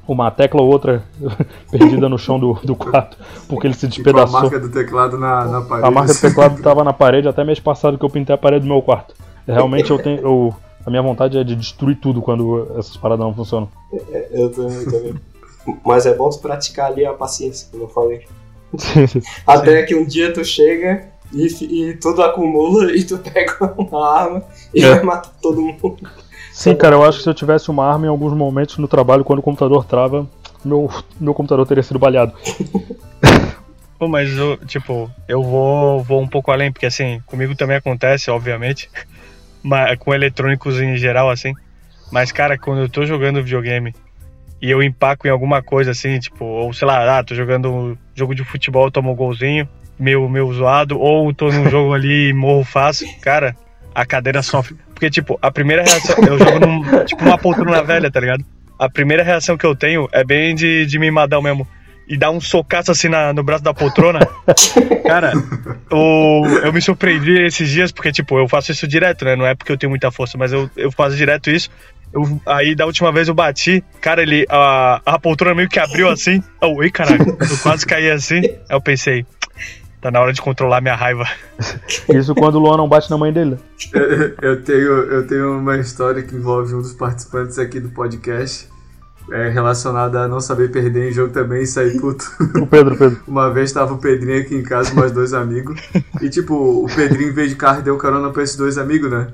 uma 0.08 0.30
tecla 0.32 0.62
ou 0.62 0.67
outra 0.69 1.04
perdida 1.71 2.10
no 2.10 2.17
chão 2.17 2.39
do, 2.39 2.54
do 2.63 2.76
quarto, 2.76 3.17
porque 3.47 3.67
ele 3.67 3.74
se 3.74 3.86
E 3.86 3.89
com 3.89 3.93
a 3.93 3.95
despedaçou. 3.95 4.41
marca 4.41 4.60
do 4.60 4.69
teclado 4.69 5.17
na, 5.17 5.45
na 5.45 5.62
parede. 5.62 5.88
A 5.88 5.91
marca 5.91 6.13
do 6.13 6.19
teclado 6.21 6.58
estava 6.58 6.84
na 6.84 6.93
parede 6.93 7.28
até 7.28 7.43
mês 7.43 7.60
passado 7.60 7.97
que 7.97 8.04
eu 8.06 8.10
pintei 8.10 8.34
a 8.34 8.38
parede 8.38 8.65
do 8.65 8.71
meu 8.71 8.82
quarto. 8.82 9.13
Realmente 9.47 9.89
eu 9.91 9.97
tenho. 10.02 10.19
eu- 10.21 10.56
a 10.86 10.89
minha 10.89 11.02
vontade 11.04 11.38
é 11.38 11.43
de 11.43 11.56
destruir 11.56 11.95
tudo 11.97 12.21
quando 12.24 12.67
essas 12.78 12.97
paradas 12.97 13.24
não 13.24 13.34
funcionam. 13.34 13.69
Eu 14.32 14.50
também, 14.52 14.86
também. 14.86 15.13
Mas 15.86 16.08
é 16.08 16.15
bom 16.15 16.28
tu 16.30 16.39
praticar 16.39 16.88
ali 16.88 17.06
a 17.06 17.13
paciência, 17.13 17.67
como 17.71 17.84
eu 17.84 17.88
falei. 17.88 18.26
Até 19.45 19.84
que 19.84 19.95
um 19.95 20.06
dia 20.06 20.34
tu 20.34 20.43
chega 20.43 21.06
e, 21.34 21.89
e 21.91 21.94
tudo 21.98 22.22
acumula 22.22 22.91
e 22.96 23.04
tu 23.04 23.17
pega 23.17 23.74
uma 23.78 24.20
arma 24.20 24.44
e 24.74 24.84
É. 24.84 24.96
vai 24.96 25.04
matar 25.04 25.32
todo 25.41 25.62
mundo. 25.62 25.98
Sim, 26.54 26.76
cara, 26.76 26.96
eu 26.96 27.04
acho 27.04 27.20
que 27.20 27.24
se 27.24 27.30
eu 27.30 27.34
tivesse 27.34 27.70
uma 27.70 27.86
arma 27.86 28.06
em 28.06 28.10
alguns 28.10 28.34
momentos 28.34 28.78
no 28.78 28.88
trabalho, 28.88 29.24
quando 29.24 29.39
o 29.39 29.44
computador 29.44 29.86
trava, 29.86 30.28
meu, 30.63 30.89
meu 31.20 31.34
computador 31.34 31.65
teria 31.65 31.84
sido 31.84 31.98
baleado. 32.00 32.34
Pô, 33.98 34.08
mas 34.08 34.36
eu, 34.36 34.58
tipo, 34.65 35.10
eu 35.28 35.44
vou, 35.44 36.04
vou 36.04 36.22
um 36.22 36.28
pouco 36.28 36.52
além, 36.52 36.72
porque 36.72 36.88
assim, 36.88 37.22
comigo 37.26 37.56
também 37.56 37.78
acontece, 37.78 38.32
obviamente, 38.32 38.89
mas 39.63 39.98
com 40.00 40.13
eletrônicos 40.13 40.80
em 40.82 40.98
geral, 40.98 41.30
assim. 41.30 41.54
Mas, 42.12 42.32
cara, 42.32 42.58
quando 42.58 42.82
eu 42.82 42.89
tô 42.89 43.06
jogando 43.06 43.44
videogame 43.44 43.96
e 44.62 44.70
eu 44.70 44.84
empaco 44.84 45.28
em 45.28 45.30
alguma 45.30 45.62
coisa 45.63 45.91
assim, 45.91 46.20
tipo, 46.20 46.44
ou 46.44 46.74
sei 46.74 46.88
lá, 46.88 47.20
ah, 47.20 47.24
tô 47.24 47.34
jogando 47.34 47.72
um 47.72 47.98
jogo 48.13 48.36
de 48.36 48.44
futebol, 48.44 48.91
tomo 48.91 49.12
um 49.12 49.15
golzinho, 49.15 49.67
meio, 50.02 50.28
meio 50.28 50.52
zoado, 50.54 51.00
ou 51.00 51.34
tô 51.34 51.50
num 51.52 51.70
jogo 51.70 51.94
ali 51.94 52.30
e 52.30 52.34
morro 52.34 52.64
fácil, 52.64 53.08
cara, 53.22 53.56
a 53.94 54.06
cadeira 54.06 54.42
sofre. 54.42 54.76
Porque, 54.94 55.10
tipo, 55.10 55.38
a 55.42 55.52
primeira 55.52 55.84
reação, 55.84 56.16
eu 56.28 56.38
jogo 56.38 56.60
num, 56.60 57.06
tipo, 57.06 57.24
uma 57.24 57.38
poltrona 57.38 57.82
velha, 57.86 58.10
tá 58.12 58.20
ligado? 58.20 58.44
A 58.78 58.90
primeira 58.90 59.24
reação 59.24 59.58
que 59.58 59.66
eu 59.66 59.76
tenho 59.76 60.08
é 60.12 60.24
bem 60.24 60.54
de, 60.56 60.86
de 60.86 60.98
mimadão 61.00 61.42
mesmo. 61.42 61.68
E 62.08 62.18
dar 62.18 62.32
um 62.32 62.42
socaço 62.42 62.92
assim 62.92 63.08
na- 63.08 63.32
no 63.32 63.42
braço 63.44 63.64
da 63.64 63.74
poltrona. 63.74 64.20
Cara, 65.06 65.32
o, 65.92 66.46
eu 66.64 66.74
me 66.74 66.82
surpreendi 66.82 67.44
esses 67.44 67.70
dias, 67.70 67.92
porque, 67.92 68.12
tipo, 68.12 68.38
eu 68.38 68.48
faço 68.48 68.72
isso 68.72 68.88
direto, 68.88 69.24
né? 69.24 69.36
Não 69.36 69.46
é 69.46 69.56
porque 69.56 69.72
eu 69.72 69.78
tenho 69.78 69.90
muita 69.90 70.12
força, 70.12 70.38
mas 70.38 70.52
eu, 70.52 70.70
eu 70.76 70.92
faço 70.92 71.16
direto 71.16 71.50
isso. 71.50 71.70
Eu- 72.14 72.42
aí, 72.46 72.76
da 72.76 72.86
última 72.86 73.12
vez 73.12 73.28
eu 73.28 73.34
bati, 73.34 73.84
cara, 74.02 74.22
ele, 74.22 74.46
a, 74.50 75.00
a 75.06 75.20
poltrona 75.20 75.56
meio 75.56 75.70
que 75.70 75.80
abriu 75.80 76.10
assim. 76.10 76.44
Oh, 76.62 76.76
oi, 76.80 76.92
caralho. 76.92 77.26
Eu 77.40 77.58
quase 77.60 77.86
caí 77.86 78.10
assim. 78.12 78.40
Aí 78.40 78.56
eu 78.72 78.82
pensei, 78.82 79.26
tá 80.02 80.10
na 80.10 80.20
hora 80.20 80.34
de 80.34 80.42
controlar 80.42 80.82
minha 80.82 80.96
raiva. 80.96 81.26
Isso 82.10 82.34
quando 82.34 82.56
o 82.56 82.60
Luan 82.60 82.78
não 82.78 82.90
bate 82.90 83.10
na 83.10 83.18
mãe 83.18 83.32
dele. 83.32 83.58
Eu 84.42 84.62
tenho, 84.64 84.92
eu 84.92 85.28
tenho 85.28 85.60
uma 85.60 85.78
história 85.78 86.24
que 86.24 86.36
envolve 86.36 86.74
um 86.74 86.82
dos 86.82 86.94
participantes 86.94 87.60
aqui 87.60 87.80
do 87.80 87.90
podcast. 87.90 88.70
É, 89.32 89.50
relacionada 89.50 90.22
a 90.22 90.28
não 90.28 90.42
saber 90.42 90.72
perder 90.72 91.10
em 91.10 91.14
jogo 91.14 91.32
também 91.32 91.62
e 91.62 91.68
sair 91.68 91.98
puto. 92.02 92.26
O 92.60 92.66
Pedro, 92.66 92.98
Pedro. 92.98 93.22
Uma 93.28 93.54
vez 93.54 93.72
tava 93.72 93.94
o 93.94 93.98
Pedrinho 94.00 94.42
aqui 94.42 94.56
em 94.56 94.64
casa, 94.64 94.94
mais 94.96 95.12
dois 95.12 95.34
amigos. 95.34 95.80
E 96.20 96.28
tipo, 96.28 96.56
o 96.56 96.88
Pedrinho, 96.94 97.30
em 97.30 97.34
vez 97.34 97.52
de 97.52 97.56
carro, 97.56 97.84
deu 97.84 97.96
carona 97.98 98.32
pra 98.32 98.42
esses 98.42 98.58
dois 98.58 98.80
amigos, 98.80 99.12
né? 99.12 99.28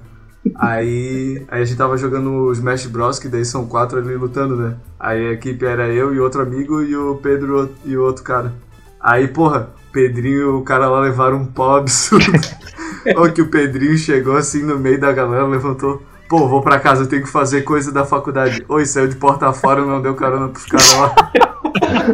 Aí, 0.56 1.44
aí 1.50 1.62
a 1.62 1.66
gente 1.66 1.78
tava 1.78 1.98
jogando 1.98 2.30
o 2.30 2.52
Smash 2.52 2.86
Bros, 2.88 3.18
que 3.18 3.28
daí 3.28 3.46
são 3.46 3.66
quatro 3.66 3.98
ali 3.98 4.16
lutando, 4.16 4.56
né? 4.56 4.76
Aí 5.00 5.30
a 5.30 5.32
equipe 5.32 5.66
era 5.66 5.88
eu 5.88 6.14
e 6.14 6.20
outro 6.20 6.42
amigo 6.42 6.84
e 6.84 6.96
o 6.96 7.16
Pedro 7.16 7.74
e 7.86 7.98
o 7.98 8.04
outro 8.04 8.24
cara. 8.24 8.54
Aí, 9.08 9.26
porra, 9.26 9.70
Pedrinho 9.94 10.42
e 10.42 10.44
o 10.44 10.62
cara 10.64 10.90
lá 10.90 11.00
levaram 11.00 11.38
um 11.38 11.46
pau 11.46 11.78
absurdo. 11.78 12.26
Ou 13.16 13.32
que 13.32 13.42
o 13.42 13.48
Pedrinho 13.48 13.98
chegou 13.98 14.36
assim 14.36 14.62
no 14.64 14.78
meio 14.78 15.00
da 15.00 15.14
galera, 15.14 15.48
levantou. 15.48 16.02
Pô, 16.28 16.46
vou 16.46 16.62
pra 16.62 16.78
casa, 16.78 17.04
eu 17.04 17.08
tenho 17.08 17.24
que 17.24 17.30
fazer 17.30 17.62
coisa 17.62 17.90
da 17.90 18.04
faculdade. 18.04 18.66
Oi, 18.68 18.86
saiu 18.86 19.08
de 19.08 19.16
porta 19.16 19.54
fora, 19.54 19.80
não 19.82 20.02
deu 20.02 20.14
carona 20.14 20.50
pros 20.50 20.66
caras 20.66 20.94
lá. 20.96 21.16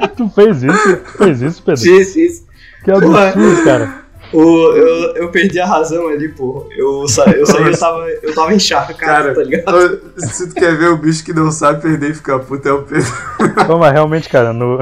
Tu 0.15 0.29
fez 0.29 0.61
isso? 0.61 0.97
Tu 0.97 1.17
fez 1.17 1.41
isso, 1.41 1.63
Pedro? 1.63 1.83
Isso, 1.83 2.19
isso. 2.19 2.47
Que 2.83 2.91
absurdo, 2.91 3.63
cara. 3.63 4.03
O, 4.31 4.41
eu, 4.75 5.15
eu 5.15 5.29
perdi 5.29 5.59
a 5.59 5.65
razão 5.65 6.07
ali, 6.09 6.29
pô. 6.29 6.67
Eu, 6.77 7.07
sa, 7.07 7.23
eu 7.31 7.45
saí, 7.45 7.71
eu 7.71 7.79
tava, 7.79 8.07
eu 8.21 8.35
tava 8.35 8.53
encharcado, 8.53 8.97
Cara, 8.97 9.33
tá 9.33 9.43
ligado? 9.43 10.01
se 10.17 10.47
tu 10.49 10.53
quer 10.53 10.77
ver 10.77 10.89
o 10.89 10.97
bicho 10.97 11.23
que 11.23 11.33
não 11.33 11.51
sabe 11.51 11.81
perder 11.81 12.11
e 12.11 12.13
ficar 12.15 12.37
puto, 12.39 12.67
é 12.67 12.71
o 12.71 12.83
Pedro. 12.83 13.11
Não, 13.67 13.79
mas 13.79 13.93
realmente, 13.93 14.29
cara, 14.29 14.53
no, 14.53 14.79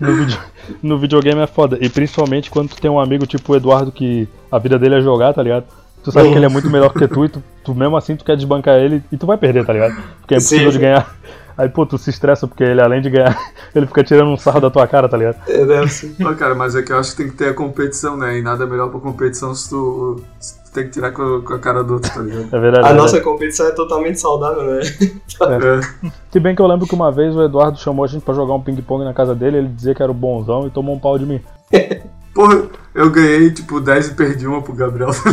no, 0.00 0.16
vídeo, 0.16 0.38
no 0.82 0.98
videogame 0.98 1.40
é 1.40 1.46
foda. 1.46 1.78
E 1.80 1.88
principalmente 1.88 2.50
quando 2.50 2.70
tu 2.70 2.80
tem 2.80 2.90
um 2.90 3.00
amigo 3.00 3.26
tipo 3.26 3.52
o 3.52 3.56
Eduardo 3.56 3.92
que 3.92 4.28
a 4.50 4.58
vida 4.58 4.78
dele 4.78 4.96
é 4.96 5.00
jogar, 5.00 5.32
tá 5.32 5.42
ligado? 5.42 5.64
Tu 6.02 6.10
sabe 6.10 6.30
que 6.30 6.34
ele 6.34 6.44
é 6.44 6.48
muito 6.48 6.68
melhor 6.68 6.92
que 6.92 7.06
tu 7.06 7.24
e 7.24 7.28
tu, 7.28 7.42
tu 7.62 7.74
mesmo 7.74 7.96
assim 7.96 8.16
tu 8.16 8.24
quer 8.24 8.36
desbancar 8.36 8.76
ele 8.76 9.02
e 9.12 9.16
tu 9.16 9.26
vai 9.26 9.36
perder, 9.36 9.64
tá 9.64 9.72
ligado? 9.72 9.94
Porque 10.20 10.34
é 10.34 10.38
impossível 10.38 10.72
sim. 10.72 10.78
de 10.78 10.84
ganhar. 10.84 11.14
Aí, 11.56 11.68
pô, 11.68 11.84
tu 11.84 11.98
se 11.98 12.10
estressa 12.10 12.46
porque 12.48 12.64
ele, 12.64 12.80
além 12.80 13.00
de 13.00 13.10
ganhar, 13.10 13.38
ele 13.74 13.86
fica 13.86 14.02
tirando 14.02 14.28
um 14.28 14.36
sarro 14.36 14.60
da 14.60 14.70
tua 14.70 14.86
cara, 14.86 15.08
tá 15.08 15.16
ligado? 15.16 15.36
É, 15.46 15.64
deve 15.64 15.88
ser. 15.88 16.14
Pô, 16.20 16.34
cara, 16.34 16.54
mas 16.54 16.74
é 16.74 16.82
que 16.82 16.92
eu 16.92 16.98
acho 16.98 17.12
que 17.12 17.16
tem 17.18 17.28
que 17.28 17.36
ter 17.36 17.50
a 17.50 17.54
competição, 17.54 18.16
né? 18.16 18.38
E 18.38 18.42
nada 18.42 18.66
melhor 18.66 18.90
pra 18.90 19.00
competição 19.00 19.54
se 19.54 19.68
tu, 19.68 20.20
se 20.40 20.54
tu 20.54 20.61
tem 20.72 20.84
que 20.84 20.90
tirar 20.90 21.12
com, 21.12 21.22
a- 21.22 21.42
com 21.42 21.54
a 21.54 21.58
cara 21.58 21.84
do 21.84 21.94
outro, 21.94 22.12
tá 22.12 22.20
ligado? 22.20 22.48
É 22.54 22.58
verdade. 22.60 22.86
A 22.86 22.90
é 22.90 22.94
nossa 22.94 23.12
verdade. 23.14 23.24
competição 23.24 23.66
é 23.66 23.72
totalmente 23.72 24.18
saudável, 24.20 24.64
né? 24.64 24.80
É. 24.80 26.12
Se 26.30 26.40
bem 26.40 26.54
que 26.54 26.62
eu 26.62 26.66
lembro 26.66 26.86
que 26.86 26.94
uma 26.94 27.10
vez 27.12 27.36
o 27.36 27.42
Eduardo 27.42 27.78
chamou 27.78 28.04
a 28.04 28.08
gente 28.08 28.22
pra 28.22 28.34
jogar 28.34 28.54
um 28.54 28.62
ping-pong 28.62 29.04
na 29.04 29.12
casa 29.14 29.34
dele, 29.34 29.58
ele 29.58 29.68
dizia 29.68 29.94
que 29.94 30.02
era 30.02 30.10
o 30.10 30.14
bonzão 30.14 30.66
e 30.66 30.70
tomou 30.70 30.94
um 30.94 30.98
pau 30.98 31.18
de 31.18 31.26
mim. 31.26 31.40
Porra, 32.34 32.62
eu 32.94 33.10
ganhei 33.10 33.50
tipo 33.50 33.78
10 33.78 34.08
e 34.08 34.14
perdi 34.14 34.46
uma 34.46 34.62
pro 34.62 34.72
Gabriel, 34.72 35.10
tá? 35.10 35.30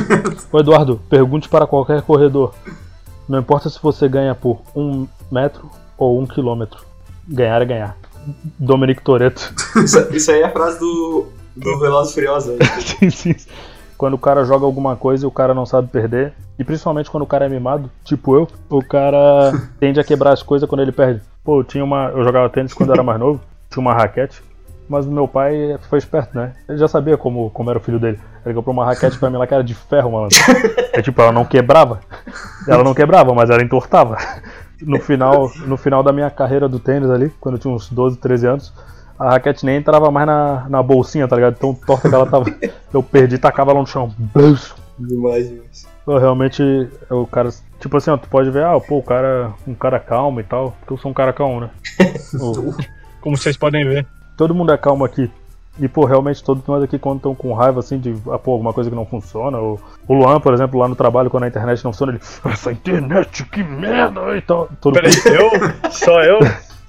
Ô 0.51 0.59
Eduardo, 0.59 0.99
pergunte 1.09 1.47
para 1.47 1.65
qualquer 1.65 2.01
corredor. 2.01 2.53
Não 3.27 3.39
importa 3.39 3.69
se 3.69 3.79
você 3.81 4.09
ganha 4.09 4.35
por 4.35 4.59
um 4.75 5.07
metro 5.31 5.69
ou 5.97 6.19
um 6.19 6.25
quilômetro. 6.25 6.81
Ganhar 7.27 7.61
é 7.61 7.65
ganhar. 7.65 7.97
Dominic 8.57 9.01
Toretto. 9.01 9.53
Isso, 9.77 9.99
isso 10.11 10.31
aí 10.31 10.41
é 10.41 10.45
a 10.45 10.51
frase 10.51 10.79
do, 10.79 11.27
do 11.55 11.79
Veloz 11.79 12.13
né? 12.15 12.57
Sim, 12.81 13.09
sim. 13.09 13.35
Quando 13.99 14.13
o 14.13 14.17
cara 14.17 14.45
joga 14.45 14.65
alguma 14.65 14.95
coisa 14.95 15.25
e 15.25 15.27
o 15.27 15.31
cara 15.31 15.53
não 15.53 15.65
sabe 15.65 15.89
perder, 15.89 16.31
e 16.57 16.63
principalmente 16.63 17.11
quando 17.11 17.23
o 17.23 17.27
cara 17.27 17.47
é 17.47 17.49
mimado, 17.49 17.91
tipo 18.05 18.33
eu, 18.33 18.47
o 18.69 18.81
cara 18.81 19.51
tende 19.77 19.99
a 19.99 20.05
quebrar 20.05 20.31
as 20.31 20.41
coisas 20.41 20.69
quando 20.69 20.79
ele 20.79 20.93
perde. 20.93 21.21
Pô, 21.43 21.59
eu 21.59 21.63
tinha 21.65 21.83
uma. 21.83 22.05
Eu 22.05 22.23
jogava 22.23 22.49
tênis 22.49 22.73
quando 22.73 22.91
eu 22.91 22.93
era 22.93 23.03
mais 23.03 23.19
novo, 23.19 23.41
tinha 23.69 23.81
uma 23.81 23.93
raquete, 23.93 24.41
mas 24.87 25.05
o 25.05 25.11
meu 25.11 25.27
pai 25.27 25.77
foi 25.89 25.99
esperto, 25.99 26.33
né? 26.33 26.53
Ele 26.69 26.77
já 26.77 26.87
sabia 26.87 27.17
como, 27.17 27.49
como 27.49 27.69
era 27.69 27.77
o 27.77 27.81
filho 27.81 27.99
dele. 27.99 28.17
Ele 28.45 28.55
comprou 28.55 28.71
uma 28.71 28.85
raquete 28.85 29.19
pra 29.19 29.29
mim 29.29 29.35
lá 29.35 29.45
que 29.45 29.53
era 29.53 29.65
de 29.65 29.75
ferro, 29.75 30.13
malandro. 30.13 30.37
É 30.93 31.01
tipo, 31.01 31.21
ela 31.21 31.33
não 31.33 31.43
quebrava. 31.43 31.99
Ela 32.67 32.85
não 32.85 32.93
quebrava, 32.93 33.33
mas 33.33 33.49
ela 33.49 33.61
entortava. 33.61 34.17
No 34.81 34.99
final, 35.01 35.51
no 35.67 35.75
final 35.75 36.01
da 36.01 36.13
minha 36.13 36.29
carreira 36.29 36.69
do 36.69 36.79
tênis 36.79 37.09
ali, 37.09 37.29
quando 37.39 37.55
eu 37.55 37.59
tinha 37.59 37.73
uns 37.73 37.89
12, 37.89 38.17
13 38.17 38.47
anos, 38.47 38.73
a 39.19 39.31
raquete 39.31 39.65
nem 39.65 39.75
entrava 39.75 40.09
mais 40.09 40.25
na, 40.25 40.65
na 40.69 40.81
bolsinha, 40.81 41.27
tá 41.27 41.35
ligado? 41.35 41.57
Tão 41.57 41.73
torta 41.73 42.07
que 42.07 42.15
ela 42.15 42.25
tava. 42.25 42.45
Eu 42.93 43.03
perdi, 43.03 43.37
tacava 43.37 43.71
ela 43.71 43.81
no 43.81 43.85
chão. 43.85 44.13
Demais, 44.97 45.49
demais. 45.49 45.87
Pô, 46.05 46.17
realmente, 46.17 46.63
o 47.09 47.27
cara. 47.27 47.49
Tipo 47.79 47.97
assim, 47.97 48.09
ó, 48.09 48.17
tu 48.17 48.29
pode 48.29 48.49
ver, 48.49 48.63
ah, 48.63 48.79
pô, 48.79 48.97
o 48.97 49.03
cara. 49.03 49.51
Um 49.67 49.75
cara 49.75 49.99
calmo 49.99 50.39
e 50.39 50.43
tal. 50.43 50.71
Porque 50.79 50.93
eu 50.93 50.97
sou 50.97 51.11
um 51.11 51.13
cara 51.13 51.33
calmo, 51.33 51.61
né? 51.61 51.69
Como 53.21 53.37
vocês 53.37 53.57
podem 53.57 53.85
ver. 53.85 54.07
todo 54.37 54.55
mundo 54.55 54.71
é 54.71 54.77
calmo 54.77 55.03
aqui. 55.03 55.29
E, 55.79 55.87
pô, 55.87 56.05
realmente 56.05 56.43
todos 56.43 56.65
nós 56.65 56.83
aqui 56.83 56.97
quando 56.97 57.17
estão 57.17 57.35
com 57.35 57.53
raiva, 57.53 57.79
assim, 57.79 57.99
de, 57.99 58.13
ah, 58.31 58.39
pô, 58.39 58.53
alguma 58.53 58.73
coisa 58.73 58.89
que 58.89 58.95
não 58.95 59.05
funciona. 59.05 59.57
Ou, 59.57 59.79
o 60.07 60.13
Luan, 60.13 60.39
por 60.39 60.53
exemplo, 60.53 60.79
lá 60.79 60.87
no 60.87 60.95
trabalho, 60.95 61.29
quando 61.29 61.43
a 61.43 61.47
internet 61.47 61.83
não 61.83 61.91
funciona, 61.91 62.13
ele, 62.13 62.21
essa 62.45 62.71
internet, 62.71 63.45
que 63.45 63.63
merda 63.63 64.35
e 64.35 64.41
tal. 64.41 64.69
Todo 64.81 64.93
Peraí, 64.93 65.11
eu? 65.25 65.49
Só 65.91 66.21
eu? 66.21 66.39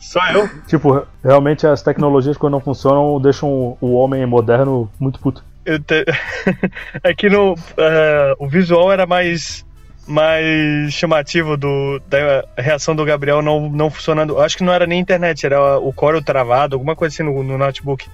Só 0.00 0.20
eu? 0.32 0.48
Tipo, 0.66 1.06
realmente 1.22 1.66
as 1.66 1.82
tecnologias 1.82 2.36
quando 2.36 2.52
não 2.54 2.60
funcionam 2.60 3.20
deixam 3.20 3.76
o- 3.80 3.92
homem 3.92 4.24
moderno 4.26 4.90
muito 4.98 5.20
puto. 5.20 5.44
Te... 5.86 6.04
é 7.04 7.14
que 7.14 7.28
no, 7.28 7.54
eh, 7.76 8.34
o 8.38 8.48
visual 8.48 8.90
era 8.90 9.06
mais 9.06 9.64
mais 10.06 10.92
chamativo 10.92 11.56
do, 11.56 12.00
da 12.08 12.44
reação 12.58 12.96
do 12.96 13.04
Gabriel 13.04 13.42
não, 13.42 13.68
não 13.70 13.90
funcionando. 13.90 14.40
Acho 14.40 14.56
que 14.56 14.64
não 14.64 14.72
era 14.72 14.86
nem 14.86 14.98
internet, 14.98 15.46
era 15.46 15.78
o 15.78 15.92
Corel 15.92 16.24
travado, 16.24 16.74
alguma 16.74 16.96
coisa 16.96 17.14
assim 17.14 17.22
no, 17.22 17.42
no 17.44 17.56
notebook. 17.56 18.08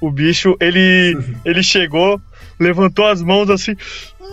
O 0.00 0.10
bicho, 0.10 0.54
ele, 0.60 1.16
ele 1.44 1.62
chegou, 1.62 2.20
levantou 2.60 3.06
as 3.06 3.22
mãos 3.22 3.48
assim. 3.48 3.74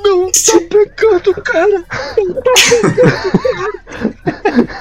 Não 0.04 0.21
tá 0.46 0.60
pegando, 0.70 1.34
cara! 1.42 1.84
Tá 1.84 2.16
pegando, 2.16 2.44
cara! 2.44 3.82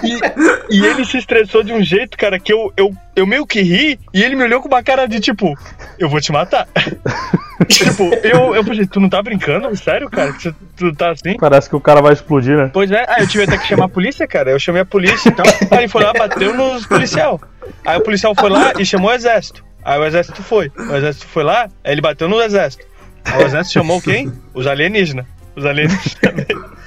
E, 0.03 0.77
e 0.77 0.87
ele 0.87 1.05
se 1.05 1.19
estressou 1.19 1.63
de 1.63 1.73
um 1.73 1.83
jeito, 1.83 2.17
cara, 2.17 2.39
que 2.39 2.53
eu, 2.53 2.73
eu, 2.77 2.91
eu 3.15 3.27
meio 3.27 3.47
que 3.47 3.61
ri 3.61 3.99
e 4.13 4.23
ele 4.23 4.35
me 4.35 4.45
olhou 4.45 4.61
com 4.61 4.69
uma 4.69 4.83
cara 4.83 5.07
de 5.07 5.21
tipo, 5.21 5.57
eu 5.99 6.09
vou 6.09 6.21
te 6.21 6.33
matar. 6.33 6.67
tipo, 7.69 8.05
eu, 8.23 8.55
eu 8.55 8.65
falei, 8.65 8.87
tu 8.87 9.01
não 9.01 9.09
tá 9.09 9.23
brincando? 9.23 9.75
Sério, 9.77 10.09
cara? 10.11 10.33
Tu, 10.33 10.55
tu 10.77 10.95
tá 10.95 11.11
assim? 11.11 11.37
Parece 11.39 11.69
que 11.69 11.77
o 11.77 11.81
cara 11.81 12.01
vai 12.01 12.13
explodir, 12.13 12.57
né? 12.57 12.71
Pois 12.73 12.91
é, 12.91 13.05
aí 13.09 13.23
eu 13.23 13.29
tive 13.29 13.45
até 13.45 13.59
que 13.59 13.67
chamar 13.67 13.87
a 13.87 13.89
polícia, 13.89 14.27
cara. 14.27 14.51
Eu 14.51 14.59
chamei 14.59 14.83
a 14.83 14.87
polícia 14.87 15.29
e 15.29 15.33
tal. 15.33 15.47
Aí 15.71 15.89
foi 15.89 16.03
lá, 16.03 16.13
bateu 16.13 16.55
nos 16.55 16.87
policial. 16.87 17.41
Aí 17.85 17.99
o 17.99 18.03
policial 18.03 18.35
foi 18.35 18.51
lá 18.51 18.73
e 18.79 18.85
chamou 18.85 19.11
o 19.11 19.15
exército. 19.15 19.65
Aí 19.85 19.99
o 19.99 20.05
exército 20.05 20.43
foi. 20.43 20.71
O 20.77 20.97
exército 20.97 21.27
foi 21.27 21.43
lá, 21.43 21.69
aí 21.85 21.93
ele 21.93 22.01
bateu 22.01 22.29
no 22.29 22.41
exército. 22.41 22.85
Aí 23.25 23.43
o 23.43 23.47
exército 23.47 23.75
chamou 23.75 24.01
quem? 24.01 24.33
Os 24.55 24.67
alienígenas. 24.67 25.27
Os 25.57 25.65
alienígenas 25.65 26.15
também. 26.15 26.47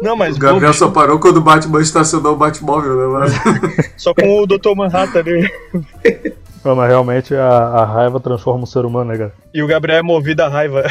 Não, 0.00 0.16
mas 0.16 0.36
O 0.36 0.40
Gabriel 0.40 0.72
pô, 0.72 0.78
só 0.78 0.90
parou 0.90 1.18
quando 1.18 1.36
o 1.36 1.42
Batman 1.42 1.82
estacionou 1.82 2.32
o 2.32 2.36
Batmóvel, 2.36 2.96
né, 2.96 3.06
mano? 3.06 3.32
só 3.98 4.14
com 4.14 4.40
o 4.40 4.46
Dr. 4.46 4.74
Manhattan 4.74 5.18
ali. 5.18 5.52
Não, 6.64 6.74
mas 6.74 6.88
realmente 6.88 7.34
a, 7.34 7.48
a 7.48 7.84
raiva 7.84 8.18
transforma 8.18 8.64
o 8.64 8.66
ser 8.66 8.84
humano, 8.84 9.12
né, 9.12 9.18
cara? 9.18 9.34
E 9.52 9.62
o 9.62 9.66
Gabriel 9.66 9.98
é 9.98 10.02
movido 10.02 10.42
à 10.42 10.48
raiva. 10.48 10.84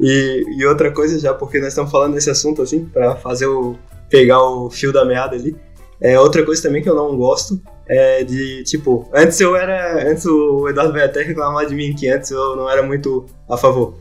E, 0.00 0.44
e 0.56 0.64
outra 0.66 0.92
coisa, 0.92 1.18
já 1.18 1.34
porque 1.34 1.58
nós 1.58 1.68
estamos 1.68 1.90
falando 1.90 2.14
desse 2.14 2.30
assunto 2.30 2.62
assim, 2.62 2.84
pra 2.84 3.16
fazer 3.16 3.46
o. 3.46 3.76
pegar 4.08 4.40
o 4.42 4.70
fio 4.70 4.92
da 4.92 5.04
meada 5.04 5.34
ali. 5.34 5.56
É 6.00 6.18
outra 6.18 6.44
coisa 6.44 6.62
também 6.62 6.80
que 6.80 6.88
eu 6.88 6.94
não 6.94 7.16
gosto 7.16 7.60
é 7.88 8.22
de, 8.22 8.62
tipo, 8.62 9.08
antes 9.12 9.40
eu 9.40 9.56
era. 9.56 10.08
Antes 10.08 10.24
o 10.26 10.68
Eduardo 10.68 10.92
vai 10.92 11.04
até 11.04 11.22
reclamar 11.22 11.66
de 11.66 11.74
mim 11.74 11.94
que 11.94 12.08
antes 12.08 12.30
eu 12.30 12.54
não 12.54 12.70
era 12.70 12.82
muito 12.82 13.26
a 13.48 13.56
favor. 13.56 13.94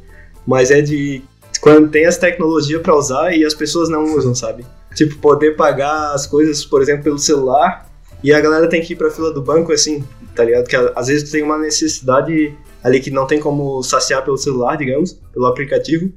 Mas 0.48 0.72
é 0.72 0.82
de 0.82 1.22
quando 1.60 1.89
tem 1.89 2.06
as 2.06 2.18
tecnologias 2.18 2.82
pra 2.82 2.95
usar 2.95 3.36
e 3.36 3.43
as 3.45 3.54
pessoas 3.54 3.89
não 3.89 4.16
usam, 4.16 4.34
sabe? 4.34 4.66
Tipo, 4.95 5.18
poder 5.18 5.56
pagar 5.56 6.14
as 6.14 6.26
coisas, 6.26 6.64
por 6.64 6.82
exemplo, 6.82 7.04
pelo 7.04 7.20
celular 7.20 7.88
e 8.24 8.34
a 8.34 8.39
galera 8.39 8.70
tem 8.70 8.82
que 8.82 8.93
ir 8.93 8.95
pra 8.95 9.12
fila 9.12 9.34
do 9.34 9.41
banco 9.41 9.72
assim, 9.72 10.04
tá 10.34 10.43
ligado? 10.43 10.68
Que 10.68 10.76
às 10.76 11.08
vezes 11.08 11.30
tem 11.30 11.43
uma 11.43 11.58
necessidade 11.58 12.56
ali 12.84 13.00
que 13.00 13.12
não 13.12 13.28
tem 13.28 13.39
como 13.39 13.84
saciar 13.84 14.24
pelo 14.24 14.38
celular, 14.38 14.78
digamos, 14.78 15.14
pelo 15.34 15.45
aplicativo. 15.45 16.12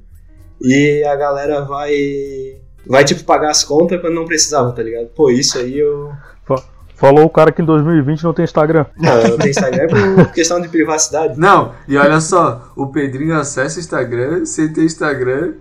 E 0.62 1.02
a 1.04 1.16
galera 1.16 1.62
vai. 1.62 2.60
Vai, 2.86 3.04
tipo, 3.04 3.24
pagar 3.24 3.50
as 3.50 3.64
contas 3.64 4.00
quando 4.00 4.14
não 4.14 4.24
precisava, 4.24 4.72
tá 4.72 4.82
ligado? 4.82 5.08
Pô, 5.08 5.30
isso 5.30 5.58
aí 5.58 5.78
eu. 5.78 6.10
Falou 7.00 7.24
o 7.24 7.30
cara 7.30 7.50
que 7.50 7.62
em 7.62 7.64
2020 7.64 8.22
não 8.22 8.34
tem 8.34 8.44
Instagram. 8.44 8.84
Não, 8.94 9.20
eu 9.22 9.38
tenho 9.38 9.50
Instagram 9.50 9.88
por 9.88 10.32
questão 10.36 10.60
de 10.60 10.68
privacidade. 10.68 11.40
Não, 11.40 11.74
e 11.88 11.96
olha 11.96 12.20
só, 12.20 12.70
o 12.76 12.88
Pedrinho 12.88 13.34
acessa 13.38 13.78
o 13.78 13.80
Instagram, 13.80 14.44
sem 14.44 14.70
ter 14.70 14.84
Instagram, 14.84 15.54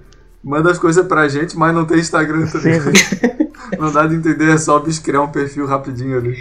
manda 0.44 0.70
as 0.70 0.78
coisas 0.78 1.08
pra 1.08 1.30
gente, 1.30 1.58
mas 1.58 1.74
não 1.74 1.86
tem 1.86 1.98
Instagram 2.00 2.46
também. 2.48 2.82
Sim, 2.82 2.94
sim. 2.94 3.30
Não 3.78 3.92
dá 3.92 4.08
de 4.08 4.16
entender, 4.16 4.52
é 4.52 4.58
só 4.58 4.78
o 4.78 4.80
bicho 4.80 5.02
criar 5.04 5.22
um 5.22 5.32
perfil 5.32 5.68
rapidinho 5.68 6.18
ali. 6.18 6.36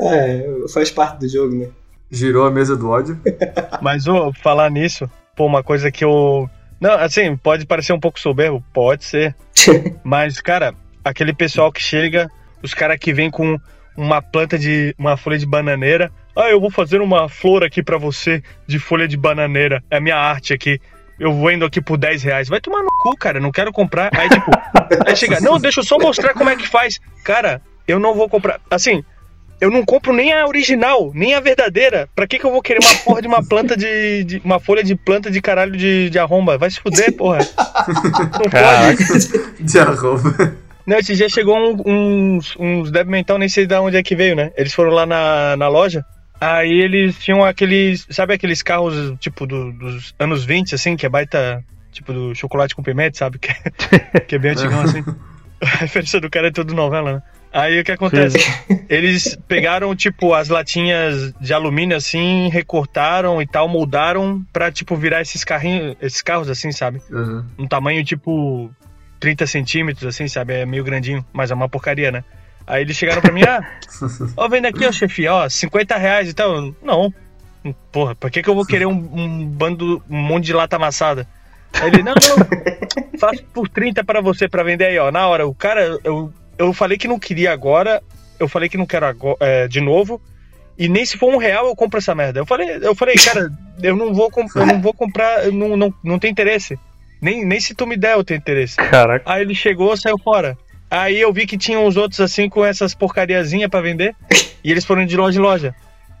É, 0.00 0.46
faz 0.72 0.88
parte 0.88 1.18
do 1.18 1.28
jogo, 1.28 1.54
né? 1.54 1.66
Girou 2.08 2.46
a 2.46 2.50
mesa 2.50 2.76
do 2.76 2.88
ódio. 2.88 3.18
Mas, 3.82 4.06
ô, 4.06 4.32
falar 4.32 4.70
nisso, 4.70 5.10
pô, 5.36 5.46
uma 5.46 5.64
coisa 5.64 5.90
que 5.90 6.04
eu. 6.04 6.48
Não, 6.80 6.92
assim, 6.92 7.36
pode 7.36 7.66
parecer 7.66 7.92
um 7.92 7.98
pouco 7.98 8.20
soberbo, 8.20 8.62
pode 8.72 9.04
ser. 9.04 9.34
Mas, 10.04 10.40
cara, 10.40 10.72
aquele 11.04 11.34
pessoal 11.34 11.72
que 11.72 11.82
chega, 11.82 12.30
os 12.62 12.72
caras 12.72 12.98
que 12.98 13.12
vêm 13.12 13.30
com 13.30 13.58
uma 13.96 14.20
planta 14.22 14.58
de. 14.58 14.94
uma 14.98 15.16
folha 15.16 15.38
de 15.38 15.46
bananeira. 15.46 16.10
Ah, 16.36 16.48
eu 16.48 16.60
vou 16.60 16.70
fazer 16.70 17.00
uma 17.00 17.28
flor 17.28 17.64
aqui 17.64 17.82
pra 17.82 17.98
você 17.98 18.42
de 18.66 18.78
folha 18.78 19.06
de 19.08 19.16
bananeira. 19.16 19.82
É 19.90 19.96
a 19.96 20.00
minha 20.00 20.16
arte 20.16 20.52
aqui. 20.52 20.80
Eu 21.18 21.38
vendo 21.44 21.66
aqui 21.66 21.82
por 21.82 21.98
10 21.98 22.22
reais. 22.22 22.48
Vai 22.48 22.60
tomar 22.60 22.82
no 22.82 22.88
cu, 23.02 23.14
cara. 23.16 23.38
Não 23.40 23.52
quero 23.52 23.70
comprar. 23.72 24.08
Aí, 24.16 24.28
tipo, 24.28 24.50
aí 25.06 25.14
chega. 25.16 25.40
Não, 25.40 25.58
deixa 25.58 25.80
eu 25.80 25.84
só 25.84 25.98
mostrar 25.98 26.32
como 26.32 26.48
é 26.48 26.56
que 26.56 26.66
faz. 26.66 26.98
Cara, 27.24 27.60
eu 27.86 27.98
não 27.98 28.14
vou 28.14 28.26
comprar. 28.28 28.58
Assim, 28.70 29.04
eu 29.60 29.70
não 29.70 29.84
compro 29.84 30.14
nem 30.14 30.32
a 30.32 30.46
original, 30.46 31.10
nem 31.12 31.34
a 31.34 31.40
verdadeira. 31.40 32.08
Pra 32.14 32.26
que, 32.26 32.38
que 32.38 32.46
eu 32.46 32.50
vou 32.50 32.62
querer 32.62 32.78
uma 32.82 32.94
porra 33.04 33.20
de 33.20 33.28
uma 33.28 33.46
planta 33.46 33.76
de. 33.76 34.24
de- 34.24 34.40
uma 34.42 34.58
folha 34.58 34.82
de 34.82 34.94
planta 34.94 35.30
de 35.30 35.42
caralho 35.42 35.72
de, 35.76 36.08
de 36.08 36.18
arromba? 36.18 36.56
Vai 36.56 36.70
se 36.70 36.80
fuder, 36.80 37.12
porra. 37.14 37.40
Não 38.38 38.48
pode. 38.50 39.62
De 39.62 39.78
arroba. 39.78 40.54
Não, 40.90 40.98
esse 40.98 41.14
dia 41.14 41.28
chegou 41.28 41.56
um- 41.56 41.82
uns, 42.36 42.56
uns 42.58 42.90
débil 42.90 43.12
mental, 43.12 43.38
nem 43.38 43.48
sei 43.48 43.64
de 43.64 43.74
onde 43.76 43.96
é 43.96 44.02
que 44.02 44.16
veio, 44.16 44.34
né? 44.34 44.50
Eles 44.56 44.74
foram 44.74 44.90
lá 44.90 45.06
na, 45.06 45.56
na 45.56 45.68
loja. 45.68 46.04
Aí 46.40 46.68
eles 46.82 47.16
tinham 47.18 47.44
aqueles. 47.44 48.06
Sabe 48.10 48.34
aqueles 48.34 48.60
carros, 48.60 49.14
tipo, 49.20 49.46
do- 49.46 49.70
dos 49.72 50.12
anos 50.18 50.44
20, 50.44 50.74
assim, 50.74 50.96
que 50.96 51.06
é 51.06 51.08
baita. 51.08 51.62
Tipo, 51.92 52.12
do 52.12 52.34
chocolate 52.34 52.74
com 52.74 52.82
pimenta, 52.82 53.16
sabe? 53.18 53.38
Que, 53.38 53.50
é- 53.52 54.20
que 54.26 54.34
é 54.34 54.38
bem 54.38 54.50
antigão, 54.50 54.80
assim. 54.82 55.04
A 55.60 55.66
referência 55.76 56.20
do 56.20 56.28
cara 56.28 56.48
é 56.48 56.50
tudo 56.50 56.74
novela, 56.74 57.12
né? 57.14 57.22
Aí 57.52 57.80
o 57.80 57.84
que 57.84 57.92
acontece? 57.92 58.38
Eles 58.88 59.36
pegaram, 59.48 59.94
tipo, 59.94 60.32
as 60.34 60.48
latinhas 60.48 61.32
de 61.40 61.52
alumínio, 61.52 61.96
assim, 61.96 62.48
recortaram 62.48 63.40
e 63.42 63.46
tal, 63.46 63.68
moldaram 63.68 64.42
pra, 64.52 64.70
tipo, 64.72 64.96
virar 64.96 65.20
esses 65.20 65.44
carrinhos, 65.44 65.96
esses 66.00 66.22
carros, 66.22 66.48
assim, 66.48 66.72
sabe? 66.72 67.00
Uhum. 67.10 67.44
um 67.58 67.66
tamanho 67.68 68.02
tipo 68.04 68.70
30 69.20 69.46
centímetros, 69.46 70.06
assim, 70.06 70.26
sabe? 70.26 70.54
É 70.54 70.66
meio 70.66 70.82
grandinho, 70.82 71.24
mas 71.32 71.50
é 71.50 71.54
uma 71.54 71.68
porcaria, 71.68 72.10
né? 72.10 72.24
Aí 72.66 72.82
eles 72.82 72.96
chegaram 72.96 73.20
pra 73.20 73.32
mim, 73.32 73.42
ah, 73.42 73.60
ó, 74.36 74.48
vendo 74.48 74.66
aqui, 74.66 74.86
ó, 74.86 74.92
chefe, 74.92 75.28
ó, 75.28 75.48
50 75.48 75.96
reais 75.96 76.30
e 76.30 76.34
tal. 76.34 76.54
Eu, 76.54 76.76
Não. 76.82 77.12
Porra, 77.92 78.14
por 78.14 78.30
que, 78.30 78.42
que 78.42 78.48
eu 78.48 78.54
vou 78.54 78.64
querer 78.64 78.86
um, 78.86 78.92
um 78.92 79.46
bando, 79.46 80.02
um 80.08 80.16
monte 80.16 80.46
de 80.46 80.52
lata 80.54 80.76
amassada? 80.76 81.28
Aí 81.74 81.88
ele, 81.88 82.02
não, 82.02 82.14
não, 82.14 83.18
faço 83.18 83.44
por 83.52 83.68
30 83.68 84.02
pra 84.02 84.20
você 84.20 84.48
pra 84.48 84.62
vender 84.62 84.86
aí, 84.86 84.98
ó. 84.98 85.12
Na 85.12 85.28
hora, 85.28 85.46
o 85.46 85.54
cara, 85.54 85.98
eu, 86.02 86.32
eu 86.56 86.72
falei 86.72 86.96
que 86.96 87.06
não 87.06 87.18
queria 87.18 87.52
agora, 87.52 88.02
eu 88.38 88.48
falei 88.48 88.68
que 88.68 88.78
não 88.78 88.86
quero 88.86 89.06
agora, 89.06 89.36
é, 89.40 89.68
de 89.68 89.80
novo. 89.80 90.20
E 90.78 90.88
nem 90.88 91.04
se 91.04 91.18
for 91.18 91.32
um 91.32 91.36
real 91.36 91.66
eu 91.66 91.76
compro 91.76 91.98
essa 91.98 92.14
merda. 92.14 92.40
Eu 92.40 92.46
falei, 92.46 92.78
eu 92.80 92.94
falei, 92.94 93.14
cara, 93.16 93.52
eu 93.82 93.94
não 93.94 94.14
vou, 94.14 94.30
eu 94.54 94.66
não 94.66 94.80
vou 94.80 94.94
comprar, 94.94 95.46
não, 95.52 95.76
não, 95.76 95.94
não 96.02 96.18
tem 96.18 96.30
interesse. 96.30 96.78
Nem, 97.20 97.44
nem 97.44 97.60
se 97.60 97.74
tu 97.74 97.86
me 97.86 97.96
der 97.96 98.14
eu 98.14 98.24
tenho 98.24 98.38
interesse. 98.38 98.76
Caraca. 98.76 99.30
Aí 99.30 99.42
ele 99.42 99.54
chegou, 99.54 99.96
saiu 99.96 100.18
fora. 100.18 100.56
Aí 100.90 101.20
eu 101.20 101.32
vi 101.32 101.46
que 101.46 101.58
tinha 101.58 101.78
uns 101.78 101.96
outros 101.96 102.20
assim 102.20 102.48
com 102.48 102.64
essas 102.64 102.94
porcariazinhas 102.94 103.70
pra 103.70 103.80
vender. 103.80 104.14
E 104.64 104.70
eles 104.70 104.84
foram 104.84 105.06
de 105.06 105.16
loja 105.16 105.38
em 105.38 105.42
loja. 105.42 105.74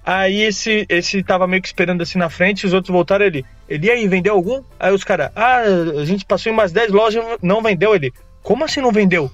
Aí 0.04 0.42
esse, 0.42 0.86
esse 0.88 1.22
tava 1.22 1.46
meio 1.46 1.60
que 1.60 1.68
esperando 1.68 2.02
assim 2.02 2.18
na 2.18 2.30
frente, 2.30 2.66
os 2.66 2.72
outros 2.72 2.92
voltaram 2.92 3.24
ele. 3.24 3.44
Ele 3.68 3.86
e 3.86 3.90
aí, 3.90 4.08
vendeu 4.08 4.34
algum? 4.34 4.62
Aí 4.78 4.92
os 4.92 5.04
caras, 5.04 5.30
ah, 5.36 5.62
a 6.00 6.04
gente 6.04 6.24
passou 6.24 6.50
em 6.50 6.54
umas 6.54 6.72
10 6.72 6.90
lojas, 6.90 7.24
não 7.42 7.62
vendeu 7.62 7.94
ele. 7.94 8.12
Como 8.42 8.64
assim 8.64 8.80
não 8.80 8.92
vendeu? 8.92 9.30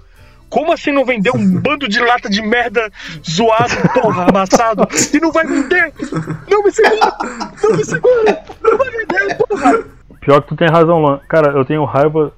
Como 0.49 0.73
assim 0.73 0.93
não 0.93 1.05
vendeu 1.05 1.35
um 1.35 1.49
bando 1.61 1.89
de 1.89 2.01
lata 2.01 2.29
de 2.29 2.43
merda 2.43 2.91
zoado, 3.29 3.75
porra, 3.95 4.25
amassado? 4.29 4.89
E 5.13 5.21
não 5.21 5.33
vai 5.33 5.47
vender? 5.47 5.93
Não 6.49 6.63
me 6.63 6.73
segura! 6.73 7.17
Não 7.63 7.77
me 7.77 7.85
segura! 7.85 8.43
Não 8.63 8.79
vai 8.79 8.91
vender, 8.91 9.37
porra! 9.37 9.85
Pior 10.27 10.43
que 10.43 10.49
tu 10.49 10.57
tem 10.57 10.69
razão, 10.69 11.01
Luan. 11.01 11.21
Cara, 11.29 11.53
eu 11.53 11.65
tenho 11.65 11.85
raiva. 11.85 12.33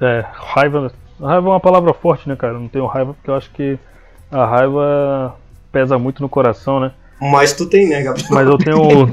É, 0.00 0.24
raiva. 0.32 0.90
Raiva 1.20 1.48
é 1.48 1.50
uma 1.50 1.60
palavra 1.60 1.92
forte, 1.92 2.26
né, 2.26 2.34
cara? 2.34 2.54
Eu 2.54 2.60
não 2.60 2.68
tenho 2.68 2.86
raiva 2.86 3.12
porque 3.12 3.28
eu 3.28 3.34
acho 3.34 3.50
que 3.50 3.78
a 4.32 4.46
raiva 4.46 5.36
pesa 5.70 5.98
muito 5.98 6.22
no 6.22 6.30
coração, 6.30 6.80
né? 6.80 6.92
Mas 7.20 7.52
tu 7.52 7.66
tem, 7.68 7.90
né, 7.90 8.02
Gabriel? 8.02 8.28
Mas 8.30 8.46
eu 8.48 8.56
tenho. 8.58 9.10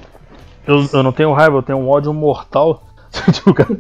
Eu, 0.66 0.88
eu 0.94 1.04
não 1.04 1.12
tenho 1.12 1.34
raiva, 1.34 1.58
eu 1.58 1.62
tenho 1.62 1.80
um 1.80 1.90
ódio 1.90 2.14
mortal. 2.14 2.88
tipo, 3.30 3.54
cara, 3.54 3.78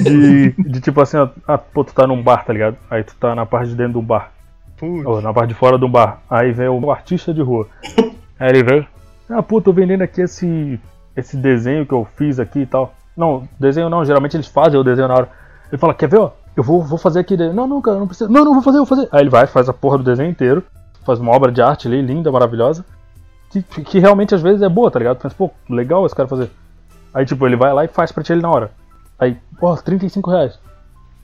de, 0.00 0.52
de 0.52 0.80
tipo 0.80 0.98
assim, 0.98 1.18
ó, 1.18 1.28
ah, 1.46 1.58
pô, 1.58 1.84
tu 1.84 1.92
tá 1.92 2.06
num 2.06 2.22
bar, 2.22 2.46
tá 2.46 2.52
ligado? 2.54 2.78
Aí 2.90 3.04
tu 3.04 3.14
tá 3.16 3.34
na 3.34 3.44
parte 3.44 3.68
de 3.68 3.76
dentro 3.76 3.92
do 3.92 4.02
bar. 4.02 4.32
Putz. 4.78 5.04
Ou 5.04 5.20
na 5.20 5.34
parte 5.34 5.50
de 5.50 5.54
fora 5.54 5.76
do 5.76 5.86
bar. 5.86 6.22
Aí 6.30 6.50
vem 6.50 6.66
o 6.66 6.90
artista 6.90 7.34
de 7.34 7.42
rua. 7.42 7.68
Aí 8.40 8.48
ele 8.48 8.62
vem. 8.62 8.88
Ah, 9.28 9.42
pô, 9.42 9.60
tô 9.60 9.70
vendendo 9.70 10.00
aqui 10.00 10.22
esse, 10.22 10.80
esse 11.14 11.36
desenho 11.36 11.84
que 11.84 11.92
eu 11.92 12.06
fiz 12.16 12.40
aqui 12.40 12.60
e 12.60 12.66
tal. 12.66 12.94
Não, 13.16 13.46
desenho 13.58 13.88
não, 13.88 14.04
geralmente 14.04 14.36
eles 14.36 14.46
fazem 14.46 14.78
o 14.78 14.84
desenho 14.84 15.08
na 15.08 15.14
hora. 15.14 15.28
Ele 15.70 15.78
fala, 15.78 15.94
quer 15.94 16.08
ver, 16.08 16.18
ó? 16.18 16.30
Eu 16.56 16.62
vou, 16.62 16.82
vou 16.82 16.98
fazer 16.98 17.20
aqui. 17.20 17.36
Não, 17.36 17.66
não, 17.66 17.80
cara, 17.80 17.98
não 17.98 18.06
precisa. 18.06 18.30
Não, 18.30 18.44
não, 18.44 18.54
vou 18.54 18.62
fazer, 18.62 18.78
vou 18.78 18.86
fazer. 18.86 19.08
Aí 19.10 19.20
ele 19.20 19.30
vai, 19.30 19.46
faz 19.46 19.68
a 19.68 19.72
porra 19.72 19.98
do 19.98 20.04
desenho 20.04 20.30
inteiro. 20.30 20.62
Faz 21.04 21.18
uma 21.18 21.32
obra 21.32 21.50
de 21.50 21.62
arte 21.62 21.88
ali, 21.88 22.00
linda, 22.00 22.30
maravilhosa. 22.30 22.84
Que, 23.50 23.62
que 23.62 23.98
realmente 23.98 24.34
às 24.34 24.42
vezes 24.42 24.62
é 24.62 24.68
boa, 24.68 24.90
tá 24.90 24.98
ligado? 24.98 25.18
Pensa, 25.18 25.34
pô, 25.36 25.50
legal 25.68 26.04
esse 26.06 26.14
cara 26.14 26.28
fazer. 26.28 26.50
Aí, 27.12 27.24
tipo, 27.26 27.46
ele 27.46 27.56
vai 27.56 27.72
lá 27.72 27.84
e 27.84 27.88
faz 27.88 28.12
pra 28.12 28.22
ti 28.22 28.32
ele 28.32 28.42
na 28.42 28.50
hora. 28.50 28.70
Aí, 29.18 29.36
pô, 29.58 29.74
35 29.76 30.30
reais. 30.30 30.58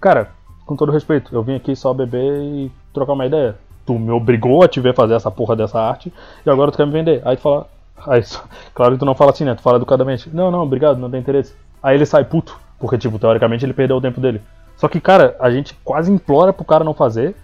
Cara, 0.01 0.28
com 0.66 0.76
todo 0.76 0.93
respeito, 0.93 1.34
eu 1.34 1.43
vim 1.43 1.55
aqui 1.55 1.74
só 1.74 1.95
beber 1.95 2.43
e 2.43 2.72
trocar 2.93 3.14
uma 3.14 3.26
ideia. 3.26 3.57
Tu 3.86 3.99
me 3.99 4.11
obrigou 4.11 4.62
a 4.62 4.68
te 4.68 4.80
ver 4.80 4.95
fazer 4.95 5.14
essa 5.14 5.30
porra 5.30 5.57
dessa 5.57 5.80
arte 5.80 6.12
e 6.45 6.51
agora 6.51 6.70
tu 6.70 6.76
quer 6.76 6.86
me 6.86 6.93
vender. 6.93 7.22
Aí 7.24 7.36
tu 7.36 7.43
fala. 7.43 7.66
Aí, 8.07 8.22
claro 8.74 8.93
que 8.93 8.99
tu 8.99 9.05
não 9.07 9.14
fala 9.14 9.30
assim, 9.30 9.45
né? 9.45 9.55
Tu 9.55 9.62
fala 9.62 9.76
educadamente. 9.76 10.28
Não, 10.30 10.51
não, 10.51 10.62
obrigado, 10.62 10.99
não 10.99 11.11
tem 11.11 11.20
interesse. 11.20 11.55
Aí 11.82 11.96
ele 11.96 12.06
sai 12.06 12.24
puto, 12.24 12.58
porque, 12.78 12.98
tipo, 12.98 13.18
teoricamente 13.18 13.64
ele 13.64 13.72
perdeu 13.72 13.96
o 13.96 14.00
tempo 14.00 14.20
dele. 14.20 14.40
Só 14.76 14.88
que, 14.88 15.00
cara, 15.00 15.36
a 15.40 15.50
gente 15.50 15.74
quase 15.84 16.10
implora 16.10 16.52
pro 16.52 16.64
cara 16.64 16.84
não 16.84 16.94
fazer. 16.94 17.34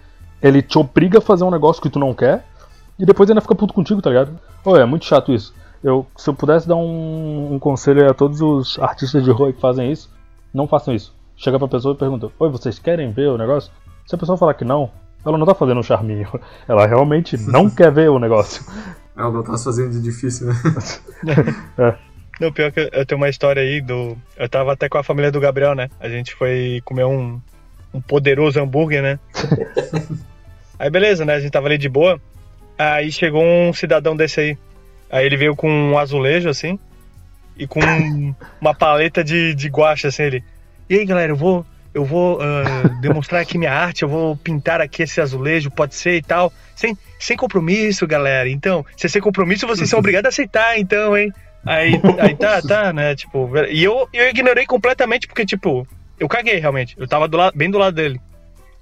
Ele 0.41 0.61
te 0.61 0.77
obriga 0.77 1.19
a 1.19 1.21
fazer 1.21 1.43
um 1.43 1.51
negócio 1.51 1.81
que 1.81 1.89
tu 1.89 1.99
não 1.99 2.13
quer. 2.13 2.45
E 2.97 3.05
depois 3.05 3.29
ainda 3.29 3.41
fica 3.41 3.55
puto 3.55 3.73
contigo, 3.73 4.01
tá 4.01 4.09
ligado? 4.09 4.39
Ô, 4.63 4.77
é 4.77 4.85
muito 4.85 5.05
chato 5.05 5.33
isso. 5.33 5.53
Eu, 5.83 6.05
se 6.15 6.29
eu 6.29 6.33
pudesse 6.33 6.67
dar 6.67 6.77
um, 6.77 7.53
um 7.53 7.59
conselho 7.59 8.09
a 8.09 8.13
todos 8.13 8.41
os 8.41 8.79
artistas 8.79 9.23
de 9.23 9.31
rua 9.31 9.51
que 9.51 9.59
fazem 9.59 9.91
isso, 9.91 10.09
não 10.53 10.67
façam 10.67 10.93
isso. 10.93 11.13
Chega 11.35 11.59
pra 11.59 11.67
pessoa 11.67 11.93
e 11.93 11.97
pergunta: 11.97 12.31
Oi, 12.39 12.49
vocês 12.49 12.79
querem 12.79 13.11
ver 13.11 13.29
o 13.29 13.37
negócio? 13.37 13.71
Se 14.05 14.15
a 14.15 14.17
pessoa 14.17 14.37
falar 14.37 14.53
que 14.53 14.63
não, 14.63 14.89
ela 15.25 15.37
não 15.37 15.45
tá 15.45 15.53
fazendo 15.53 15.79
um 15.79 15.83
charminho. 15.83 16.27
Ela 16.67 16.85
realmente 16.85 17.37
não 17.37 17.69
quer 17.69 17.91
ver 17.91 18.09
o 18.09 18.19
negócio. 18.19 18.63
Ela 19.17 19.31
não 19.31 19.43
tá 19.43 19.57
fazendo 19.57 19.91
de 19.91 20.01
difícil, 20.01 20.47
né? 20.47 20.53
Não, 22.39 22.51
pior 22.51 22.71
que 22.71 22.89
eu 22.91 23.05
tenho 23.05 23.19
uma 23.19 23.29
história 23.29 23.61
aí 23.61 23.81
do. 23.81 24.17
Eu 24.35 24.49
tava 24.49 24.73
até 24.73 24.89
com 24.89 24.97
a 24.97 25.03
família 25.03 25.31
do 25.31 25.39
Gabriel, 25.39 25.73
né? 25.73 25.89
A 25.99 26.09
gente 26.09 26.33
foi 26.33 26.81
comer 26.83 27.05
um, 27.05 27.39
um 27.93 28.01
poderoso 28.01 28.59
hambúrguer, 28.59 29.01
né? 29.01 29.19
aí 30.77 30.89
beleza, 30.89 31.23
né? 31.23 31.35
A 31.35 31.39
gente 31.39 31.51
tava 31.51 31.67
ali 31.67 31.77
de 31.77 31.87
boa. 31.87 32.19
Aí 32.77 33.09
chegou 33.11 33.43
um 33.43 33.71
cidadão 33.71 34.15
desse 34.15 34.39
aí. 34.39 34.57
Aí 35.09 35.25
ele 35.25 35.37
veio 35.37 35.55
com 35.55 35.69
um 35.69 35.97
azulejo, 35.97 36.49
assim, 36.49 36.77
e 37.55 37.65
com 37.65 37.79
uma 38.59 38.73
paleta 38.73 39.23
de, 39.23 39.55
de 39.55 39.69
guache, 39.69 40.07
assim, 40.07 40.23
ele. 40.23 40.43
E 40.89 40.97
aí, 40.97 41.05
galera, 41.05 41.31
eu 41.31 41.37
vou. 41.37 41.65
Eu 41.93 42.03
vou 42.03 42.41
ah, 42.41 42.89
demonstrar 42.99 43.41
aqui 43.41 43.57
minha 43.57 43.71
arte, 43.71 44.03
eu 44.03 44.09
vou 44.09 44.35
pintar 44.35 44.81
aqui 44.81 45.03
esse 45.03 45.21
azulejo, 45.21 45.71
pode 45.71 45.95
ser 45.95 46.17
e 46.17 46.21
tal. 46.21 46.51
Sem, 46.75 46.97
sem 47.17 47.37
compromisso, 47.37 48.05
galera. 48.05 48.49
Então, 48.49 48.85
se 48.97 49.05
é 49.05 49.09
sem 49.09 49.21
compromisso, 49.21 49.65
vocês 49.65 49.89
são 49.89 49.99
obrigados 49.99 50.25
a 50.25 50.27
aceitar, 50.27 50.77
então, 50.77 51.15
hein? 51.15 51.31
Aí, 51.65 51.99
aí 52.19 52.35
tá, 52.35 52.61
tá, 52.61 52.93
né? 52.93 53.15
Tipo, 53.15 53.49
e 53.69 53.83
eu, 53.83 54.07
eu 54.13 54.29
ignorei 54.29 54.65
completamente 54.65 55.27
porque, 55.27 55.45
tipo, 55.45 55.87
eu 56.19 56.27
caguei 56.27 56.59
realmente. 56.59 56.95
Eu 56.97 57.07
tava 57.07 57.27
do 57.27 57.37
lado, 57.37 57.57
bem 57.57 57.69
do 57.71 57.77
lado 57.77 57.95
dele. 57.95 58.19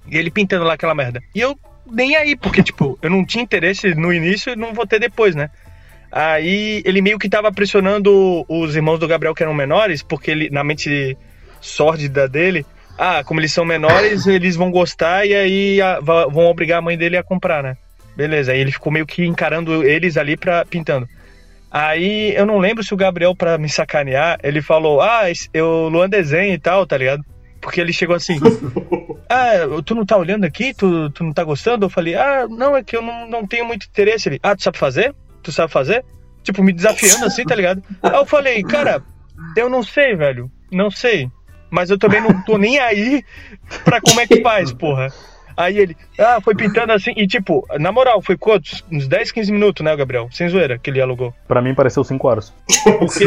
E 0.09 0.17
ele 0.17 0.29
pintando 0.29 0.65
lá 0.65 0.73
aquela 0.73 0.93
merda. 0.93 1.21
E 1.33 1.39
eu 1.39 1.57
nem 1.89 2.15
aí, 2.15 2.35
porque, 2.35 2.61
tipo, 2.61 2.99
eu 3.01 3.09
não 3.09 3.25
tinha 3.25 3.43
interesse 3.43 3.95
no 3.95 4.11
início 4.11 4.51
e 4.51 4.55
não 4.55 4.73
vou 4.73 4.85
ter 4.85 4.99
depois, 4.99 5.33
né? 5.35 5.49
Aí 6.11 6.81
ele 6.85 7.01
meio 7.01 7.17
que 7.17 7.29
tava 7.29 7.51
pressionando 7.51 8.45
os 8.47 8.75
irmãos 8.75 8.99
do 8.99 9.07
Gabriel 9.07 9.33
que 9.33 9.41
eram 9.41 9.53
menores, 9.53 10.03
porque 10.03 10.29
ele, 10.29 10.49
na 10.49 10.63
mente 10.63 11.17
sórdida 11.59 12.27
dele, 12.27 12.65
ah, 12.97 13.23
como 13.23 13.39
eles 13.39 13.51
são 13.51 13.65
menores, 13.65 14.27
eles 14.27 14.55
vão 14.55 14.69
gostar 14.69 15.25
e 15.25 15.33
aí 15.33 15.79
va- 16.01 16.27
vão 16.27 16.45
obrigar 16.45 16.79
a 16.79 16.81
mãe 16.81 16.97
dele 16.97 17.17
a 17.17 17.23
comprar, 17.23 17.63
né? 17.63 17.75
Beleza, 18.15 18.51
aí 18.51 18.59
ele 18.59 18.71
ficou 18.71 18.91
meio 18.93 19.07
que 19.07 19.25
encarando 19.25 19.83
eles 19.83 20.17
ali 20.17 20.37
pra 20.37 20.63
pintando. 20.65 21.07
Aí 21.73 22.35
eu 22.35 22.45
não 22.45 22.59
lembro 22.59 22.83
se 22.83 22.93
o 22.93 22.97
Gabriel, 22.97 23.35
pra 23.35 23.57
me 23.57 23.67
sacanear, 23.67 24.37
ele 24.43 24.61
falou: 24.61 25.01
Ah, 25.01 25.23
eu 25.51 25.89
Luan 25.89 26.07
desenho 26.07 26.53
e 26.53 26.59
tal, 26.59 26.85
tá 26.85 26.95
ligado? 26.95 27.25
Porque 27.59 27.81
ele 27.81 27.91
chegou 27.91 28.15
assim: 28.15 28.39
Ah, 29.27 29.53
tu 29.83 29.95
não 29.95 30.05
tá 30.05 30.15
olhando 30.15 30.45
aqui? 30.45 30.71
Tu, 30.71 31.09
tu 31.09 31.23
não 31.23 31.33
tá 31.33 31.43
gostando? 31.43 31.85
Eu 31.87 31.89
falei: 31.89 32.13
Ah, 32.13 32.45
não, 32.47 32.77
é 32.77 32.83
que 32.83 32.95
eu 32.95 33.01
não, 33.01 33.27
não 33.27 33.47
tenho 33.47 33.65
muito 33.65 33.87
interesse. 33.87 34.29
Ele: 34.29 34.39
Ah, 34.43 34.55
tu 34.55 34.61
sabe 34.61 34.77
fazer? 34.77 35.15
Tu 35.41 35.51
sabe 35.51 35.71
fazer? 35.71 36.05
Tipo, 36.43 36.61
me 36.61 36.71
desafiando 36.71 37.25
assim, 37.25 37.43
tá 37.43 37.55
ligado? 37.55 37.81
Aí 38.03 38.13
eu 38.13 38.25
falei: 38.27 38.61
Cara, 38.61 39.01
eu 39.57 39.67
não 39.67 39.81
sei, 39.81 40.15
velho. 40.15 40.51
Não 40.71 40.91
sei. 40.91 41.27
Mas 41.71 41.89
eu 41.89 41.97
também 41.97 42.21
não 42.21 42.39
tô 42.43 42.55
nem 42.59 42.77
aí 42.77 43.25
pra 43.83 43.99
como 43.99 44.19
é 44.19 44.27
que 44.27 44.43
faz, 44.43 44.71
porra. 44.71 45.07
Aí 45.55 45.77
ele, 45.77 45.97
ah, 46.19 46.39
foi 46.41 46.55
pintando 46.55 46.93
assim. 46.93 47.13
E 47.15 47.27
tipo, 47.27 47.65
na 47.79 47.91
moral, 47.91 48.21
foi 48.21 48.37
quantos? 48.37 48.83
Uns 48.91 49.07
10, 49.07 49.31
15 49.31 49.51
minutos, 49.51 49.83
né, 49.83 49.95
Gabriel? 49.95 50.29
Sem 50.31 50.49
zoeira, 50.49 50.77
que 50.77 50.89
ele 50.89 51.01
alugou. 51.01 51.33
Pra 51.47 51.61
mim 51.61 51.73
pareceu 51.73 52.03
5 52.03 52.27
horas. 52.27 52.53
Porque 52.99 53.25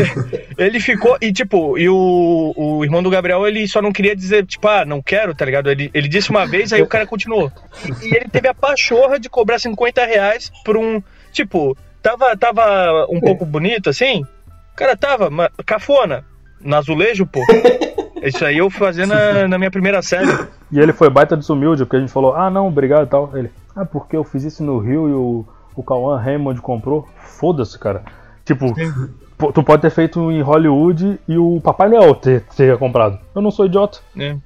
ele 0.58 0.80
ficou. 0.80 1.16
E 1.20 1.32
tipo, 1.32 1.78
e 1.78 1.88
o, 1.88 2.52
o 2.56 2.84
irmão 2.84 3.02
do 3.02 3.10
Gabriel, 3.10 3.46
ele 3.46 3.66
só 3.68 3.80
não 3.80 3.92
queria 3.92 4.14
dizer, 4.14 4.44
tipo, 4.46 4.66
ah, 4.68 4.84
não 4.84 5.02
quero, 5.02 5.34
tá 5.34 5.44
ligado? 5.44 5.70
Ele, 5.70 5.90
ele 5.94 6.08
disse 6.08 6.30
uma 6.30 6.46
vez, 6.46 6.72
aí 6.72 6.82
o 6.82 6.86
cara 6.86 7.06
continuou. 7.06 7.50
E, 8.02 8.08
e 8.08 8.16
ele 8.16 8.28
teve 8.28 8.48
a 8.48 8.54
pachorra 8.54 9.18
de 9.18 9.28
cobrar 9.28 9.58
50 9.58 10.04
reais 10.04 10.50
por 10.64 10.76
um. 10.76 11.02
Tipo, 11.32 11.76
tava, 12.02 12.36
tava 12.36 13.06
um 13.10 13.20
pouco 13.20 13.44
bonito 13.44 13.90
assim. 13.90 14.22
O 14.72 14.76
cara 14.76 14.96
tava, 14.96 15.30
cafona. 15.64 16.24
No 16.60 16.76
azulejo, 16.76 17.26
pô. 17.26 17.40
Isso 18.26 18.44
aí 18.44 18.58
eu 18.58 18.68
fazia 18.70 19.06
na, 19.06 19.48
na 19.48 19.58
minha 19.58 19.70
primeira 19.70 20.02
série. 20.02 20.26
E 20.70 20.80
ele 20.80 20.92
foi 20.92 21.08
baita 21.08 21.36
desumilde, 21.36 21.84
porque 21.84 21.96
a 21.96 22.00
gente 22.00 22.12
falou, 22.12 22.34
ah 22.34 22.50
não, 22.50 22.66
obrigado 22.68 23.06
e 23.06 23.08
tal. 23.08 23.30
Ele, 23.36 23.50
ah, 23.74 23.84
porque 23.84 24.16
eu 24.16 24.24
fiz 24.24 24.42
isso 24.42 24.64
no 24.64 24.78
Rio 24.78 25.08
e 25.08 25.12
o, 25.12 25.44
o 25.74 25.82
Cauã 25.82 26.18
Raymond 26.18 26.60
comprou. 26.60 27.06
Foda-se, 27.18 27.78
cara. 27.78 28.02
Tipo, 28.44 28.74
tu 29.52 29.62
pode 29.62 29.82
ter 29.82 29.90
feito 29.90 30.30
em 30.30 30.40
Hollywood 30.40 31.18
e 31.28 31.36
o 31.38 31.60
Papai 31.60 31.88
Noel 31.88 32.14
ter, 32.14 32.42
ter 32.56 32.76
comprado. 32.78 33.18
Eu 33.34 33.42
não 33.42 33.50
sou 33.50 33.66
idiota. 33.66 33.98
né? 34.14 34.38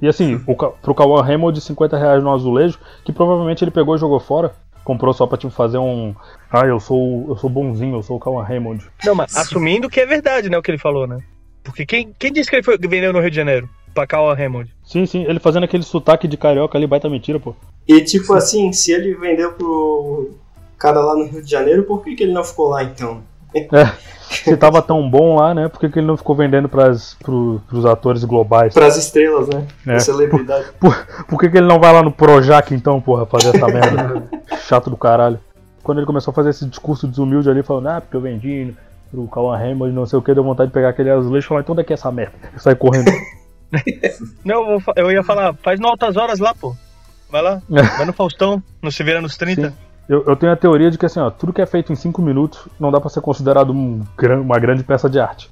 E 0.00 0.08
assim, 0.08 0.40
o, 0.46 0.54
pro 0.54 0.94
Cauã 0.94 1.22
Raymond, 1.22 1.60
50 1.60 1.96
reais 1.96 2.22
no 2.22 2.32
azulejo, 2.32 2.78
que 3.04 3.12
provavelmente 3.12 3.62
ele 3.62 3.70
pegou 3.70 3.94
e 3.94 3.98
jogou 3.98 4.18
fora. 4.18 4.52
Comprou 4.82 5.12
só 5.12 5.26
pra 5.26 5.36
tipo, 5.36 5.52
fazer 5.52 5.76
um. 5.78 6.14
Ah, 6.50 6.64
eu 6.66 6.80
sou 6.80 7.26
eu 7.28 7.36
sou 7.36 7.50
bonzinho, 7.50 7.96
eu 7.96 8.02
sou 8.02 8.16
o 8.16 8.20
Cauã 8.20 8.42
Raymond. 8.42 8.86
Não, 9.04 9.14
mas 9.14 9.36
assumindo 9.36 9.88
que 9.88 10.00
é 10.00 10.06
verdade, 10.06 10.48
né, 10.48 10.56
o 10.56 10.62
que 10.62 10.70
ele 10.70 10.78
falou, 10.78 11.06
né? 11.06 11.18
Porque 11.68 11.84
quem, 11.84 12.14
quem 12.18 12.32
disse 12.32 12.48
que 12.48 12.56
ele 12.56 12.62
foi, 12.62 12.78
vendeu 12.78 13.12
no 13.12 13.20
Rio 13.20 13.30
de 13.30 13.36
Janeiro? 13.36 13.68
Pra 13.94 14.06
Cauã 14.06 14.34
Raymond. 14.34 14.74
Sim, 14.84 15.04
sim, 15.06 15.24
ele 15.24 15.38
fazendo 15.38 15.64
aquele 15.64 15.82
sotaque 15.82 16.26
de 16.26 16.36
carioca 16.36 16.78
ali, 16.78 16.86
baita 16.86 17.08
mentira, 17.08 17.38
pô. 17.38 17.54
E 17.86 18.00
tipo 18.00 18.32
assim, 18.34 18.72
se 18.72 18.92
ele 18.92 19.14
vendeu 19.14 19.52
pro 19.52 20.30
cara 20.78 21.00
lá 21.00 21.14
no 21.14 21.26
Rio 21.26 21.42
de 21.42 21.50
Janeiro, 21.50 21.82
por 21.82 22.02
que, 22.02 22.14
que 22.14 22.22
ele 22.22 22.32
não 22.32 22.44
ficou 22.44 22.68
lá 22.68 22.82
então? 22.82 23.22
Se 24.30 24.56
tava 24.56 24.82
tão 24.82 25.08
bom 25.08 25.36
lá, 25.36 25.54
né? 25.54 25.68
Por 25.68 25.80
que, 25.80 25.88
que 25.88 25.98
ele 25.98 26.06
não 26.06 26.16
ficou 26.16 26.36
vendendo 26.36 26.68
pras, 26.68 27.16
pro, 27.22 27.60
pros 27.68 27.84
atores 27.84 28.24
globais? 28.24 28.74
Pras 28.74 28.96
estrelas, 28.96 29.48
né? 29.48 29.66
É. 29.86 29.92
Pra 29.92 30.00
celebridade. 30.00 30.66
Por, 30.78 30.94
por 31.26 31.38
que, 31.38 31.48
que 31.48 31.56
ele 31.56 31.66
não 31.66 31.80
vai 31.80 31.92
lá 31.92 32.02
no 32.02 32.12
Projac 32.12 32.74
então, 32.74 33.00
porra, 33.00 33.26
fazer 33.26 33.56
essa 33.56 33.66
merda? 33.66 34.28
Chato 34.68 34.90
do 34.90 34.96
caralho. 34.96 35.40
Quando 35.82 35.98
ele 35.98 36.06
começou 36.06 36.30
a 36.30 36.34
fazer 36.34 36.50
esse 36.50 36.66
discurso 36.66 37.08
desumilde 37.08 37.48
ali, 37.48 37.62
falando, 37.62 37.88
ah, 37.88 38.00
porque 38.00 38.16
eu 38.16 38.20
vendi 38.20 38.74
pro 39.10 39.26
Cauã 39.28 39.56
Raymond, 39.56 39.92
não 39.92 40.06
sei 40.06 40.18
o 40.18 40.22
que, 40.22 40.34
deu 40.34 40.44
vontade 40.44 40.68
de 40.68 40.74
pegar 40.74 40.90
aquele 40.90 41.10
azulejo 41.10 41.44
e 41.44 41.48
falar, 41.48 41.60
então 41.60 41.74
daqui 41.74 41.92
é 41.92 41.94
essa 41.94 42.10
merda. 42.10 42.34
Sair 42.56 42.76
correndo. 42.76 43.10
Não, 44.42 44.78
eu, 44.96 45.12
ia 45.12 45.22
falar, 45.22 45.54
faz 45.62 45.78
no 45.78 45.88
Altas 45.88 46.16
Horas 46.16 46.38
lá, 46.38 46.54
pô. 46.54 46.74
Vai 47.30 47.42
lá, 47.42 47.60
vai 47.68 48.06
no 48.06 48.14
Faustão, 48.14 48.62
não 48.80 48.90
se 48.90 49.02
vira 49.04 49.20
nos 49.20 49.36
30. 49.36 49.68
Sim. 49.68 49.76
Eu, 50.08 50.24
eu 50.26 50.34
tenho 50.34 50.50
a 50.50 50.56
teoria 50.56 50.90
de 50.90 50.96
que 50.96 51.04
assim, 51.04 51.20
ó, 51.20 51.28
tudo 51.30 51.52
que 51.52 51.60
é 51.60 51.66
feito 51.66 51.92
em 51.92 51.96
5 51.96 52.22
minutos 52.22 52.66
não 52.80 52.90
dá 52.90 52.98
pra 52.98 53.10
ser 53.10 53.20
considerado 53.20 53.70
um 53.70 54.02
uma 54.42 54.58
grande 54.58 54.82
peça 54.82 55.10
de 55.10 55.20
arte. 55.20 55.50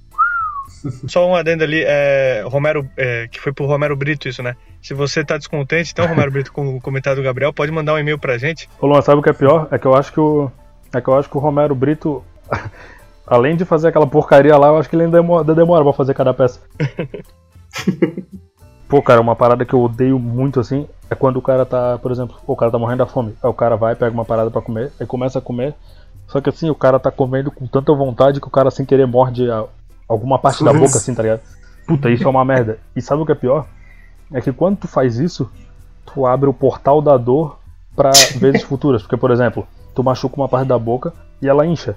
Só 1.07 1.29
um 1.29 1.35
adendo 1.35 1.63
ali, 1.63 1.83
é, 1.87 2.43
Romero, 2.47 2.89
é, 2.97 3.29
que 3.29 3.39
foi 3.39 3.53
pro 3.53 3.67
Romero 3.67 3.95
Brito 3.95 4.29
isso, 4.29 4.43
né? 4.43 4.57
Se 4.81 4.95
você 4.95 5.25
tá 5.25 5.37
descontente, 5.37 5.93
então, 5.93 6.07
Romero 6.07 6.31
Brito, 6.31 6.53
com 6.53 6.77
o 6.77 6.81
comentário 6.81 7.21
do 7.21 7.25
Gabriel, 7.25 7.53
pode 7.53 7.71
mandar 7.71 7.95
um 7.95 7.99
e-mail 7.99 8.19
pra 8.19 8.39
gente. 8.39 8.69
Ô 8.81 8.87
Luan, 8.87 9.03
sabe 9.03 9.19
o 9.19 9.23
que 9.23 9.31
é 9.31 9.35
pior? 9.35 9.69
É 9.71 9.79
que 9.79 9.87
eu 9.87 9.95
acho 9.95 10.13
que 10.13 10.21
o. 10.21 10.51
É 10.95 11.01
que 11.01 11.09
eu 11.09 11.19
acho 11.19 11.29
que 11.29 11.37
o 11.37 11.41
Romero 11.41 11.75
Brito, 11.75 12.25
além 13.27 13.57
de 13.57 13.64
fazer 13.64 13.89
aquela 13.89 14.07
porcaria 14.07 14.57
lá, 14.57 14.68
eu 14.68 14.79
acho 14.79 14.89
que 14.89 14.97
ele 14.97 15.05
ainda 15.05 15.18
demora, 15.18 15.55
demora 15.55 15.85
pra 15.85 15.93
fazer 15.93 16.14
cada 16.14 16.35
peça. 16.35 16.61
Pô, 18.89 19.03
cara, 19.03 19.20
uma 19.20 19.35
parada 19.35 19.64
que 19.64 19.74
eu 19.74 19.83
odeio 19.83 20.18
muito 20.18 20.61
assim 20.61 20.87
é 21.11 21.14
quando 21.14 21.39
o 21.39 21.43
cara 21.43 21.66
tá, 21.66 21.99
por 21.99 22.12
exemplo, 22.12 22.37
o 22.47 22.55
cara 22.55 22.70
tá 22.70 22.79
morrendo 22.79 22.99
da 22.99 23.07
fome. 23.07 23.35
Aí 23.43 23.51
o 23.51 23.55
cara 23.55 23.77
vai, 23.77 23.97
pega 23.97 24.12
uma 24.12 24.24
parada 24.24 24.51
pra 24.51 24.62
comer, 24.62 24.93
aí 25.01 25.07
começa 25.07 25.39
a 25.41 25.43
comer. 25.43 25.74
Só 26.29 26.41
que 26.41 26.49
assim, 26.49 26.70
o 26.70 26.74
cara 26.74 26.99
tá 26.99 27.11
comendo 27.11 27.51
com 27.51 27.66
tanta 27.66 27.93
vontade 27.93 28.41
que 28.41 28.47
o 28.47 28.51
cara 28.51 28.70
sem 28.70 28.87
querer 28.87 29.07
morde 29.07 29.51
a- 29.51 29.64
alguma 30.09 30.39
parte 30.39 30.64
da 30.64 30.72
boca 30.72 30.97
assim, 30.99 31.14
tá 31.14 31.22
ligado? 31.22 31.41
Puta, 31.87 32.11
isso 32.11 32.24
é 32.24 32.29
uma 32.29 32.45
merda. 32.45 32.79
E 32.95 33.03
sabe 33.03 33.22
o 33.22 33.27
que 33.27 33.33
é 33.33 33.37
pior? 33.37 33.66
É 34.33 34.41
que 34.41 34.53
quando 34.53 34.77
tu 34.79 34.89
faz 34.89 35.18
isso, 35.18 35.51
tu 36.05 36.24
abre 36.27 36.49
o 36.49 36.55
portal 36.55 37.01
da 37.03 37.16
dor 37.16 37.59
pra 37.95 38.11
vezes 38.39 38.62
futuras. 38.62 39.03
Porque, 39.03 39.16
por 39.16 39.31
exemplo, 39.33 39.66
tu 39.95 40.03
machuca 40.03 40.37
uma 40.37 40.49
parte 40.49 40.68
da 40.68 40.79
boca 40.79 41.12
e 41.43 41.49
ela 41.49 41.66
incha. 41.66 41.97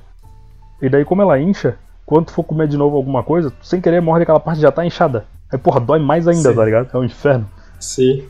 E 0.82 0.90
daí, 0.90 1.04
como 1.06 1.22
ela 1.22 1.40
incha, 1.40 1.76
quando 2.06 2.26
tu 2.28 2.34
for 2.34 2.44
comer 2.44 2.68
de 2.68 2.78
novo 2.78 2.96
alguma 2.98 3.24
coisa, 3.24 3.52
tu 3.52 3.66
sem 3.66 3.82
querer 3.82 4.02
morde 4.02 4.24
aquela 4.24 4.40
parte 4.40 4.58
que 4.58 4.62
já 4.64 4.72
tá 4.72 4.86
inchada. 4.86 5.26
Aí, 5.52 5.58
porra, 5.58 5.80
dói 5.80 6.00
mais 6.00 6.28
ainda, 6.28 6.50
Sim. 6.50 6.56
tá 6.56 6.66
ligado? 6.66 6.90
É 6.94 6.98
um 6.98 7.04
inferno. 7.04 7.46
Sim. 7.80 8.24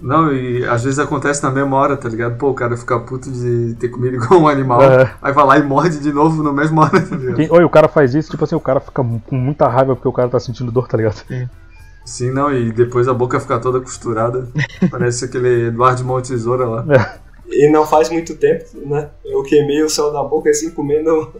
Não, 0.00 0.32
e 0.32 0.64
às 0.64 0.84
vezes 0.84 0.98
acontece 1.00 1.42
na 1.42 1.50
mesma 1.50 1.76
hora, 1.76 1.96
tá 1.96 2.08
ligado? 2.08 2.36
Pô, 2.38 2.50
o 2.50 2.54
cara 2.54 2.76
fica 2.76 3.00
puto 3.00 3.30
de 3.32 3.74
ter 3.80 3.88
comido 3.88 4.14
igual 4.22 4.40
um 4.42 4.46
animal, 4.48 4.80
É. 4.82 5.12
aí 5.20 5.32
vai 5.32 5.44
lá 5.44 5.58
e 5.58 5.62
morde 5.64 5.98
de 5.98 6.12
novo 6.12 6.40
na 6.42 6.52
mesma 6.52 6.82
hora, 6.84 7.00
tá 7.00 7.16
ligado? 7.16 7.34
Quem, 7.36 7.50
oi, 7.50 7.64
o 7.64 7.68
cara 7.70 7.88
faz 7.88 8.14
isso, 8.14 8.30
tipo 8.30 8.44
assim, 8.44 8.54
o 8.54 8.60
cara 8.60 8.78
fica 8.78 9.02
com 9.02 9.36
muita 9.36 9.66
raiva 9.66 9.96
porque 9.96 10.06
o 10.08 10.12
cara 10.12 10.28
tá 10.28 10.38
sentindo 10.38 10.70
dor, 10.70 10.86
tá 10.86 10.96
ligado? 10.96 11.24
Sim, 12.04 12.30
não, 12.30 12.54
e 12.54 12.70
depois 12.70 13.08
a 13.08 13.12
boca 13.12 13.40
fica 13.40 13.58
toda 13.58 13.80
costurada. 13.80 14.48
Parece 14.90 15.24
aquele 15.24 15.66
Eduardo 15.66 16.04
Mão 16.04 16.20
Tesoura 16.22 16.64
lá. 16.64 16.84
E 17.48 17.68
não 17.70 17.84
faz 17.84 18.08
muito 18.08 18.36
tempo, 18.36 18.64
né? 18.86 19.08
Eu 19.24 19.42
queimei 19.42 19.82
o 19.82 19.90
céu 19.90 20.12
da 20.12 20.22
boca 20.22 20.48
assim, 20.48 20.70
comendo 20.70 21.32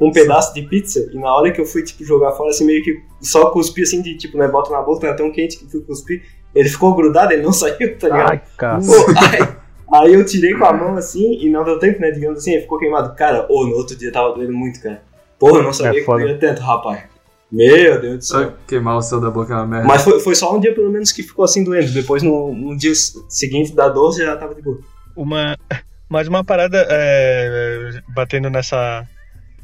um 0.00 0.10
pedaço 0.10 0.54
de 0.54 0.62
pizza. 0.62 1.08
E 1.12 1.18
na 1.18 1.34
hora 1.34 1.50
que 1.50 1.60
eu 1.60 1.64
fui, 1.64 1.82
tipo, 1.82 2.04
jogar 2.04 2.32
fora, 2.32 2.50
assim, 2.50 2.64
meio 2.64 2.82
que 2.82 3.02
só 3.20 3.50
cuspi 3.50 3.82
assim, 3.82 4.02
de 4.02 4.16
tipo, 4.16 4.36
né? 4.36 4.48
Bota 4.48 4.70
na 4.70 4.82
boca, 4.82 5.06
tá 5.06 5.14
tão 5.14 5.30
quente 5.32 5.58
que 5.58 5.70
fui 5.70 5.80
cuspir. 5.80 6.22
Ele 6.54 6.68
ficou 6.68 6.94
grudado, 6.94 7.32
ele 7.32 7.42
não 7.42 7.52
saiu, 7.54 7.98
tá 7.98 8.08
ligado? 8.08 8.30
Ai, 8.30 8.42
cara. 8.56 8.78
Aí, 8.78 10.04
aí 10.04 10.14
eu 10.14 10.24
tirei 10.24 10.54
com 10.54 10.64
a 10.64 10.72
mão 10.72 10.96
assim 10.96 11.38
e 11.40 11.50
não 11.50 11.64
deu 11.64 11.78
tempo, 11.78 12.00
né? 12.00 12.10
Digamos 12.10 12.38
assim, 12.38 12.52
ele 12.52 12.62
ficou 12.62 12.78
queimado. 12.78 13.14
Cara, 13.14 13.46
ô, 13.48 13.66
no 13.66 13.76
outro 13.76 13.96
dia 13.96 14.12
tava 14.12 14.34
doendo 14.34 14.52
muito, 14.52 14.80
cara. 14.82 15.02
Porra, 15.38 15.58
eu 15.58 15.62
não 15.62 15.72
sabia 15.72 16.00
É 16.00 16.04
que 16.04 16.10
doía 16.10 16.38
tanto, 16.38 16.60
rapaz. 16.62 17.16
Meu 17.50 18.00
Deus 18.00 18.18
do 18.18 18.24
céu. 18.24 18.40
Só 18.40 18.52
queimar 18.66 18.96
o 18.96 19.02
céu 19.02 19.20
da 19.20 19.30
boca 19.30 19.52
é 19.52 19.56
uma 19.56 19.66
merda. 19.66 19.86
Mas 19.86 20.02
foi, 20.02 20.18
foi 20.18 20.34
só 20.34 20.54
um 20.54 20.60
dia, 20.60 20.74
pelo 20.74 20.90
menos, 20.90 21.12
que 21.12 21.22
ficou 21.22 21.44
assim 21.44 21.62
doendo. 21.62 21.92
Depois, 21.92 22.22
no, 22.22 22.52
no 22.52 22.76
dia 22.76 22.92
seguinte 23.28 23.74
da 23.74 23.88
dor, 23.88 24.12
já 24.12 24.36
tava 24.36 24.54
de 24.54 24.62
boa. 24.62 24.78
Uma, 25.14 25.56
mas 26.08 26.26
uma 26.26 26.44
parada, 26.44 26.86
é, 26.90 28.00
batendo 28.14 28.50
nessa, 28.50 29.06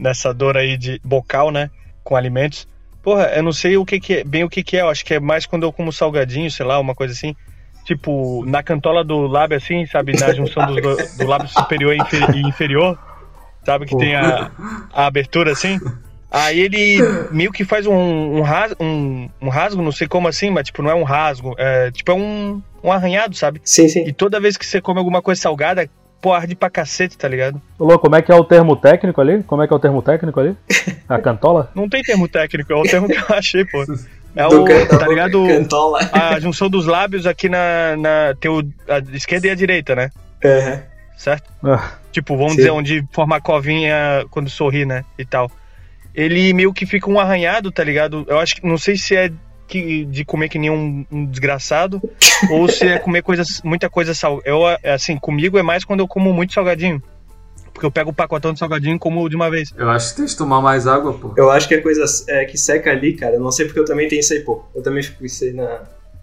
nessa 0.03 0.35
dor 0.35 0.57
aí 0.57 0.77
de 0.77 1.01
bocal, 1.05 1.51
né? 1.51 1.71
Com 2.03 2.17
alimentos. 2.17 2.67
Porra, 3.03 3.33
eu 3.35 3.43
não 3.43 3.53
sei 3.53 3.77
o 3.77 3.85
que, 3.85 3.99
que 4.01 4.15
é, 4.17 4.25
bem 4.25 4.45
o 4.45 4.49
que, 4.49 4.63
que 4.63 4.77
é. 4.77 4.81
Eu 4.83 4.89
acho 4.89 5.05
que 5.05 5.15
é 5.15 5.21
mais 5.21 5.47
quando 5.47 5.63
eu 5.63 5.73
como 5.73 5.93
salgadinho, 5.93 6.51
sei 6.51 6.67
lá, 6.67 6.79
uma 6.79 6.95
coisa 6.95 7.13
assim. 7.13 7.35
Tipo, 7.85 8.45
na 8.47 8.63
cantola 8.63 9.05
do 9.05 9.27
lábio, 9.27 9.57
assim, 9.57 9.87
sabe? 9.87 10.13
Na 10.19 10.33
junção 10.33 10.65
do, 10.65 10.75
do 11.17 11.27
lábio 11.27 11.49
superior 11.49 11.95
e 11.95 12.01
infe- 12.01 12.29
inferior. 12.49 12.99
Sabe 13.65 13.87
que 13.87 13.97
tem 13.97 14.15
a, 14.15 14.51
a 14.93 15.07
abertura 15.07 15.53
assim? 15.53 15.81
Aí 16.31 16.61
ele 16.61 17.29
meio 17.31 17.53
que 17.53 17.65
faz 17.65 17.87
um, 17.87 17.95
um, 17.95 18.41
ras, 18.41 18.75
um, 18.81 19.29
um 19.41 19.49
rasgo, 19.49 19.83
não 19.83 19.93
sei 19.93 20.09
como 20.09 20.29
assim, 20.29 20.51
mas 20.51 20.67
tipo, 20.67 20.83
não 20.83 20.91
é 20.91 20.95
um 20.95 21.03
rasgo. 21.03 21.55
É, 21.59 21.91
tipo, 21.91 22.11
é 22.11 22.15
um, 22.15 22.63
um 22.83 22.91
arranhado, 22.91 23.35
sabe? 23.37 23.61
Sim, 23.65 23.89
sim. 23.89 24.05
E 24.07 24.13
toda 24.13 24.41
vez 24.41 24.57
que 24.57 24.65
você 24.65 24.81
come 24.81 24.99
alguma 24.99 25.21
coisa 25.21 25.41
salgada, 25.41 25.89
pô, 26.23 26.33
arde 26.33 26.55
pra 26.55 26.71
cacete, 26.71 27.19
tá 27.19 27.29
ligado? 27.29 27.61
Ô, 27.79 27.85
Luan, 27.85 27.99
como 27.99 28.15
é 28.15 28.23
que 28.23 28.31
é 28.31 28.35
o 28.35 28.45
termo 28.45 28.77
técnico 28.77 29.21
ali? 29.21 29.43
Como 29.43 29.61
é 29.61 29.67
que 29.67 29.73
é 29.73 29.77
o 29.77 29.81
termo 29.81 30.01
técnico 30.01 30.39
ali? 30.39 30.57
A 31.09 31.19
cantola? 31.19 31.71
Não 31.75 31.89
tem 31.89 32.03
termo 32.03 32.29
técnico, 32.29 32.73
é 32.73 32.77
o 32.77 32.85
termo 32.85 33.09
que 33.09 33.19
eu 33.19 33.37
achei, 33.37 33.65
pô. 33.65 33.85
É 34.35 34.49
Do 34.49 34.63
o, 34.63 34.87
tá 34.87 35.07
ligado? 35.07 35.47
Cantola. 35.47 36.09
A 36.11 36.41
junção 36.41 36.71
dos 36.71 36.87
lábios 36.87 37.27
aqui 37.27 37.51
na, 37.51 37.99
na 37.99 38.35
tem 38.41 38.51
o, 38.51 38.63
a 38.89 38.97
esquerda 39.15 39.47
e 39.47 39.51
a 39.51 39.55
direita, 39.55 39.95
né? 39.95 40.09
Aham. 40.43 40.83
Certo? 41.19 41.53
Ah, 41.63 41.99
Tipo, 42.11 42.35
vamos 42.35 42.53
Sim. 42.53 42.57
dizer, 42.57 42.71
onde 42.71 43.05
forma 43.13 43.37
a 43.37 43.41
covinha 43.43 44.25
quando 44.31 44.49
sorri, 44.49 44.87
né? 44.87 45.05
E 45.19 45.25
tal. 45.27 45.51
Ele 46.15 46.55
meio 46.55 46.73
que 46.73 46.87
fica 46.87 47.11
um 47.11 47.21
arranhado, 47.21 47.71
tá 47.71 47.85
ligado? 47.85 48.25
Eu 48.27 48.39
acho 48.39 48.57
que, 48.57 48.67
não 48.67 48.79
sei 48.79 48.97
se 48.97 49.15
é 49.15 49.31
que, 49.67 50.05
de 50.05 50.25
comer 50.25 50.49
que 50.49 50.59
nem 50.59 50.71
um, 50.71 51.07
um 51.11 51.27
desgraçado, 51.27 52.01
ou 52.51 52.69
se 52.69 52.87
é 52.87 52.99
comer 52.99 53.23
coisas, 53.23 53.61
muita 53.63 53.89
coisa 53.89 54.15
sal. 54.15 54.41
Eu, 54.45 54.63
assim, 54.85 55.17
comigo 55.17 55.59
é 55.59 55.63
mais 55.63 55.85
quando 55.85 56.01
eu 56.01 56.09
como 56.09 56.33
muito 56.33 56.53
salgadinho. 56.53 57.03
Porque 57.73 57.87
eu 57.87 57.91
pego 57.91 58.11
o 58.11 58.15
pacotão 58.15 58.53
de 58.53 58.59
salgadinho 58.59 58.97
e 58.97 58.99
como 58.99 59.29
de 59.29 59.37
uma 59.37 59.51
vez. 59.51 59.73
Eu 59.77 59.89
acho 59.91 60.11
que 60.11 60.17
tem 60.17 60.27
que 60.27 60.37
tomar 60.37 60.61
mais 60.61 60.87
água, 60.87 61.15
pô. 61.15 61.33
Eu 61.37 61.51
acho 61.51 61.67
que 61.67 61.75
é 61.75 61.79
coisa 61.79 62.05
é, 62.29 62.45
que 62.45 62.59
seca 62.59 62.91
ali, 62.91 63.15
cara. 63.15 63.37
Eu 63.37 63.41
não 63.41 63.51
sei 63.51 63.65
porque 63.65 63.81
eu 63.81 63.85
também 63.85 64.09
tenho 64.09 64.21
isso 64.21 64.33
aí, 64.35 64.41
pô. 64.41 64.63
Eu 64.75 64.83
também 64.83 65.03
fico 65.03 65.21
com 65.21 65.25
isso 65.25 65.43
aí 65.43 65.53
na, 65.53 65.81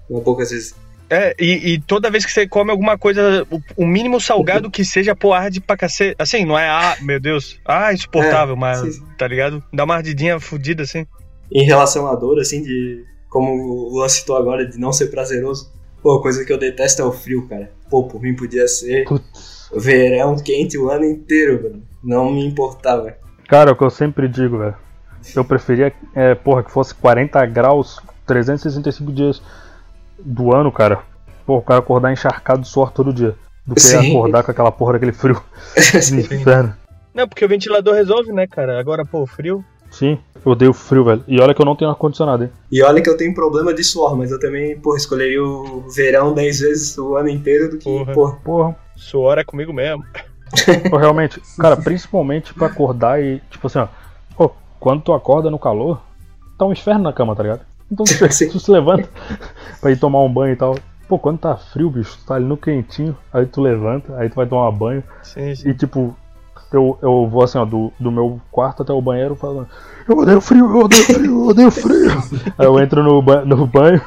na 0.09 0.19
boca 0.19 0.43
às 0.43 0.51
vezes. 0.51 0.75
É, 1.09 1.35
e, 1.39 1.73
e 1.73 1.81
toda 1.81 2.11
vez 2.11 2.23
que 2.23 2.31
você 2.31 2.47
come 2.47 2.69
alguma 2.69 2.95
coisa, 2.95 3.45
o, 3.49 3.59
o 3.75 3.87
mínimo 3.87 4.21
salgado 4.21 4.69
que 4.69 4.85
seja, 4.85 5.15
pô, 5.15 5.33
arde 5.33 5.59
pra 5.59 5.75
cacete. 5.75 6.15
Assim, 6.19 6.45
não 6.45 6.57
é, 6.57 6.69
ah, 6.69 6.95
meu 7.01 7.19
Deus, 7.19 7.59
ah, 7.65 7.91
insuportável, 7.91 8.55
É, 8.55 8.57
mas, 8.57 8.79
sim, 8.79 8.91
sim. 8.91 9.05
tá 9.17 9.27
ligado? 9.27 9.63
Dá 9.73 9.85
uma 9.85 9.95
ardidinha 9.95 10.39
fodida, 10.39 10.83
assim. 10.83 11.07
Em 11.51 11.65
relação 11.65 12.07
à 12.07 12.15
dor, 12.15 12.39
assim, 12.39 12.61
de. 12.61 13.03
Como 13.30 13.53
o 13.53 13.93
Luan 13.93 14.09
citou 14.09 14.36
agora, 14.36 14.65
de 14.65 14.77
não 14.77 14.91
ser 14.91 15.07
prazeroso. 15.07 15.71
Pô, 16.01 16.21
coisa 16.21 16.43
que 16.45 16.51
eu 16.51 16.57
detesto 16.57 17.01
é 17.01 17.05
o 17.05 17.11
frio, 17.11 17.47
cara. 17.47 17.71
Pô, 17.89 18.03
por 18.03 18.21
mim 18.21 18.36
podia 18.36 18.67
ser 18.67 19.05
putz. 19.05 19.69
verão 19.75 20.36
quente 20.38 20.77
o 20.77 20.89
ano 20.89 21.05
inteiro, 21.05 21.61
velho. 21.61 21.84
Não 22.03 22.32
me 22.32 22.45
importava. 22.45 23.15
Cara, 23.47 23.69
é 23.69 23.73
o 23.73 23.75
que 23.75 23.84
eu 23.84 23.89
sempre 23.89 24.27
digo, 24.27 24.57
velho. 24.57 24.75
Eu 25.36 25.43
preferia, 25.43 25.93
é, 26.15 26.34
porra, 26.34 26.63
que 26.63 26.71
fosse 26.71 26.95
40 26.95 27.45
graus, 27.47 27.99
365 28.25 29.11
dias 29.11 29.41
do 30.17 30.55
ano, 30.55 30.71
cara. 30.71 31.03
Porra, 31.45 31.59
o 31.59 31.63
cara 31.63 31.80
acordar 31.80 32.13
encharcado 32.13 32.61
de 32.61 32.67
suor 32.67 32.91
todo 32.91 33.13
dia. 33.13 33.36
Do 33.65 33.75
que 33.75 33.82
Sim. 33.82 34.11
acordar 34.11 34.43
com 34.43 34.51
aquela 34.51 34.71
porra 34.71 34.93
daquele 34.93 35.11
frio. 35.11 35.41
Inferno. 35.77 36.75
Não, 37.13 37.27
porque 37.27 37.43
o 37.43 37.49
ventilador 37.49 37.95
resolve, 37.95 38.32
né, 38.32 38.47
cara? 38.47 38.80
Agora, 38.80 39.05
pô, 39.05 39.25
frio. 39.25 39.63
Sim, 39.91 40.17
eu 40.45 40.51
odeio 40.51 40.73
frio, 40.73 41.03
velho. 41.03 41.23
E 41.27 41.39
olha 41.39 41.53
que 41.53 41.61
eu 41.61 41.65
não 41.65 41.75
tenho 41.75 41.91
ar-condicionado, 41.91 42.43
hein? 42.43 42.49
E 42.71 42.81
olha 42.83 43.01
que 43.01 43.09
eu 43.09 43.17
tenho 43.17 43.33
problema 43.33 43.73
de 43.73 43.83
suor, 43.83 44.15
mas 44.15 44.31
eu 44.31 44.39
também, 44.39 44.77
porra, 44.79 44.97
escolheria 44.97 45.43
o 45.43 45.85
verão 45.89 46.33
10 46.33 46.59
vezes 46.59 46.97
o 46.97 47.15
ano 47.15 47.29
inteiro 47.29 47.69
do 47.69 47.77
que, 47.77 47.83
Porra. 47.83 48.13
porra. 48.13 48.35
Porra. 48.43 48.75
Suor 48.95 49.37
é 49.37 49.43
comigo 49.43 49.73
mesmo. 49.73 50.03
Pô, 50.89 50.97
realmente, 50.97 51.41
cara, 51.57 51.77
principalmente 51.77 52.53
pra 52.53 52.67
acordar 52.67 53.21
e, 53.21 53.41
tipo 53.49 53.67
assim, 53.67 53.79
ó. 53.79 53.87
Pô, 54.35 54.51
quando 54.79 55.01
tu 55.01 55.13
acorda 55.13 55.49
no 55.49 55.59
calor, 55.59 56.01
tá 56.57 56.65
um 56.65 56.71
inferno 56.71 57.03
na 57.03 57.13
cama, 57.13 57.35
tá 57.35 57.43
ligado? 57.43 57.61
Então 57.91 58.05
tu, 58.05 58.13
tu 58.51 58.59
se 58.59 58.71
levanta 58.71 59.07
pra 59.79 59.91
ir 59.91 59.97
tomar 59.99 60.21
um 60.21 60.31
banho 60.31 60.53
e 60.53 60.55
tal. 60.55 60.75
Pô, 61.07 61.17
quando 61.17 61.39
tá 61.39 61.55
frio, 61.55 61.89
bicho, 61.89 62.17
tu 62.19 62.25
tá 62.25 62.35
ali 62.35 62.45
no 62.45 62.55
quentinho, 62.55 63.17
aí 63.33 63.45
tu 63.45 63.61
levanta, 63.61 64.15
aí 64.17 64.29
tu 64.29 64.35
vai 64.35 64.45
tomar 64.45 64.71
banho. 64.71 65.03
Sim, 65.23 65.55
sim. 65.55 65.69
E 65.69 65.73
tipo, 65.73 66.15
eu, 66.78 66.97
eu 67.01 67.28
vou 67.28 67.43
assim, 67.43 67.57
ó, 67.57 67.65
do, 67.65 67.91
do 67.99 68.11
meu 68.11 68.39
quarto 68.51 68.84
até 68.84 68.93
o 68.93 69.01
banheiro 69.01 69.36
falando, 69.36 69.67
eu 70.07 70.17
odeio 70.17 70.41
frio, 70.41 70.65
eu 70.65 70.80
odeio 70.86 71.03
frio, 71.03 71.26
eu 71.26 71.47
odeio 71.47 71.72
frio. 71.72 72.11
aí 72.57 72.65
eu 72.65 72.80
entro 72.80 73.03
no, 73.03 73.22
ba 73.22 73.43
no 73.43 73.65
banho, 73.65 74.01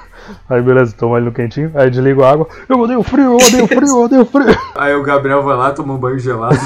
aí 0.48 0.62
beleza, 0.62 0.94
tomo 0.96 1.14
ali 1.14 1.24
no 1.24 1.32
quentinho, 1.32 1.70
aí 1.74 1.90
desligo 1.90 2.22
a 2.22 2.30
água, 2.30 2.48
eu 2.68 2.78
odeio 2.78 3.02
frio, 3.02 3.24
eu 3.24 3.36
odeio 3.36 3.66
frio, 3.66 3.88
eu 3.88 4.02
odeio 4.02 4.24
frio. 4.24 4.46
Aí 4.76 4.94
o 4.94 5.02
Gabriel 5.02 5.42
vai 5.42 5.56
lá, 5.56 5.72
toma 5.72 5.94
um 5.94 5.98
banho 5.98 6.18
gelado. 6.18 6.56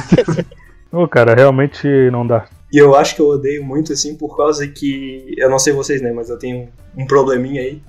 Ô, 0.93 1.07
cara, 1.09 1.35
realmente 1.35 1.87
não 2.11 2.27
dá. 2.27 2.47
E 2.73 2.79
eu 2.79 2.95
acho 2.95 3.15
que 3.15 3.21
eu 3.21 3.27
odeio 3.27 3.65
muito 3.65 3.93
assim 3.93 4.17
por 4.17 4.37
causa 4.37 4.67
que. 4.67 5.35
Eu 5.37 5.51
não 5.51 5.59
sei 5.59 5.73
vocês, 5.73 6.01
né? 6.01 6.13
Mas 6.13 6.31
eu 6.31 6.39
tenho 6.39 6.69
um 6.97 7.07
probleminha 7.07 7.61
aí 7.61 7.83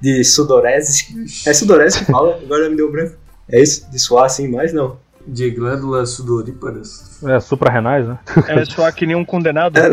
de 0.00 0.24
sudorese. 0.24 1.06
É 1.46 1.52
sudorese 1.52 2.04
que 2.04 2.12
fala? 2.12 2.38
Agora 2.42 2.68
me 2.68 2.76
deu 2.76 2.90
branco. 2.90 3.16
É 3.50 3.60
isso? 3.60 3.90
De 3.90 3.98
suar 3.98 4.26
assim 4.26 4.48
mais? 4.48 4.72
Não. 4.72 4.96
De 5.26 5.50
glândulas 5.50 6.10
sudoríparas. 6.10 7.22
É 7.24 7.38
suprarrenais, 7.40 8.06
né? 8.06 8.18
É 8.48 8.64
suar 8.66 8.92
que 8.94 9.06
nem 9.06 9.14
um 9.16 9.24
condenado. 9.24 9.78
É. 9.78 9.90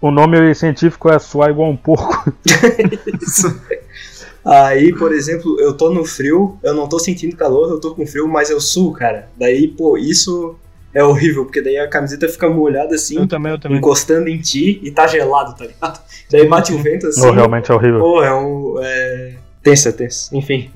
O 0.00 0.10
nome 0.10 0.54
científico 0.54 1.10
é 1.10 1.18
suar 1.18 1.50
igual 1.50 1.70
um 1.70 1.76
porco. 1.76 2.32
Aí, 4.44 4.92
por 4.94 5.12
exemplo, 5.12 5.60
eu 5.60 5.76
tô 5.76 5.90
no 5.90 6.04
frio, 6.04 6.58
eu 6.62 6.74
não 6.74 6.88
tô 6.88 6.98
sentindo 6.98 7.36
calor, 7.36 7.70
eu 7.70 7.78
tô 7.78 7.94
com 7.94 8.06
frio, 8.06 8.26
mas 8.26 8.48
eu 8.50 8.60
suo, 8.60 8.92
cara. 8.92 9.28
Daí, 9.38 9.68
pô, 9.68 9.98
isso 9.98 10.56
é 10.94 11.04
horrível, 11.04 11.44
porque 11.44 11.60
daí 11.60 11.78
a 11.78 11.86
camiseta 11.86 12.26
fica 12.28 12.48
molhada 12.48 12.94
assim, 12.94 13.18
Eu 13.18 13.28
também, 13.28 13.52
eu 13.52 13.58
também. 13.60 13.78
encostando 13.78 14.28
em 14.28 14.38
ti 14.38 14.80
e 14.82 14.90
tá 14.90 15.06
gelado, 15.06 15.54
tá 15.54 15.66
ligado? 15.66 16.00
Daí 16.30 16.48
bate 16.48 16.72
o 16.72 16.78
vento 16.78 17.06
assim. 17.06 17.20
Não, 17.20 17.32
realmente 17.32 17.70
é 17.70 17.74
horrível. 17.74 18.00
Pô, 18.00 18.22
é 18.22 18.34
um. 18.34 18.76
É, 18.80 19.34
Tensa, 19.62 19.92
tensa. 19.92 20.34
Enfim. 20.34 20.70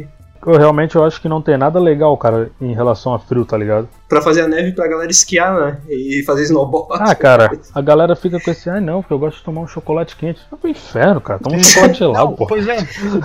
Eu 0.47 0.59
realmente 0.59 0.97
eu 0.97 1.05
acho 1.05 1.21
que 1.21 1.29
não 1.29 1.41
tem 1.41 1.57
nada 1.57 1.79
legal, 1.79 2.17
cara, 2.17 2.51
em 2.61 2.75
relação 2.75 3.15
a 3.15 3.19
frio, 3.19 3.45
tá 3.45 3.57
ligado? 3.57 3.89
Pra 4.09 4.21
fazer 4.21 4.43
a 4.43 4.49
neve 4.49 4.73
pra 4.73 4.87
galera 4.87 5.11
esquiar, 5.11 5.55
né? 5.55 5.79
E 5.89 6.23
fazer 6.25 6.43
snowboard. 6.45 7.03
Ah, 7.03 7.15
cara, 7.15 7.51
a 7.75 7.81
galera 7.81 8.15
fica 8.15 8.39
com 8.39 8.51
esse, 8.51 8.69
ai 8.69 8.81
não, 8.81 9.01
porque 9.01 9.15
eu 9.15 9.19
gosto 9.19 9.39
de 9.39 9.45
tomar 9.45 9.63
um 9.63 9.67
chocolate 9.67 10.17
quente. 10.17 10.41
Vai 10.51 10.61
pro 10.61 10.71
inferno, 10.71 11.21
cara. 11.21 11.41
Toma 11.41 11.57
um 11.57 11.63
chocolate 11.63 11.99
gelado, 11.99 12.33
pô. 12.33 12.47
Pois 12.47 12.69
é, 12.69 12.77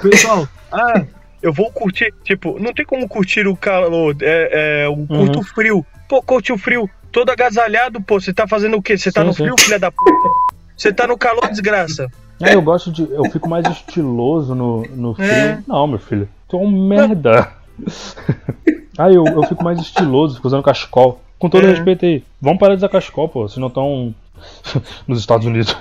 pessoal, 0.02 0.48
ah, 0.72 1.04
eu 1.42 1.54
vou 1.54 1.72
curtir, 1.72 2.14
tipo, 2.24 2.60
não 2.60 2.74
tem 2.74 2.86
como 2.86 3.08
curtir 3.08 3.48
o 3.48 3.56
calor, 3.56 4.16
é, 4.22 4.84
é, 4.84 4.88
o 4.88 5.06
curto 5.06 5.44
frio. 5.44 5.86
Pô, 6.08 6.22
curte 6.22 6.52
o 6.52 6.58
frio, 6.58 6.90
todo 7.12 7.30
agasalhado, 7.30 8.02
pô, 8.02 8.20
você 8.20 8.34
tá 8.34 8.48
fazendo 8.48 8.78
o 8.78 8.82
quê? 8.82 8.98
Você 8.98 9.12
tá 9.12 9.22
Sim, 9.22 9.28
no 9.28 9.34
sim. 9.34 9.44
frio, 9.44 9.56
filha 9.60 9.80
da 9.80 9.92
puta? 9.92 10.30
Você 10.76 10.94
tá 10.94 11.06
no 11.06 11.18
calor, 11.18 11.50
desgraça. 11.50 12.08
É, 12.42 12.56
eu 12.56 12.62
gosto 12.62 12.90
de. 12.90 13.04
Eu 13.12 13.26
fico 13.26 13.50
mais 13.50 13.68
estiloso 13.68 14.56
no, 14.56 14.84
no 14.84 15.14
frio. 15.14 15.28
É. 15.28 15.60
Não, 15.68 15.86
meu 15.86 16.00
filho. 16.00 16.28
Tu 16.50 16.58
é 16.58 16.60
um 16.60 16.70
merda. 16.88 17.52
ah, 18.98 19.12
eu, 19.12 19.24
eu 19.26 19.44
fico 19.44 19.64
mais 19.64 19.80
estiloso, 19.80 20.36
fico 20.36 20.48
usando 20.48 20.64
cachecol. 20.64 21.22
Com 21.38 21.50
todo 21.50 21.66
É. 21.66 21.70
respeito 21.70 22.06
aí. 22.06 22.24
Vamos 22.42 22.60
parar 22.60 22.74
de 22.76 22.80
usar 22.80 22.90
cachecol, 22.90 23.30
pô. 23.30 23.48
Se 23.48 23.60
não 23.60 23.68
estão 23.68 24.14
nos 25.08 25.20
Estados 25.20 25.46
Unidos. 25.46 25.76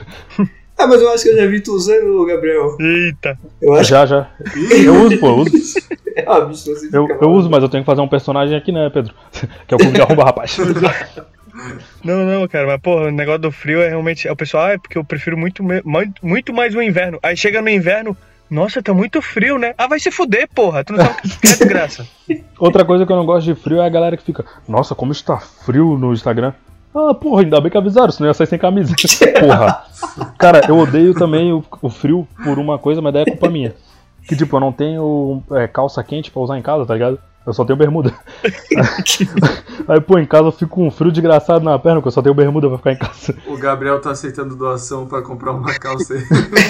Ah, 0.79 0.87
mas 0.87 1.03
eu 1.03 1.11
acho 1.13 1.25
que 1.25 1.31
eu 1.31 1.37
já 1.37 1.47
vi 1.47 1.61
tu 1.61 1.73
usando, 1.75 2.25
Gabriel. 2.25 2.77
Eita. 2.79 3.37
Eu 3.61 3.75
acho 3.75 3.91
Já, 3.91 4.07
já. 4.07 4.31
Eu 4.85 4.95
uso, 5.07 5.19
pô, 5.19 5.27
eu 5.27 5.37
uso. 5.39 5.75
é 6.15 6.23
uma 6.31 6.41
bicho, 6.43 6.67
você 6.67 6.89
Eu, 6.97 7.09
eu 7.21 7.31
uso, 7.33 7.51
mas 7.51 7.63
eu 7.63 7.69
tenho 7.69 7.83
que 7.83 7.87
fazer 7.87 8.01
um 8.01 8.07
personagem 8.09 8.57
aqui, 8.57 8.71
né, 8.71 8.89
Pedro? 8.89 9.13
Que 9.67 9.75
é 9.75 9.77
o 9.77 9.79
clube 9.79 9.95
de 9.95 10.03
arromba, 10.03 10.25
rapaz. 10.25 10.57
Não, 12.05 12.25
não, 12.25 12.47
cara, 12.47 12.69
mas 12.69 12.81
porra, 12.81 13.07
o 13.07 13.11
negócio 13.11 13.41
do 13.41 13.51
frio 13.51 13.83
é 13.83 13.89
realmente. 13.89 14.29
O 14.29 14.37
pessoal, 14.37 14.67
ah, 14.67 14.73
é 14.75 14.79
porque 14.79 14.97
eu 14.97 15.05
prefiro 15.05 15.37
muito, 15.37 15.65
muito 16.23 16.53
mais 16.53 16.75
o 16.77 16.81
inverno. 16.83 17.19
Aí 17.23 17.37
chega 17.37 17.61
no 17.61 17.69
inverno, 17.69 18.17
nossa, 18.51 18.83
tá 18.83 18.95
muito 18.95 19.21
frio, 19.21 19.59
né? 19.59 19.75
Ah, 19.77 19.87
vai 19.87 20.01
se 20.01 20.11
fuder, 20.11 20.49
porra. 20.55 20.83
Tu 20.83 20.93
não 20.93 21.05
sabe 21.05 21.19
o 21.25 21.41
que 21.41 21.47
é 21.47 21.51
desgraça. 21.51 22.07
Outra 22.59 22.85
coisa 22.85 23.05
que 23.05 23.13
eu 23.13 23.17
não 23.17 23.27
gosto 23.27 23.47
de 23.47 23.55
frio 23.55 23.81
é 23.81 23.87
a 23.87 23.91
galera 23.91 24.17
que 24.17 24.23
fica, 24.23 24.45
nossa, 24.67 24.95
como 24.95 25.13
está 25.13 25.39
frio 25.39 25.99
no 25.99 26.13
Instagram. 26.13 26.53
Ah, 26.95 27.15
porra, 27.15 27.43
ainda 27.43 27.61
bem 27.61 27.71
que 27.71 27.77
avisaram, 27.77 28.11
senão 28.11 28.27
eu 28.27 28.31
ia 28.31 28.35
sair 28.35 28.47
sem 28.47 28.59
camisa. 28.59 28.95
Porra. 29.39 29.85
Cara, 30.39 30.63
eu 30.67 30.79
odeio 30.79 31.15
também 31.15 31.53
o, 31.53 31.63
o 31.83 31.91
frio 31.91 32.27
por 32.43 32.59
uma 32.59 32.79
coisa, 32.79 33.03
mas 33.03 33.13
daí 33.13 33.23
é 33.23 33.27
culpa 33.27 33.51
minha. 33.51 33.75
Que 34.27 34.35
tipo, 34.35 34.57
eu 34.57 34.61
não 34.61 34.73
tenho 34.73 35.43
é, 35.53 35.69
calça 35.69 36.03
quente 36.03 36.31
pra 36.31 36.43
usar 36.43 36.59
em 36.59 36.63
casa, 36.63 36.87
tá 36.87 36.95
ligado? 36.95 37.19
Eu 37.47 37.53
só 37.55 37.65
tenho 37.65 37.79
bermuda. 37.79 38.13
Aí, 39.89 40.01
pô, 40.01 40.19
em 40.19 40.27
casa 40.27 40.49
eu 40.49 40.53
fico 40.53 40.75
com 40.77 40.87
um 40.87 40.91
frio 40.91 41.11
desgraçado 41.11 41.65
na 41.65 41.79
perna, 41.79 41.97
porque 41.97 42.09
eu 42.09 42.13
só 42.13 42.21
tenho 42.21 42.35
bermuda 42.35 42.69
pra 42.69 42.77
ficar 42.77 42.93
em 42.93 42.99
casa. 42.99 43.35
O 43.47 43.57
Gabriel 43.57 44.01
tá 44.01 44.11
aceitando 44.11 44.55
doação 44.55 45.07
pra 45.07 45.23
comprar 45.23 45.53
uma 45.53 45.73
calça 45.79 46.15
aí. 46.15 46.23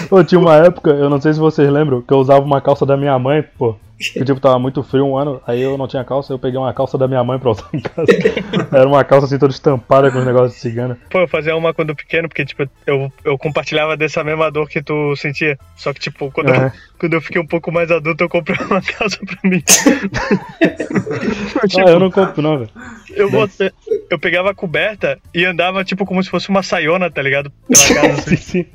Pô, 0.09 0.23
tinha 0.23 0.41
uma 0.41 0.55
época, 0.55 0.91
eu 0.91 1.11
não 1.11 1.21
sei 1.21 1.33
se 1.33 1.41
vocês 1.41 1.69
lembram, 1.69 2.01
que 2.01 2.13
eu 2.13 2.19
usava 2.19 2.41
uma 2.41 2.61
calça 2.61 2.87
da 2.87 2.97
minha 2.97 3.19
mãe, 3.19 3.43
pô. 3.59 3.75
Que 3.99 4.25
tipo, 4.25 4.39
tava 4.39 4.59
muito 4.61 4.81
frio 4.85 5.05
um 5.05 5.17
ano, 5.19 5.43
aí 5.45 5.61
eu 5.61 5.77
não 5.77 5.89
tinha 5.89 6.05
calça, 6.05 6.33
eu 6.33 6.39
peguei 6.39 6.57
uma 6.59 6.73
calça 6.73 6.97
da 6.97 7.09
minha 7.09 7.25
mãe 7.25 7.37
pra 7.39 7.51
usar 7.51 7.69
em 7.73 7.81
casa. 7.81 8.07
Era 8.73 8.87
uma 8.89 9.03
calça 9.03 9.27
assim 9.27 9.39
toda 9.39 9.53
estampada 9.53 10.11
com 10.13 10.19
os 10.21 10.25
negócios 10.25 10.55
de 10.55 10.61
cigana. 10.61 10.97
Pô, 11.11 11.19
eu 11.19 11.27
fazia 11.29 11.57
uma 11.57 11.75
quando 11.75 11.97
pequeno, 11.97 12.29
porque, 12.29 12.45
tipo, 12.45 12.69
eu, 12.87 13.13
eu 13.25 13.37
compartilhava 13.37 13.97
dessa 13.97 14.23
mesma 14.23 14.51
dor 14.53 14.69
que 14.69 14.81
tu 14.81 15.17
sentia. 15.17 15.59
Só 15.77 15.93
que, 15.93 15.99
tipo, 15.99 16.31
quando, 16.31 16.55
É. 16.55 16.67
eu, 16.67 16.73
quando 16.99 17.15
eu 17.15 17.21
fiquei 17.21 17.41
um 17.43 17.47
pouco 17.47 17.73
mais 17.73 17.91
adulto, 17.91 18.23
eu 18.23 18.29
comprei 18.29 18.57
uma 18.67 18.81
calça 18.87 19.19
pra 19.27 19.37
mim. 19.51 19.59
tipo, 19.61 20.19
Ah, 21.87 21.91
eu 21.91 21.99
não 21.99 22.11
compro 22.11 22.41
não, 22.41 22.59
velho. 22.59 22.71
eu, 23.17 23.31
botei- 23.31 23.73
eu 24.11 24.19
pegava 24.19 24.51
a 24.51 24.55
coberta 24.55 25.19
e 25.35 25.45
andava, 25.45 25.85
tipo, 25.85 26.05
como 26.07 26.23
se 26.23 26.31
fosse 26.31 26.49
uma 26.49 26.63
saiona, 26.63 27.11
tá 27.11 27.21
ligado? 27.21 27.51
Pela 27.69 28.01
casa, 28.01 28.23
Sim, 28.23 28.35
assim. 28.35 28.65
sim. 28.65 28.67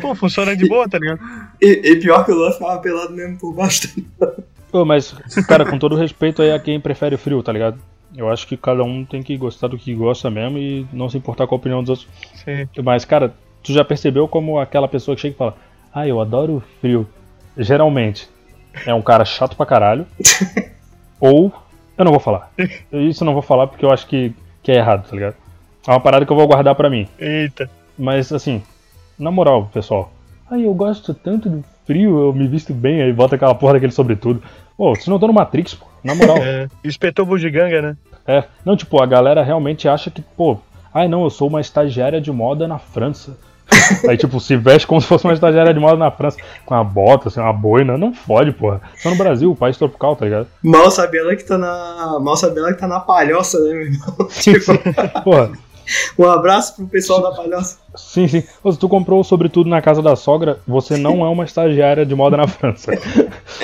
Pô, 0.00 0.14
funciona 0.14 0.56
de 0.56 0.66
boa, 0.66 0.88
tá 0.88 0.98
ligado? 0.98 1.20
E, 1.60 1.92
e 1.92 1.96
pior 2.00 2.24
que 2.24 2.32
o 2.32 2.34
Luan 2.34 2.52
ficava 2.52 2.78
pelado 2.80 3.12
mesmo 3.14 3.38
por 3.38 3.54
baixo. 3.54 3.88
Pô, 4.74 4.84
mas, 4.84 5.12
cara, 5.46 5.64
com 5.64 5.78
todo 5.78 5.94
respeito 5.94 6.42
aí 6.42 6.50
a 6.50 6.58
quem 6.58 6.80
prefere 6.80 7.16
frio, 7.16 7.40
tá 7.44 7.52
ligado? 7.52 7.78
Eu 8.12 8.28
acho 8.28 8.44
que 8.44 8.56
cada 8.56 8.82
um 8.82 9.04
tem 9.04 9.22
que 9.22 9.36
gostar 9.36 9.68
do 9.68 9.78
que 9.78 9.94
gosta 9.94 10.28
mesmo 10.28 10.58
e 10.58 10.84
não 10.92 11.08
se 11.08 11.16
importar 11.16 11.46
com 11.46 11.54
a 11.54 11.58
opinião 11.58 11.80
dos 11.80 11.90
outros. 11.90 12.08
Sim. 12.34 12.66
Mas, 12.82 13.04
cara, 13.04 13.32
tu 13.62 13.72
já 13.72 13.84
percebeu 13.84 14.26
como 14.26 14.58
aquela 14.58 14.88
pessoa 14.88 15.14
que 15.14 15.22
chega 15.22 15.34
e 15.36 15.38
fala, 15.38 15.56
ah, 15.94 16.08
eu 16.08 16.20
adoro 16.20 16.60
frio. 16.80 17.08
Geralmente 17.56 18.28
é 18.84 18.92
um 18.92 19.00
cara 19.00 19.24
chato 19.24 19.56
pra 19.56 19.64
caralho. 19.64 20.08
ou 21.20 21.52
eu 21.96 22.04
não 22.04 22.10
vou 22.10 22.20
falar. 22.20 22.50
Isso 22.92 23.22
eu 23.22 23.26
não 23.26 23.32
vou 23.32 23.42
falar 23.42 23.68
porque 23.68 23.84
eu 23.84 23.92
acho 23.92 24.08
que, 24.08 24.34
que 24.60 24.72
é 24.72 24.78
errado, 24.78 25.08
tá 25.08 25.14
ligado? 25.14 25.36
É 25.86 25.90
uma 25.92 26.00
parada 26.00 26.26
que 26.26 26.32
eu 26.32 26.36
vou 26.36 26.48
guardar 26.48 26.74
pra 26.74 26.90
mim. 26.90 27.06
Eita. 27.16 27.70
Mas 27.96 28.32
assim, 28.32 28.60
na 29.16 29.30
moral, 29.30 29.70
pessoal. 29.72 30.12
Ai, 30.50 30.66
eu 30.66 30.74
gosto 30.74 31.14
tanto 31.14 31.48
do 31.48 31.64
frio, 31.86 32.18
eu 32.18 32.32
me 32.32 32.46
visto 32.46 32.72
bem, 32.72 33.02
aí 33.02 33.12
bota 33.12 33.36
aquela 33.36 33.54
porra 33.54 33.74
daquele 33.74 33.92
sobretudo. 33.92 34.42
Pô, 34.76 34.94
se 34.94 35.08
não 35.08 35.18
tô 35.18 35.26
no 35.26 35.32
Matrix, 35.32 35.74
pô, 35.74 35.86
na 36.02 36.14
moral. 36.14 36.38
É, 36.42 36.68
espetou 36.82 37.24
bugiganga, 37.24 37.80
né? 37.80 37.96
É, 38.26 38.44
não, 38.64 38.76
tipo, 38.76 39.02
a 39.02 39.06
galera 39.06 39.42
realmente 39.42 39.88
acha 39.88 40.10
que, 40.10 40.22
pô, 40.22 40.58
ai 40.92 41.08
não, 41.08 41.24
eu 41.24 41.30
sou 41.30 41.48
uma 41.48 41.60
estagiária 41.60 42.20
de 42.20 42.32
moda 42.32 42.66
na 42.66 42.78
França. 42.78 43.36
Aí, 44.08 44.16
tipo, 44.16 44.38
se 44.40 44.56
veste 44.56 44.86
como 44.86 45.00
se 45.00 45.06
fosse 45.06 45.24
uma 45.24 45.32
estagiária 45.32 45.72
de 45.72 45.80
moda 45.80 45.96
na 45.96 46.10
França, 46.10 46.38
com 46.64 46.74
uma 46.74 46.84
bota, 46.84 47.28
assim, 47.28 47.40
uma 47.40 47.52
boina, 47.52 47.96
não 47.96 48.12
fode, 48.12 48.52
porra. 48.52 48.80
Só 48.96 49.10
no 49.10 49.16
Brasil, 49.16 49.54
país 49.54 49.76
tropical, 49.76 50.16
tá 50.16 50.24
ligado? 50.24 50.46
Mal 50.62 50.90
sabe 50.90 51.18
ela 51.18 51.34
que 51.34 51.44
tá 51.44 51.56
na. 51.56 52.18
Mal 52.20 52.36
sabe 52.36 52.58
ela 52.58 52.72
que 52.72 52.80
tá 52.80 52.86
na 52.86 53.00
palhoça, 53.00 53.58
né, 53.60 53.72
meu 53.72 53.82
irmão? 53.82 54.28
Tipo, 54.40 55.22
Porra, 55.22 55.52
um 56.18 56.24
abraço 56.24 56.76
pro 56.76 56.86
pessoal 56.86 57.22
da 57.22 57.32
palhoça. 57.32 57.78
sim, 57.96 58.28
sim. 58.28 58.40
Se 58.40 58.78
tu 58.78 58.88
comprou 58.88 59.20
o 59.20 59.24
sobretudo 59.24 59.68
na 59.68 59.80
casa 59.82 60.02
da 60.02 60.16
sogra, 60.16 60.58
você 60.66 60.96
não 60.96 61.24
é 61.24 61.28
uma 61.28 61.44
estagiária 61.44 62.04
de 62.04 62.14
moda 62.14 62.36
na 62.36 62.46
França. 62.46 62.92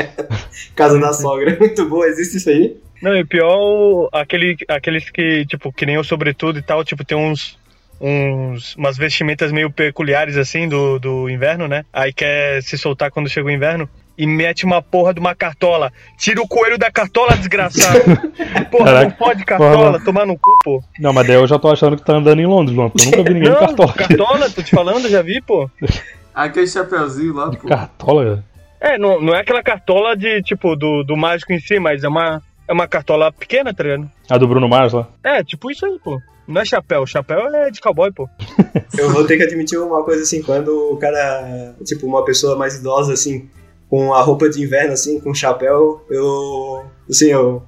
Casa 0.74 0.98
da 0.98 1.12
sogra. 1.12 1.56
Muito 1.58 1.88
boa, 1.88 2.06
existe 2.06 2.36
isso 2.36 2.50
aí? 2.50 2.76
Não, 3.02 3.16
e 3.16 3.24
pior, 3.24 4.08
aquele, 4.12 4.56
aqueles 4.68 5.10
que, 5.10 5.46
tipo, 5.46 5.72
que 5.72 5.86
nem 5.86 5.98
o 5.98 6.04
sobretudo 6.04 6.58
e 6.58 6.62
tal, 6.62 6.84
tipo, 6.84 7.04
tem 7.04 7.16
uns. 7.16 7.58
Uns, 8.02 8.74
umas 8.76 8.96
vestimentas 8.96 9.52
meio 9.52 9.70
peculiares 9.70 10.38
assim 10.38 10.66
do, 10.66 10.98
do 10.98 11.28
inverno, 11.28 11.68
né? 11.68 11.84
Aí 11.92 12.14
quer 12.14 12.62
se 12.62 12.78
soltar 12.78 13.10
quando 13.10 13.28
chega 13.28 13.46
o 13.46 13.50
inverno 13.50 13.86
e 14.20 14.26
mete 14.26 14.66
uma 14.66 14.82
porra 14.82 15.14
de 15.14 15.18
uma 15.18 15.34
cartola. 15.34 15.90
Tira 16.18 16.42
o 16.42 16.46
coelho 16.46 16.76
da 16.76 16.90
cartola, 16.90 17.38
desgraçado. 17.38 18.00
Porra, 18.70 18.84
Caraca. 18.84 19.04
não 19.04 19.10
pode 19.12 19.44
cartola, 19.46 19.92
Porra. 19.92 20.04
tomar 20.04 20.26
no 20.26 20.38
cu, 20.38 20.58
pô. 20.62 20.84
Não, 20.98 21.10
mas 21.10 21.26
daí 21.26 21.36
eu 21.36 21.46
já 21.46 21.58
tô 21.58 21.70
achando 21.70 21.96
que 21.96 22.04
tá 22.04 22.16
andando 22.16 22.38
em 22.38 22.46
Londres, 22.46 22.76
porque 22.76 23.00
eu 23.00 23.10
nunca 23.10 23.22
vi 23.22 23.34
ninguém 23.34 23.48
não, 23.48 23.60
de 23.60 23.66
cartola. 23.66 23.92
cartola, 23.94 24.50
tô 24.50 24.62
te 24.62 24.70
falando, 24.72 25.08
já 25.08 25.22
vi, 25.22 25.40
pô. 25.40 25.70
Aquele 26.34 26.66
chapeuzinho 26.66 27.32
lá, 27.32 27.50
pô. 27.50 27.66
Cartola. 27.66 28.44
É, 28.78 28.98
não, 28.98 29.22
não 29.22 29.34
é 29.34 29.40
aquela 29.40 29.62
cartola 29.62 30.14
de, 30.14 30.42
tipo, 30.42 30.76
do, 30.76 31.02
do 31.02 31.16
mágico 31.16 31.54
em 31.54 31.58
si, 31.58 31.78
mas 31.78 32.04
é 32.04 32.08
uma, 32.08 32.42
é 32.68 32.72
uma 32.74 32.86
cartola 32.86 33.32
pequena, 33.32 33.72
tá 33.72 33.82
ligado? 33.82 34.10
A 34.28 34.36
do 34.36 34.46
Bruno 34.46 34.68
Mars 34.68 34.92
lá. 34.92 35.08
É, 35.24 35.42
tipo 35.42 35.70
isso 35.70 35.86
aí, 35.86 35.98
pô. 36.04 36.20
Não 36.46 36.60
é 36.60 36.64
chapéu, 36.66 37.06
chapéu 37.06 37.46
é 37.54 37.70
de 37.70 37.80
cowboy, 37.80 38.12
pô. 38.12 38.28
Eu 38.98 39.10
vou 39.10 39.26
ter 39.26 39.38
que 39.38 39.44
admitir 39.44 39.78
uma 39.78 40.02
coisa 40.02 40.22
assim, 40.22 40.42
quando 40.42 40.68
o 40.92 40.96
cara, 40.98 41.74
tipo, 41.86 42.06
uma 42.06 42.22
pessoa 42.22 42.56
mais 42.56 42.76
idosa, 42.76 43.14
assim, 43.14 43.48
com 43.90 44.14
a 44.14 44.22
roupa 44.22 44.48
de 44.48 44.62
inverno, 44.62 44.92
assim, 44.92 45.18
com 45.18 45.34
chapéu, 45.34 46.06
eu. 46.08 46.84
Assim, 47.10 47.30
eu. 47.30 47.60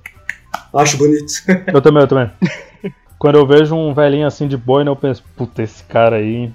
Acho 0.72 0.96
bonito. 0.96 1.32
Eu 1.72 1.82
também, 1.82 2.02
eu 2.02 2.08
também. 2.08 2.30
Quando 3.18 3.36
eu 3.36 3.46
vejo 3.46 3.74
um 3.74 3.92
velhinho 3.92 4.26
assim 4.26 4.48
de 4.48 4.56
boina, 4.56 4.90
eu 4.90 4.96
penso, 4.96 5.22
puta, 5.36 5.62
esse 5.62 5.82
cara 5.84 6.16
aí. 6.16 6.50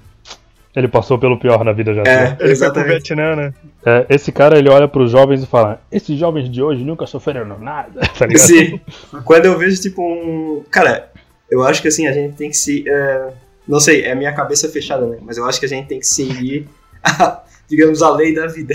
Ele 0.74 0.86
passou 0.86 1.18
pelo 1.18 1.38
pior 1.38 1.64
na 1.64 1.72
vida 1.72 1.92
já. 1.92 2.02
É? 2.02 2.22
Ele 2.22 2.28
foi 2.28 2.36
pro 2.36 2.50
exatamente. 2.50 2.88
Vietnã, 2.88 3.36
né? 3.36 3.54
É, 3.84 4.06
esse 4.10 4.30
cara 4.30 4.58
ele 4.58 4.68
olha 4.68 4.86
pros 4.86 5.10
jovens 5.10 5.42
e 5.42 5.46
fala: 5.46 5.80
Esses 5.90 6.18
jovens 6.18 6.48
de 6.48 6.62
hoje 6.62 6.84
nunca 6.84 7.06
sofreram 7.06 7.58
nada, 7.58 8.00
tá 8.16 8.26
ligado? 8.26 8.46
Sim. 8.46 8.80
Quando 9.24 9.46
eu 9.46 9.58
vejo, 9.58 9.80
tipo, 9.80 10.02
um. 10.02 10.62
Cara, 10.70 11.10
eu 11.50 11.62
acho 11.62 11.82
que 11.82 11.88
assim, 11.88 12.06
a 12.06 12.12
gente 12.12 12.36
tem 12.36 12.50
que 12.50 12.56
se. 12.56 12.84
é, 12.88 13.28
Não 13.66 13.80
sei, 13.80 14.04
é 14.04 14.14
minha 14.14 14.32
cabeça 14.32 14.68
fechada, 14.68 15.06
né? 15.06 15.18
Mas 15.22 15.36
eu 15.36 15.46
acho 15.46 15.58
que 15.58 15.66
a 15.66 15.68
gente 15.68 15.88
tem 15.88 15.98
que 15.98 16.06
seguir, 16.06 16.68
a, 17.02 17.42
digamos, 17.68 18.02
a 18.02 18.14
lei 18.14 18.34
da 18.34 18.46
vida. 18.46 18.74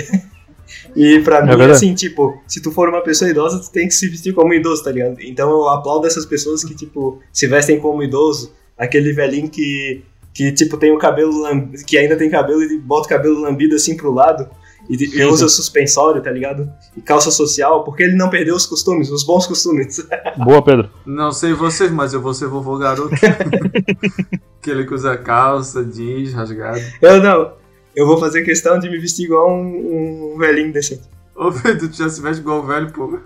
E 0.96 1.20
pra 1.20 1.42
mim, 1.42 1.48
verdade. 1.48 1.72
assim, 1.72 1.94
tipo, 1.94 2.42
se 2.48 2.62
tu 2.62 2.72
for 2.72 2.90
uma 2.90 3.02
pessoa 3.02 3.30
idosa, 3.30 3.60
tu 3.60 3.72
tem 3.72 3.88
que 3.88 3.94
se 3.94 4.08
vestir 4.08 4.34
como 4.34 4.54
idoso, 4.54 4.84
tá 4.84 4.92
ligado? 4.92 5.18
Então 5.22 5.50
eu 5.50 5.70
aplaudo 5.70 6.06
essas 6.08 6.26
pessoas 6.26 6.64
que, 6.64 6.76
tipo, 6.76 7.20
se 7.32 7.48
vestem 7.48 7.80
como 7.80 8.04
idoso. 8.04 8.54
Aquele 8.78 9.14
velhinho 9.14 9.50
que, 9.50 10.04
que 10.34 10.52
tipo, 10.52 10.78
tem 10.78 10.92
o 10.92 10.98
cabelo, 10.98 11.44
que 11.86 11.98
ainda 11.98 12.16
tem 12.16 12.30
cabelo 12.30 12.64
e 12.64 12.78
bota 12.78 13.06
o 13.06 13.10
cabelo 13.10 13.40
lambido 13.40 13.76
assim 13.76 13.96
pro 13.96 14.12
lado. 14.12 14.48
E, 14.90 14.96
e 15.18 15.24
usa 15.24 15.48
suspensório, 15.48 16.22
tá 16.22 16.30
ligado? 16.30 16.70
E 16.96 17.02
calça 17.02 17.32
social, 17.32 17.84
porque 17.84 18.04
ele 18.04 18.16
não 18.16 18.30
perdeu 18.30 18.56
os 18.56 18.66
costumes, 18.66 19.10
os 19.10 19.24
bons 19.24 19.48
costumes. 19.48 20.06
Boa, 20.44 20.62
Pedro. 20.62 20.90
Não 21.06 21.32
sei 21.32 21.54
vocês, 21.54 21.90
mas 21.90 22.14
eu 22.14 22.22
vou 22.22 22.34
ser 22.34 22.48
vovô 22.48 22.78
garoto. 22.78 23.16
Aquele 24.60 24.86
que 24.86 24.94
usa 24.94 25.18
calça, 25.18 25.84
jeans, 25.86 26.34
rasgado. 26.34 26.82
Eu 27.02 27.24
não. 27.24 27.63
Eu 27.96 28.08
vou 28.08 28.18
fazer 28.20 28.44
questão 28.44 28.80
de 28.80 28.90
me 28.90 28.98
vestir 28.98 29.26
igual 29.26 29.50
um, 29.52 30.34
um 30.34 30.38
velhinho 30.38 30.72
decente. 30.74 31.04
Ô, 31.36 31.52
Pedro, 31.52 31.90
tu 31.90 31.96
já 31.98 32.10
se 32.10 32.22
veste 32.22 32.42
igual 32.42 32.60
o 32.60 32.64
velho, 32.66 32.92
pô. 32.92 33.20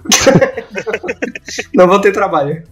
Não 1.74 1.88
vou 1.88 2.00
ter 2.00 2.12
trabalho. 2.12 2.64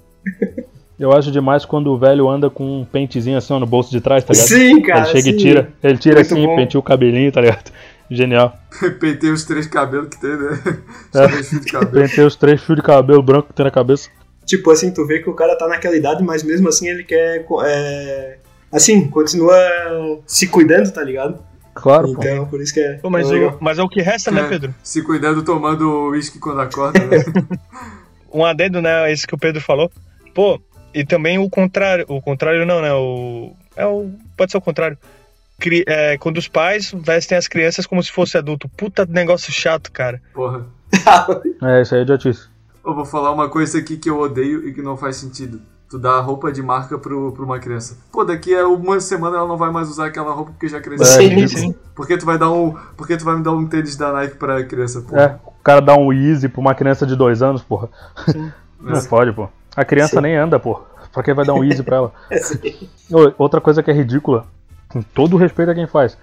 Eu 0.98 1.12
acho 1.12 1.30
demais 1.32 1.66
quando 1.66 1.92
o 1.92 1.98
velho 1.98 2.30
anda 2.30 2.50
com 2.50 2.82
um 2.82 2.86
pentezinho 2.86 3.38
assim 3.38 3.54
ó, 3.54 3.60
no 3.60 3.66
bolso 3.66 3.92
de 3.92 4.00
trás, 4.00 4.24
tá 4.24 4.34
ligado? 4.34 4.48
Sim, 4.48 4.82
cara. 4.82 5.00
ele 5.00 5.08
chega 5.08 5.24
sim. 5.24 5.30
e 5.30 5.38
tira. 5.38 5.74
Ele 5.84 5.98
tira 5.98 6.16
Muito 6.16 6.34
assim, 6.34 6.46
bom. 6.46 6.56
penteia 6.56 6.80
o 6.80 6.84
cabelinho, 6.84 7.32
tá 7.32 7.42
ligado? 7.42 7.72
Genial. 8.10 8.56
Pentei 9.00 9.32
os 9.32 9.44
três 9.44 9.68
cabelos 9.68 10.08
que 10.10 10.22
tem, 10.22 10.30
né? 10.38 10.60
Os 11.14 11.20
É. 11.20 11.28
três 11.28 11.50
fios 11.50 11.62
de 11.66 11.72
cabelo. 11.72 11.92
Pentei 12.08 12.24
os 12.26 12.36
três 12.36 12.62
fios 12.62 12.76
de 12.78 12.82
cabelo 12.84 13.22
branco 13.22 13.48
que 13.50 13.54
tem 13.54 13.66
na 13.66 13.72
cabeça. 13.72 14.10
Tipo 14.46 14.72
assim, 14.72 14.92
tu 14.94 15.06
vê 15.06 15.20
que 15.20 15.30
o 15.30 15.34
cara 15.34 15.58
tá 15.58 15.68
naquela 15.68 15.96
idade, 15.98 16.24
mas 16.24 16.44
mesmo 16.44 16.70
assim 16.70 16.88
ele 16.88 17.04
quer. 17.04 17.46
é, 17.66 18.38
assim, 18.72 19.08
continua 19.10 19.58
se 20.26 20.48
cuidando, 20.48 20.92
tá 20.94 21.04
ligado? 21.04 21.40
Claro, 21.76 22.14
pô. 22.14 22.24
Então, 22.24 22.48
por 22.48 22.62
isso 22.62 22.74
que 22.74 22.80
é. 22.80 22.94
Pô, 22.96 23.10
mas, 23.10 23.30
é 23.30 23.36
o, 23.36 23.58
mas 23.60 23.78
é 23.78 23.84
o 23.84 23.90
que 23.90 24.02
resta, 24.02 24.32
né, 24.32 24.42
É, 24.42 24.48
Pedro? 24.48 24.74
Se 24.82 25.02
cuidando 25.04 25.44
tomando 25.44 26.10
uísque 26.10 26.40
quando 26.40 26.62
acorda, 26.62 27.00
né? 27.06 27.24
Um 28.34 28.44
adendo, 28.44 28.82
né? 28.82 29.12
Isso 29.14 29.26
que 29.28 29.36
o 29.36 29.38
Pedro 29.38 29.62
falou. 29.62 29.90
Pô, 30.34 30.60
e 30.94 31.06
também 31.06 31.38
o 31.38 31.50
contrário. 31.50 32.06
O 32.10 32.22
contrário 32.22 32.66
não, 32.66 32.82
né? 32.82 32.92
O. 32.94 33.54
É 33.76 33.86
o. 33.86 34.12
Pode 34.36 34.52
ser 34.52 34.58
o 34.58 34.62
contrário. 34.62 34.98
Cri- 35.58 35.86
é, 35.88 36.18
quando 36.18 36.38
os 36.38 36.48
pais 36.50 36.92
vestem 36.94 37.38
as 37.38 37.48
crianças 37.48 37.86
como 37.86 38.04
se 38.04 38.12
fosse 38.12 38.38
adulto. 38.38 38.68
Puta 38.68 39.06
negócio 39.06 39.54
chato, 39.54 39.90
cara. 39.92 40.22
Porra. 40.34 40.66
É, 41.64 41.82
isso 41.82 41.94
aí 41.94 42.02
é 42.02 42.04
idiotice. 42.04 42.48
Eu 42.86 42.94
vou 42.94 43.06
falar 43.06 43.32
uma 43.32 43.48
coisa 43.50 43.78
aqui 43.80 43.96
que 43.98 44.10
eu 44.10 44.20
odeio 44.20 44.68
e 44.68 44.74
que 44.74 44.82
não 44.82 44.98
faz 44.98 45.16
sentido. 45.16 45.62
Tu 45.90 46.00
dá 46.00 46.20
roupa 46.20 46.52
de 46.52 46.64
marca 46.64 46.98
pro, 46.98 47.32
pra 47.32 47.44
uma 47.44 47.60
criança. 47.60 47.98
Pô, 48.12 48.24
daqui 48.24 48.56
a 48.56 48.68
uma 48.68 49.00
semana 49.00 49.38
ela 49.38 49.48
não 49.48 49.58
vai 49.58 49.72
mais 49.72 49.88
usar 49.88 50.08
aquela 50.08 50.34
roupa 50.34 50.52
porque 50.52 50.68
já 50.68 50.82
cresceu. 50.82 51.22
É, 51.22 51.30
Sim, 51.30 51.48
sim. 51.48 51.76
Por 51.94 52.08
que 52.08 52.18
tu 52.18 52.26
vai 52.26 52.38
dar 52.40 52.52
um. 52.52 52.76
Por 52.98 53.06
que 53.06 53.16
tu 53.16 53.24
vai 53.24 53.36
me 53.38 53.44
dar 53.44 53.52
um 53.52 53.68
tênis 53.68 53.96
da 53.96 54.12
Nike 54.12 54.36
pra 54.36 54.64
criança? 54.64 55.02
Pô? 55.02 55.16
É, 55.16 55.40
o 55.46 55.64
cara 55.64 55.82
dá 55.82 55.96
um 55.96 56.12
easy 56.12 56.50
pra 56.50 56.60
uma 56.60 56.74
criança 56.74 57.06
de 57.06 57.16
dois 57.16 57.42
anos, 57.44 57.62
porra. 57.62 57.90
Não 58.82 58.96
Sim. 58.96 59.10
pode, 59.10 59.32
pô. 59.32 59.48
A 59.76 59.86
criança 59.86 60.16
Sim. 60.16 60.22
nem 60.22 60.36
anda, 60.36 60.60
pô. 60.60 60.82
Pra 61.14 61.24
que 61.24 61.34
vai 61.34 61.46
dar 61.46 61.54
um 61.54 61.64
easy 61.66 61.84
pra 61.84 61.98
ela? 61.98 62.14
Ô, 63.12 63.34
Outra 63.38 63.62
coisa 63.62 63.82
que 63.84 63.92
é 63.92 63.94
ridícula, 63.94 64.46
com 64.90 65.02
todo 65.02 65.36
o 65.36 65.38
respeito 65.38 65.72
a 65.72 65.76
quem 65.76 65.88
faz, 65.88 66.18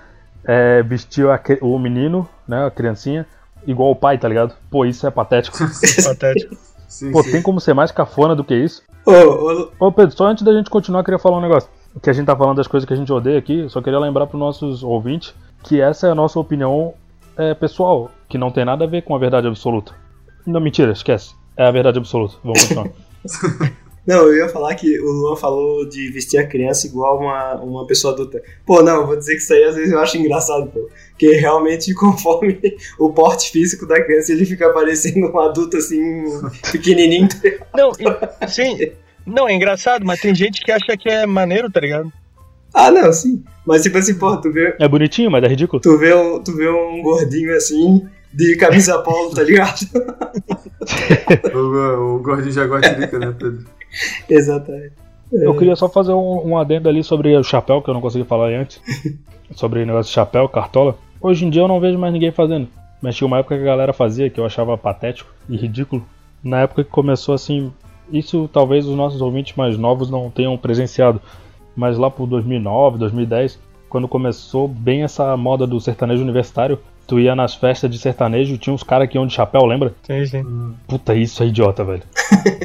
é 0.44 0.82
vestir 0.82 1.26
a 1.28 1.40
o 1.60 1.78
menino, 1.78 2.28
né, 2.46 2.66
a 2.66 2.70
criancinha, 2.70 3.26
igual 3.66 3.90
o 3.90 3.96
pai, 3.96 4.18
tá 4.18 4.28
ligado? 4.28 4.54
Pô, 4.70 4.84
isso 4.84 5.06
é 5.06 5.10
patético. 5.10 5.56
Patético. 6.04 6.56
Sim, 6.92 7.10
Pô, 7.10 7.22
sim. 7.22 7.32
tem 7.32 7.40
como 7.40 7.58
ser 7.58 7.72
mais 7.72 7.90
cafona 7.90 8.36
do 8.36 8.44
que 8.44 8.54
isso? 8.54 8.82
Ô, 9.06 9.12
ô, 9.12 9.86
Ô 9.86 9.92
Pedro, 9.92 10.14
só 10.14 10.26
antes 10.26 10.42
da 10.44 10.52
gente 10.52 10.68
continuar, 10.68 11.00
eu 11.00 11.04
queria 11.04 11.18
falar 11.18 11.38
um 11.38 11.40
negócio. 11.40 11.70
Que 12.02 12.10
a 12.10 12.12
gente 12.12 12.26
tá 12.26 12.36
falando 12.36 12.58
das 12.58 12.66
coisas 12.66 12.86
que 12.86 12.92
a 12.92 12.96
gente 12.96 13.10
odeia 13.10 13.38
aqui, 13.38 13.66
só 13.70 13.80
queria 13.80 13.98
lembrar 13.98 14.26
pros 14.26 14.38
nossos 14.38 14.82
ouvintes 14.82 15.34
que 15.62 15.80
essa 15.80 16.08
é 16.08 16.10
a 16.10 16.14
nossa 16.14 16.38
opinião 16.38 16.92
é, 17.38 17.54
pessoal, 17.54 18.10
que 18.28 18.36
não 18.36 18.50
tem 18.50 18.66
nada 18.66 18.84
a 18.84 18.86
ver 18.86 19.02
com 19.02 19.14
a 19.14 19.18
verdade 19.18 19.46
absoluta. 19.46 19.94
Não, 20.46 20.60
mentira, 20.60 20.92
esquece. 20.92 21.34
É 21.56 21.66
a 21.66 21.70
verdade 21.70 21.96
absoluta. 21.96 22.34
Vamos 22.44 22.60
continuar. 22.60 22.88
Não, 24.06 24.26
eu 24.26 24.36
ia 24.36 24.48
falar 24.48 24.74
que 24.74 24.98
o 24.98 25.10
Luan 25.12 25.36
falou 25.36 25.88
de 25.88 26.10
vestir 26.10 26.36
a 26.38 26.46
criança 26.46 26.88
igual 26.88 27.20
uma, 27.20 27.54
uma 27.60 27.86
pessoa 27.86 28.12
adulta. 28.12 28.42
Pô, 28.66 28.82
não, 28.82 29.02
eu 29.02 29.06
vou 29.06 29.16
dizer 29.16 29.36
que 29.36 29.42
isso 29.42 29.52
aí 29.54 29.62
às 29.62 29.76
vezes 29.76 29.92
eu 29.92 29.98
acho 30.00 30.16
engraçado, 30.16 30.66
pô. 30.70 30.88
Porque 31.10 31.30
realmente, 31.36 31.94
conforme 31.94 32.60
o 32.98 33.10
porte 33.12 33.50
físico 33.52 33.86
da 33.86 34.02
criança, 34.02 34.32
ele 34.32 34.44
fica 34.44 34.70
parecendo 34.72 35.26
um 35.28 35.38
adulto 35.38 35.76
assim, 35.76 36.24
pequenininho. 36.72 37.28
Não, 37.76 37.92
e- 37.92 38.48
sim. 38.48 38.76
Não, 39.24 39.48
é 39.48 39.54
engraçado, 39.54 40.04
mas 40.04 40.20
tem 40.20 40.34
gente 40.34 40.62
que 40.64 40.72
acha 40.72 40.96
que 40.96 41.08
é 41.08 41.24
maneiro, 41.24 41.70
tá 41.70 41.78
ligado? 41.78 42.12
Ah, 42.74 42.90
não, 42.90 43.12
sim. 43.12 43.44
Mas 43.64 43.82
tipo 43.84 43.98
assim, 43.98 44.14
pô, 44.14 44.36
tu 44.38 44.50
vê, 44.50 44.74
É 44.80 44.88
bonitinho, 44.88 45.30
mas 45.30 45.44
é 45.44 45.46
ridículo. 45.46 45.80
tu 45.80 45.96
vê, 45.96 46.12
um, 46.12 46.42
tu 46.42 46.56
vê 46.56 46.68
um 46.68 47.00
gordinho 47.02 47.54
assim, 47.54 48.04
de 48.32 48.56
camisa 48.56 48.98
polo, 48.98 49.30
tá 49.32 49.42
ligado? 49.44 49.76
O, 51.54 52.16
o 52.16 52.18
gordinho 52.18 52.50
jaguatirica, 52.52 53.16
né, 53.18 53.32
Pedro? 53.38 53.64
Exatamente. 54.28 54.92
Eu 55.32 55.56
queria 55.56 55.74
só 55.74 55.88
fazer 55.88 56.12
um, 56.12 56.48
um 56.48 56.58
adendo 56.58 56.88
ali 56.88 57.02
sobre 57.02 57.34
o 57.34 57.42
chapéu, 57.42 57.80
que 57.80 57.88
eu 57.88 57.94
não 57.94 58.02
consegui 58.02 58.24
falar 58.24 58.48
antes. 58.48 58.80
sobre 59.56 59.82
o 59.82 59.86
negócio 59.86 60.10
de 60.10 60.14
chapéu, 60.14 60.48
cartola. 60.48 60.96
Hoje 61.20 61.46
em 61.46 61.50
dia 61.50 61.62
eu 61.62 61.68
não 61.68 61.80
vejo 61.80 61.98
mais 61.98 62.12
ninguém 62.12 62.30
fazendo. 62.30 62.68
Mas 63.00 63.16
tinha 63.16 63.26
uma 63.26 63.38
época 63.38 63.56
que 63.56 63.62
a 63.62 63.66
galera 63.66 63.92
fazia, 63.92 64.30
que 64.30 64.38
eu 64.38 64.44
achava 64.44 64.76
patético 64.76 65.32
e 65.48 65.56
ridículo. 65.56 66.04
Na 66.42 66.60
época 66.60 66.84
que 66.84 66.90
começou 66.90 67.34
assim. 67.34 67.72
Isso 68.12 68.48
talvez 68.52 68.86
os 68.86 68.96
nossos 68.96 69.22
ouvintes 69.22 69.56
mais 69.56 69.78
novos 69.78 70.10
não 70.10 70.30
tenham 70.30 70.56
presenciado. 70.58 71.20
Mas 71.74 71.96
lá 71.96 72.10
por 72.10 72.26
2009, 72.26 72.98
2010, 72.98 73.58
quando 73.88 74.06
começou 74.06 74.68
bem 74.68 75.02
essa 75.02 75.34
moda 75.36 75.66
do 75.66 75.80
sertanejo 75.80 76.22
universitário, 76.22 76.78
tu 77.06 77.18
ia 77.20 77.34
nas 77.34 77.54
festas 77.54 77.90
de 77.90 77.98
sertanejo 77.98 78.54
e 78.54 78.58
tinha 78.58 78.74
uns 78.74 78.82
caras 78.82 79.08
que 79.08 79.16
iam 79.16 79.26
de 79.26 79.34
chapéu, 79.34 79.64
lembra? 79.64 79.94
Sim, 80.02 80.24
sim. 80.26 80.74
Puta, 80.86 81.14
isso 81.14 81.42
é 81.42 81.46
idiota, 81.46 81.84
velho. 81.84 82.02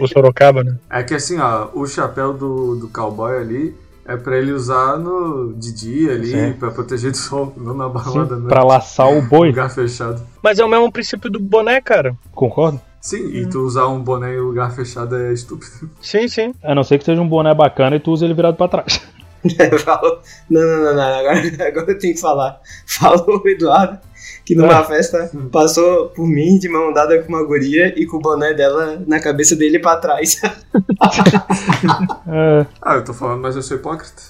O 0.01 0.07
Sorocaba, 0.07 0.63
né? 0.63 0.75
É 0.89 1.03
que 1.03 1.13
assim, 1.13 1.39
ó, 1.39 1.67
o 1.73 1.85
chapéu 1.85 2.33
do, 2.33 2.75
do 2.75 2.87
cowboy 2.89 3.37
ali 3.37 3.75
é 4.05 4.15
pra 4.15 4.37
ele 4.37 4.53
usar 4.53 4.97
no 4.97 5.53
de 5.53 5.73
dia 5.73 6.13
ali, 6.13 6.31
Sim. 6.31 6.53
pra 6.53 6.71
proteger 6.71 7.11
do 7.11 7.17
sol, 7.17 7.53
não 7.57 7.73
na 7.73 7.87
Sim, 7.87 7.93
balada, 7.93 8.35
né? 8.37 8.47
pra 8.47 8.63
laçar 8.63 9.11
o 9.11 9.21
boi, 9.21 9.49
Lugar 9.49 9.69
fechado. 9.69 10.21
Mas 10.41 10.59
é 10.59 10.63
o 10.63 10.69
mesmo 10.69 10.89
princípio 10.91 11.29
do 11.29 11.39
boné, 11.39 11.81
cara. 11.81 12.15
concorda? 12.31 12.81
Sim, 13.01 13.27
e 13.33 13.45
tu 13.47 13.59
usar 13.61 13.87
um 13.87 13.99
boné 14.01 14.33
em 14.33 14.39
lugar 14.39 14.71
fechado 14.71 15.15
é 15.15 15.31
estúpido. 15.33 15.89
Sim, 16.01 16.27
sim. 16.27 16.53
A 16.63 16.73
não 16.73 16.83
ser 16.83 16.97
que 16.97 17.05
seja 17.05 17.21
um 17.21 17.27
boné 17.27 17.53
bacana 17.53 17.95
e 17.95 17.99
tu 17.99 18.11
usa 18.11 18.25
ele 18.25 18.33
virado 18.33 18.55
pra 18.57 18.67
trás. 18.67 19.01
Falou. 19.83 20.19
Não, 20.49 20.61
não, 20.61 20.83
não, 20.83 20.95
não. 20.95 21.03
Agora, 21.19 21.67
agora 21.67 21.91
eu 21.91 21.99
tenho 21.99 22.15
que 22.15 22.19
falar. 22.19 22.59
Falou 22.85 23.41
o 23.43 23.47
Eduardo 23.47 23.99
que 24.47 24.55
numa 24.55 24.79
Ah. 24.79 24.83
festa 24.85 25.29
passou 25.51 26.07
por 26.07 26.25
mim 26.25 26.57
de 26.57 26.69
mão 26.69 26.93
dada 26.93 27.21
com 27.21 27.27
uma 27.27 27.43
guria 27.43 27.93
e 27.99 28.05
com 28.05 28.15
o 28.15 28.21
boné 28.21 28.53
dela 28.53 29.03
na 29.05 29.19
cabeça 29.19 29.57
dele 29.57 29.77
pra 29.77 29.97
trás. 29.97 30.41
É, 32.27 32.65
Ah, 32.81 32.95
eu 32.95 33.03
tô 33.03 33.13
falando, 33.13 33.41
mas 33.41 33.55
eu 33.55 33.61
sou 33.61 33.77
hipócrita. 33.77 34.21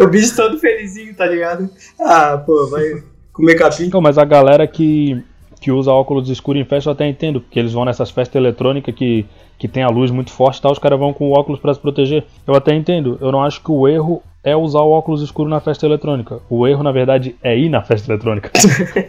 o 0.00 0.06
bicho 0.06 0.36
todo 0.36 0.58
felizinho, 0.58 1.14
tá 1.14 1.26
ligado? 1.26 1.68
Ah, 2.00 2.36
pô, 2.44 2.66
vai 2.68 3.02
comer 3.32 3.54
capim. 3.56 3.84
Então, 3.86 4.00
mas 4.00 4.18
a 4.18 4.24
galera 4.24 4.66
que, 4.66 5.22
que 5.60 5.70
usa 5.72 5.90
óculos 5.90 6.28
escuros 6.28 6.60
em 6.60 6.64
festa 6.64 6.90
eu 6.90 6.92
até 6.92 7.06
entendo, 7.08 7.40
porque 7.40 7.58
eles 7.58 7.72
vão 7.72 7.84
nessas 7.84 8.10
festas 8.10 8.36
eletrônicas 8.36 8.94
que, 8.94 9.24
que 9.58 9.66
tem 9.66 9.82
a 9.82 9.88
luz 9.88 10.10
muito 10.10 10.30
forte 10.30 10.58
e 10.58 10.62
tal, 10.62 10.72
os 10.72 10.78
caras 10.78 10.98
vão 10.98 11.12
com 11.12 11.30
o 11.30 11.32
óculos 11.32 11.60
pra 11.60 11.72
se 11.74 11.80
proteger. 11.80 12.24
Eu 12.46 12.54
até 12.54 12.74
entendo, 12.74 13.18
eu 13.20 13.32
não 13.32 13.42
acho 13.42 13.62
que 13.62 13.70
o 13.70 13.88
erro 13.88 14.22
é 14.44 14.54
usar 14.54 14.80
o 14.80 14.90
óculos 14.90 15.22
escuro 15.22 15.48
na 15.48 15.58
festa 15.58 15.86
eletrônica. 15.86 16.38
O 16.50 16.68
erro, 16.68 16.82
na 16.82 16.92
verdade, 16.92 17.34
é 17.42 17.56
ir 17.58 17.70
na 17.70 17.82
festa 17.82 18.12
eletrônica. 18.12 18.50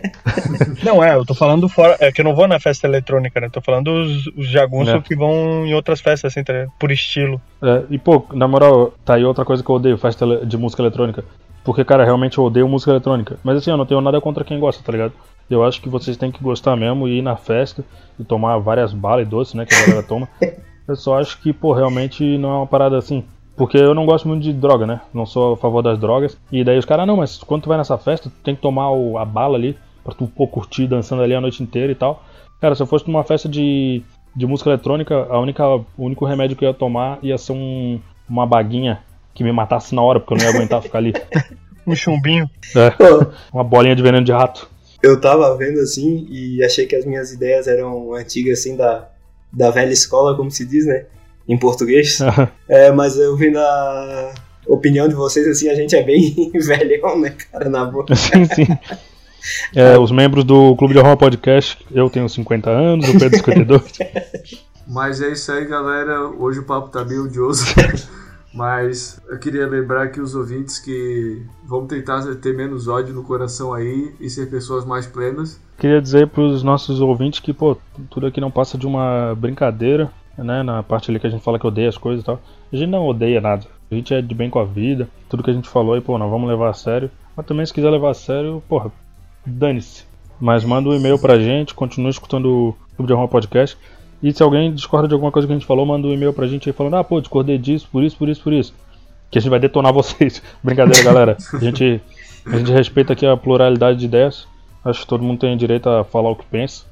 Não, 0.81 1.03
é, 1.03 1.15
eu 1.15 1.25
tô 1.25 1.33
falando 1.33 1.67
fora. 1.67 1.97
É 1.99 2.11
que 2.11 2.21
eu 2.21 2.25
não 2.25 2.33
vou 2.35 2.47
na 2.47 2.59
festa 2.59 2.87
eletrônica, 2.87 3.39
né? 3.39 3.49
Tô 3.49 3.59
falando 3.61 3.89
os, 3.89 4.27
os 4.27 4.47
jagunços 4.47 4.93
É. 4.93 4.99
que 5.01 5.15
vão 5.15 5.65
em 5.65 5.73
outras 5.73 5.99
festas, 5.99 6.31
assim, 6.31 6.43
tá 6.43 6.53
por 6.79 6.91
estilo. 6.91 7.41
É, 7.61 7.83
e 7.89 7.97
pô, 7.97 8.23
na 8.33 8.47
moral, 8.47 8.93
tá 9.03 9.15
aí 9.15 9.25
outra 9.25 9.43
coisa 9.43 9.63
que 9.63 9.69
eu 9.69 9.75
odeio, 9.75 9.97
festa 9.97 10.45
de 10.45 10.57
música 10.57 10.81
eletrônica. 10.81 11.23
Porque, 11.63 11.83
cara, 11.83 12.05
realmente 12.05 12.37
eu 12.37 12.43
odeio 12.43 12.67
música 12.69 12.91
eletrônica. 12.91 13.37
Mas 13.43 13.57
assim, 13.57 13.71
eu 13.71 13.77
não 13.77 13.85
tenho 13.85 13.99
nada 14.01 14.21
contra 14.21 14.43
quem 14.43 14.59
gosta, 14.59 14.83
tá 14.83 14.91
ligado? 14.91 15.13
Eu 15.49 15.63
acho 15.63 15.81
que 15.81 15.89
vocês 15.89 16.15
têm 16.15 16.31
que 16.31 16.41
gostar 16.43 16.75
mesmo 16.75 17.07
e 17.07 17.17
ir 17.19 17.21
na 17.21 17.35
festa 17.35 17.83
e 18.19 18.23
tomar 18.23 18.57
várias 18.59 18.93
balas 18.93 19.25
e 19.25 19.29
doces, 19.29 19.53
né, 19.53 19.65
que 19.65 19.75
a 19.75 19.81
galera 19.81 20.03
toma. 20.03 20.29
Eu 20.87 20.95
só 20.95 21.19
acho 21.19 21.41
que, 21.41 21.51
pô, 21.51 21.73
realmente 21.73 22.37
não 22.37 22.49
é 22.51 22.57
uma 22.57 22.67
parada 22.67 22.95
assim. 22.97 23.23
Porque 23.55 23.77
eu 23.77 23.93
não 23.93 24.05
gosto 24.05 24.27
muito 24.27 24.43
de 24.43 24.51
droga, 24.51 24.85
né? 24.85 25.01
Não 25.13 25.25
sou 25.25 25.53
a 25.53 25.57
favor 25.57 25.81
das 25.81 25.97
drogas. 25.99 26.37
E 26.51 26.63
daí 26.63 26.77
os 26.77 26.85
caras, 26.85 27.03
"Ah, 27.03 27.05
não, 27.05 27.17
mas 27.17 27.37
quando 27.37 27.63
tu 27.63 27.69
vai 27.69 27.77
nessa 27.77 27.97
festa, 27.97 28.29
tu 28.29 28.35
tem 28.43 28.55
que 28.55 28.61
tomar 28.61 28.91
o- 28.91 29.17
a 29.17 29.23
bala 29.23 29.55
ali, 29.57 29.77
pra 30.03 30.13
tu, 30.13 30.27
pô, 30.27 30.47
curtir 30.47 30.87
dançando 30.87 31.21
ali 31.21 31.33
a 31.33 31.39
noite 31.41 31.63
inteira 31.63 31.91
e 31.91 31.95
tal. 31.95 32.23
Cara, 32.59 32.75
se 32.75 32.81
eu 32.83 32.87
fosse 32.87 33.07
numa 33.07 33.23
festa 33.23 33.47
de, 33.47 34.01
de 34.35 34.45
música 34.45 34.69
eletrônica, 34.69 35.27
a 35.29 35.39
única, 35.39 35.65
o 35.67 35.83
único 35.97 36.25
remédio 36.25 36.55
que 36.57 36.65
eu 36.65 36.69
ia 36.69 36.73
tomar 36.73 37.17
ia 37.23 37.37
ser 37.37 37.53
um, 37.53 37.99
uma 38.29 38.45
baguinha 38.45 38.99
que 39.33 39.43
me 39.43 39.51
matasse 39.51 39.93
na 39.95 40.01
hora, 40.01 40.19
porque 40.19 40.33
eu 40.33 40.37
não 40.37 40.45
ia 40.45 40.49
aguentar 40.55 40.81
ficar 40.81 40.97
ali. 40.99 41.13
Um 41.87 41.93
chumbinho. 41.95 42.49
É, 42.75 42.91
uma 43.53 43.63
bolinha 43.63 43.95
de 43.95 44.01
veneno 44.01 44.25
de 44.25 44.31
rato. 44.31 44.67
eu 45.03 45.21
tava 45.21 45.55
vendo 45.55 45.79
assim 45.79 46.25
e 46.31 46.63
achei 46.63 46.87
que 46.87 46.95
as 46.95 47.05
minhas 47.05 47.31
ideias 47.31 47.67
eram 47.67 48.15
antigas, 48.15 48.57
assim, 48.57 48.75
da, 48.75 49.07
da 49.53 49.69
velha 49.69 49.93
escola, 49.93 50.35
como 50.35 50.49
se 50.49 50.65
diz, 50.65 50.83
né? 50.87 51.05
Em 51.47 51.57
português. 51.57 52.19
É, 52.67 52.91
mas 52.91 53.17
eu 53.17 53.35
vendo 53.37 53.59
a 53.59 54.33
opinião 54.67 55.07
de 55.07 55.13
vocês, 55.13 55.47
assim, 55.47 55.69
a 55.69 55.75
gente 55.75 55.95
é 55.95 56.03
bem 56.03 56.51
velhão, 56.53 57.19
né, 57.19 57.35
cara, 57.51 57.69
na 57.69 57.85
boa. 57.85 58.05
sim, 58.15 58.45
sim. 58.45 58.67
É, 59.75 59.97
os 59.97 60.11
membros 60.11 60.43
do 60.43 60.75
Clube 60.75 60.93
de 60.93 60.99
Arroma 60.99 61.17
Podcast, 61.17 61.77
eu 61.91 62.09
tenho 62.09 62.27
50 62.27 62.69
anos, 62.69 63.07
o 63.07 63.19
Pedro 63.19 63.37
52. 63.37 63.83
Mas 64.87 65.21
é 65.21 65.31
isso 65.31 65.51
aí, 65.51 65.65
galera. 65.65 66.27
Hoje 66.29 66.59
o 66.59 66.63
papo 66.63 66.89
tá 66.89 67.03
bem 67.03 67.19
odioso. 67.19 67.65
Mas 68.53 69.19
eu 69.27 69.37
queria 69.37 69.67
lembrar 69.67 70.07
que 70.07 70.21
os 70.21 70.33
ouvintes 70.33 70.79
que 70.79 71.43
vão 71.67 71.85
tentar 71.85 72.23
ter 72.35 72.55
menos 72.55 72.87
ódio 72.87 73.13
no 73.13 73.23
coração 73.23 73.73
aí 73.73 74.15
e 74.19 74.29
ser 74.29 74.49
pessoas 74.49 74.85
mais 74.85 75.05
plenas. 75.05 75.59
Queria 75.77 76.01
dizer 76.01 76.27
pros 76.27 76.63
nossos 76.63 77.01
ouvintes 77.01 77.41
que, 77.41 77.51
pô, 77.51 77.77
tudo 78.09 78.27
aqui 78.27 78.39
não 78.39 78.49
passa 78.49 78.77
de 78.77 78.87
uma 78.87 79.35
brincadeira, 79.35 80.09
né? 80.37 80.63
Na 80.63 80.83
parte 80.83 81.09
ali 81.09 81.19
que 81.19 81.27
a 81.27 81.29
gente 81.29 81.43
fala 81.43 81.59
que 81.59 81.67
odeia 81.67 81.89
as 81.89 81.97
coisas 81.97 82.23
e 82.23 82.25
tal. 82.25 82.39
A 82.71 82.75
gente 82.75 82.89
não 82.89 83.07
odeia 83.07 83.39
nada. 83.39 83.65
A 83.89 83.95
gente 83.95 84.13
é 84.13 84.21
de 84.21 84.35
bem 84.35 84.49
com 84.49 84.59
a 84.59 84.65
vida. 84.65 85.07
Tudo 85.29 85.43
que 85.43 85.51
a 85.51 85.53
gente 85.53 85.69
falou 85.69 85.93
aí, 85.93 86.01
pô, 86.01 86.17
não 86.17 86.29
vamos 86.29 86.49
levar 86.49 86.69
a 86.69 86.73
sério. 86.73 87.09
Mas 87.35 87.45
também 87.45 87.65
se 87.65 87.73
quiser 87.73 87.89
levar 87.89 88.11
a 88.11 88.13
sério, 88.13 88.63
porra, 88.67 88.91
dane-se. 89.45 90.05
Mas 90.39 90.63
manda 90.63 90.89
um 90.89 90.93
e-mail 90.93 91.19
pra 91.19 91.39
gente, 91.39 91.73
continue 91.73 92.09
escutando 92.09 92.45
o 92.45 92.75
Clube 92.95 93.07
de 93.07 93.13
Arruma 93.13 93.27
Podcast. 93.27 93.77
E 94.21 94.33
se 94.33 94.41
alguém 94.41 94.73
discorda 94.73 95.07
de 95.07 95.13
alguma 95.13 95.31
coisa 95.31 95.47
que 95.47 95.53
a 95.53 95.55
gente 95.55 95.67
falou, 95.67 95.85
manda 95.85 96.07
um 96.07 96.13
e-mail 96.13 96.33
pra 96.33 96.47
gente 96.47 96.69
aí 96.69 96.73
falando, 96.73 96.95
ah, 96.95 97.03
pô, 97.03 97.19
discordei 97.19 97.57
disso, 97.57 97.87
por 97.91 98.03
isso, 98.03 98.17
por 98.17 98.29
isso, 98.29 98.41
por 98.41 98.53
isso. 98.53 98.73
Que 99.29 99.37
a 99.37 99.41
gente 99.41 99.49
vai 99.49 99.59
detonar 99.59 99.93
vocês. 99.93 100.41
Brincadeira, 100.63 101.03
galera. 101.03 101.37
A 101.53 101.59
gente, 101.59 102.01
a 102.45 102.57
gente 102.57 102.71
respeita 102.71 103.13
aqui 103.13 103.25
a 103.25 103.37
pluralidade 103.37 103.99
de 103.99 104.05
ideias. 104.05 104.47
Acho 104.83 105.01
que 105.01 105.07
todo 105.07 105.23
mundo 105.23 105.39
tem 105.39 105.55
direito 105.57 105.89
a 105.89 106.03
falar 106.03 106.29
o 106.29 106.35
que 106.35 106.45
pensa, 106.45 106.85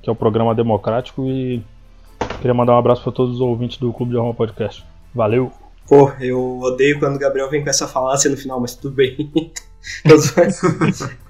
que 0.00 0.08
é 0.08 0.12
o 0.12 0.16
programa 0.16 0.54
democrático 0.54 1.28
e 1.28 1.62
queria 2.42 2.54
mandar 2.54 2.74
um 2.74 2.78
abraço 2.78 3.02
para 3.02 3.12
todos 3.12 3.36
os 3.36 3.40
ouvintes 3.40 3.78
do 3.78 3.92
Clube 3.92 4.12
de 4.12 4.18
Roma 4.18 4.34
Podcast. 4.34 4.84
Valeu! 5.14 5.50
Pô, 5.88 6.10
eu 6.20 6.60
odeio 6.60 6.98
quando 6.98 7.16
o 7.16 7.18
Gabriel 7.18 7.48
vem 7.48 7.62
com 7.62 7.70
essa 7.70 7.86
falácia 7.86 8.30
no 8.30 8.36
final, 8.36 8.60
mas 8.60 8.74
tudo 8.74 8.94
bem. 8.94 9.30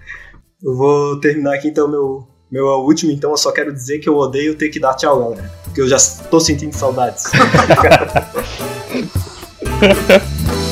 Eu 0.62 0.76
vou 0.76 1.18
terminar 1.18 1.54
aqui 1.54 1.68
então 1.68 1.88
meu, 1.88 2.28
meu 2.48 2.66
último, 2.82 3.10
então 3.10 3.32
eu 3.32 3.36
só 3.36 3.50
quero 3.50 3.72
dizer 3.72 3.98
que 3.98 4.08
eu 4.08 4.16
odeio 4.16 4.54
ter 4.54 4.68
que 4.68 4.78
dar 4.78 4.94
tchau, 4.94 5.18
galera. 5.18 5.50
Porque 5.64 5.80
eu 5.80 5.88
já 5.88 5.96
tô 6.30 6.38
sentindo 6.38 6.72
saudades. 6.72 7.24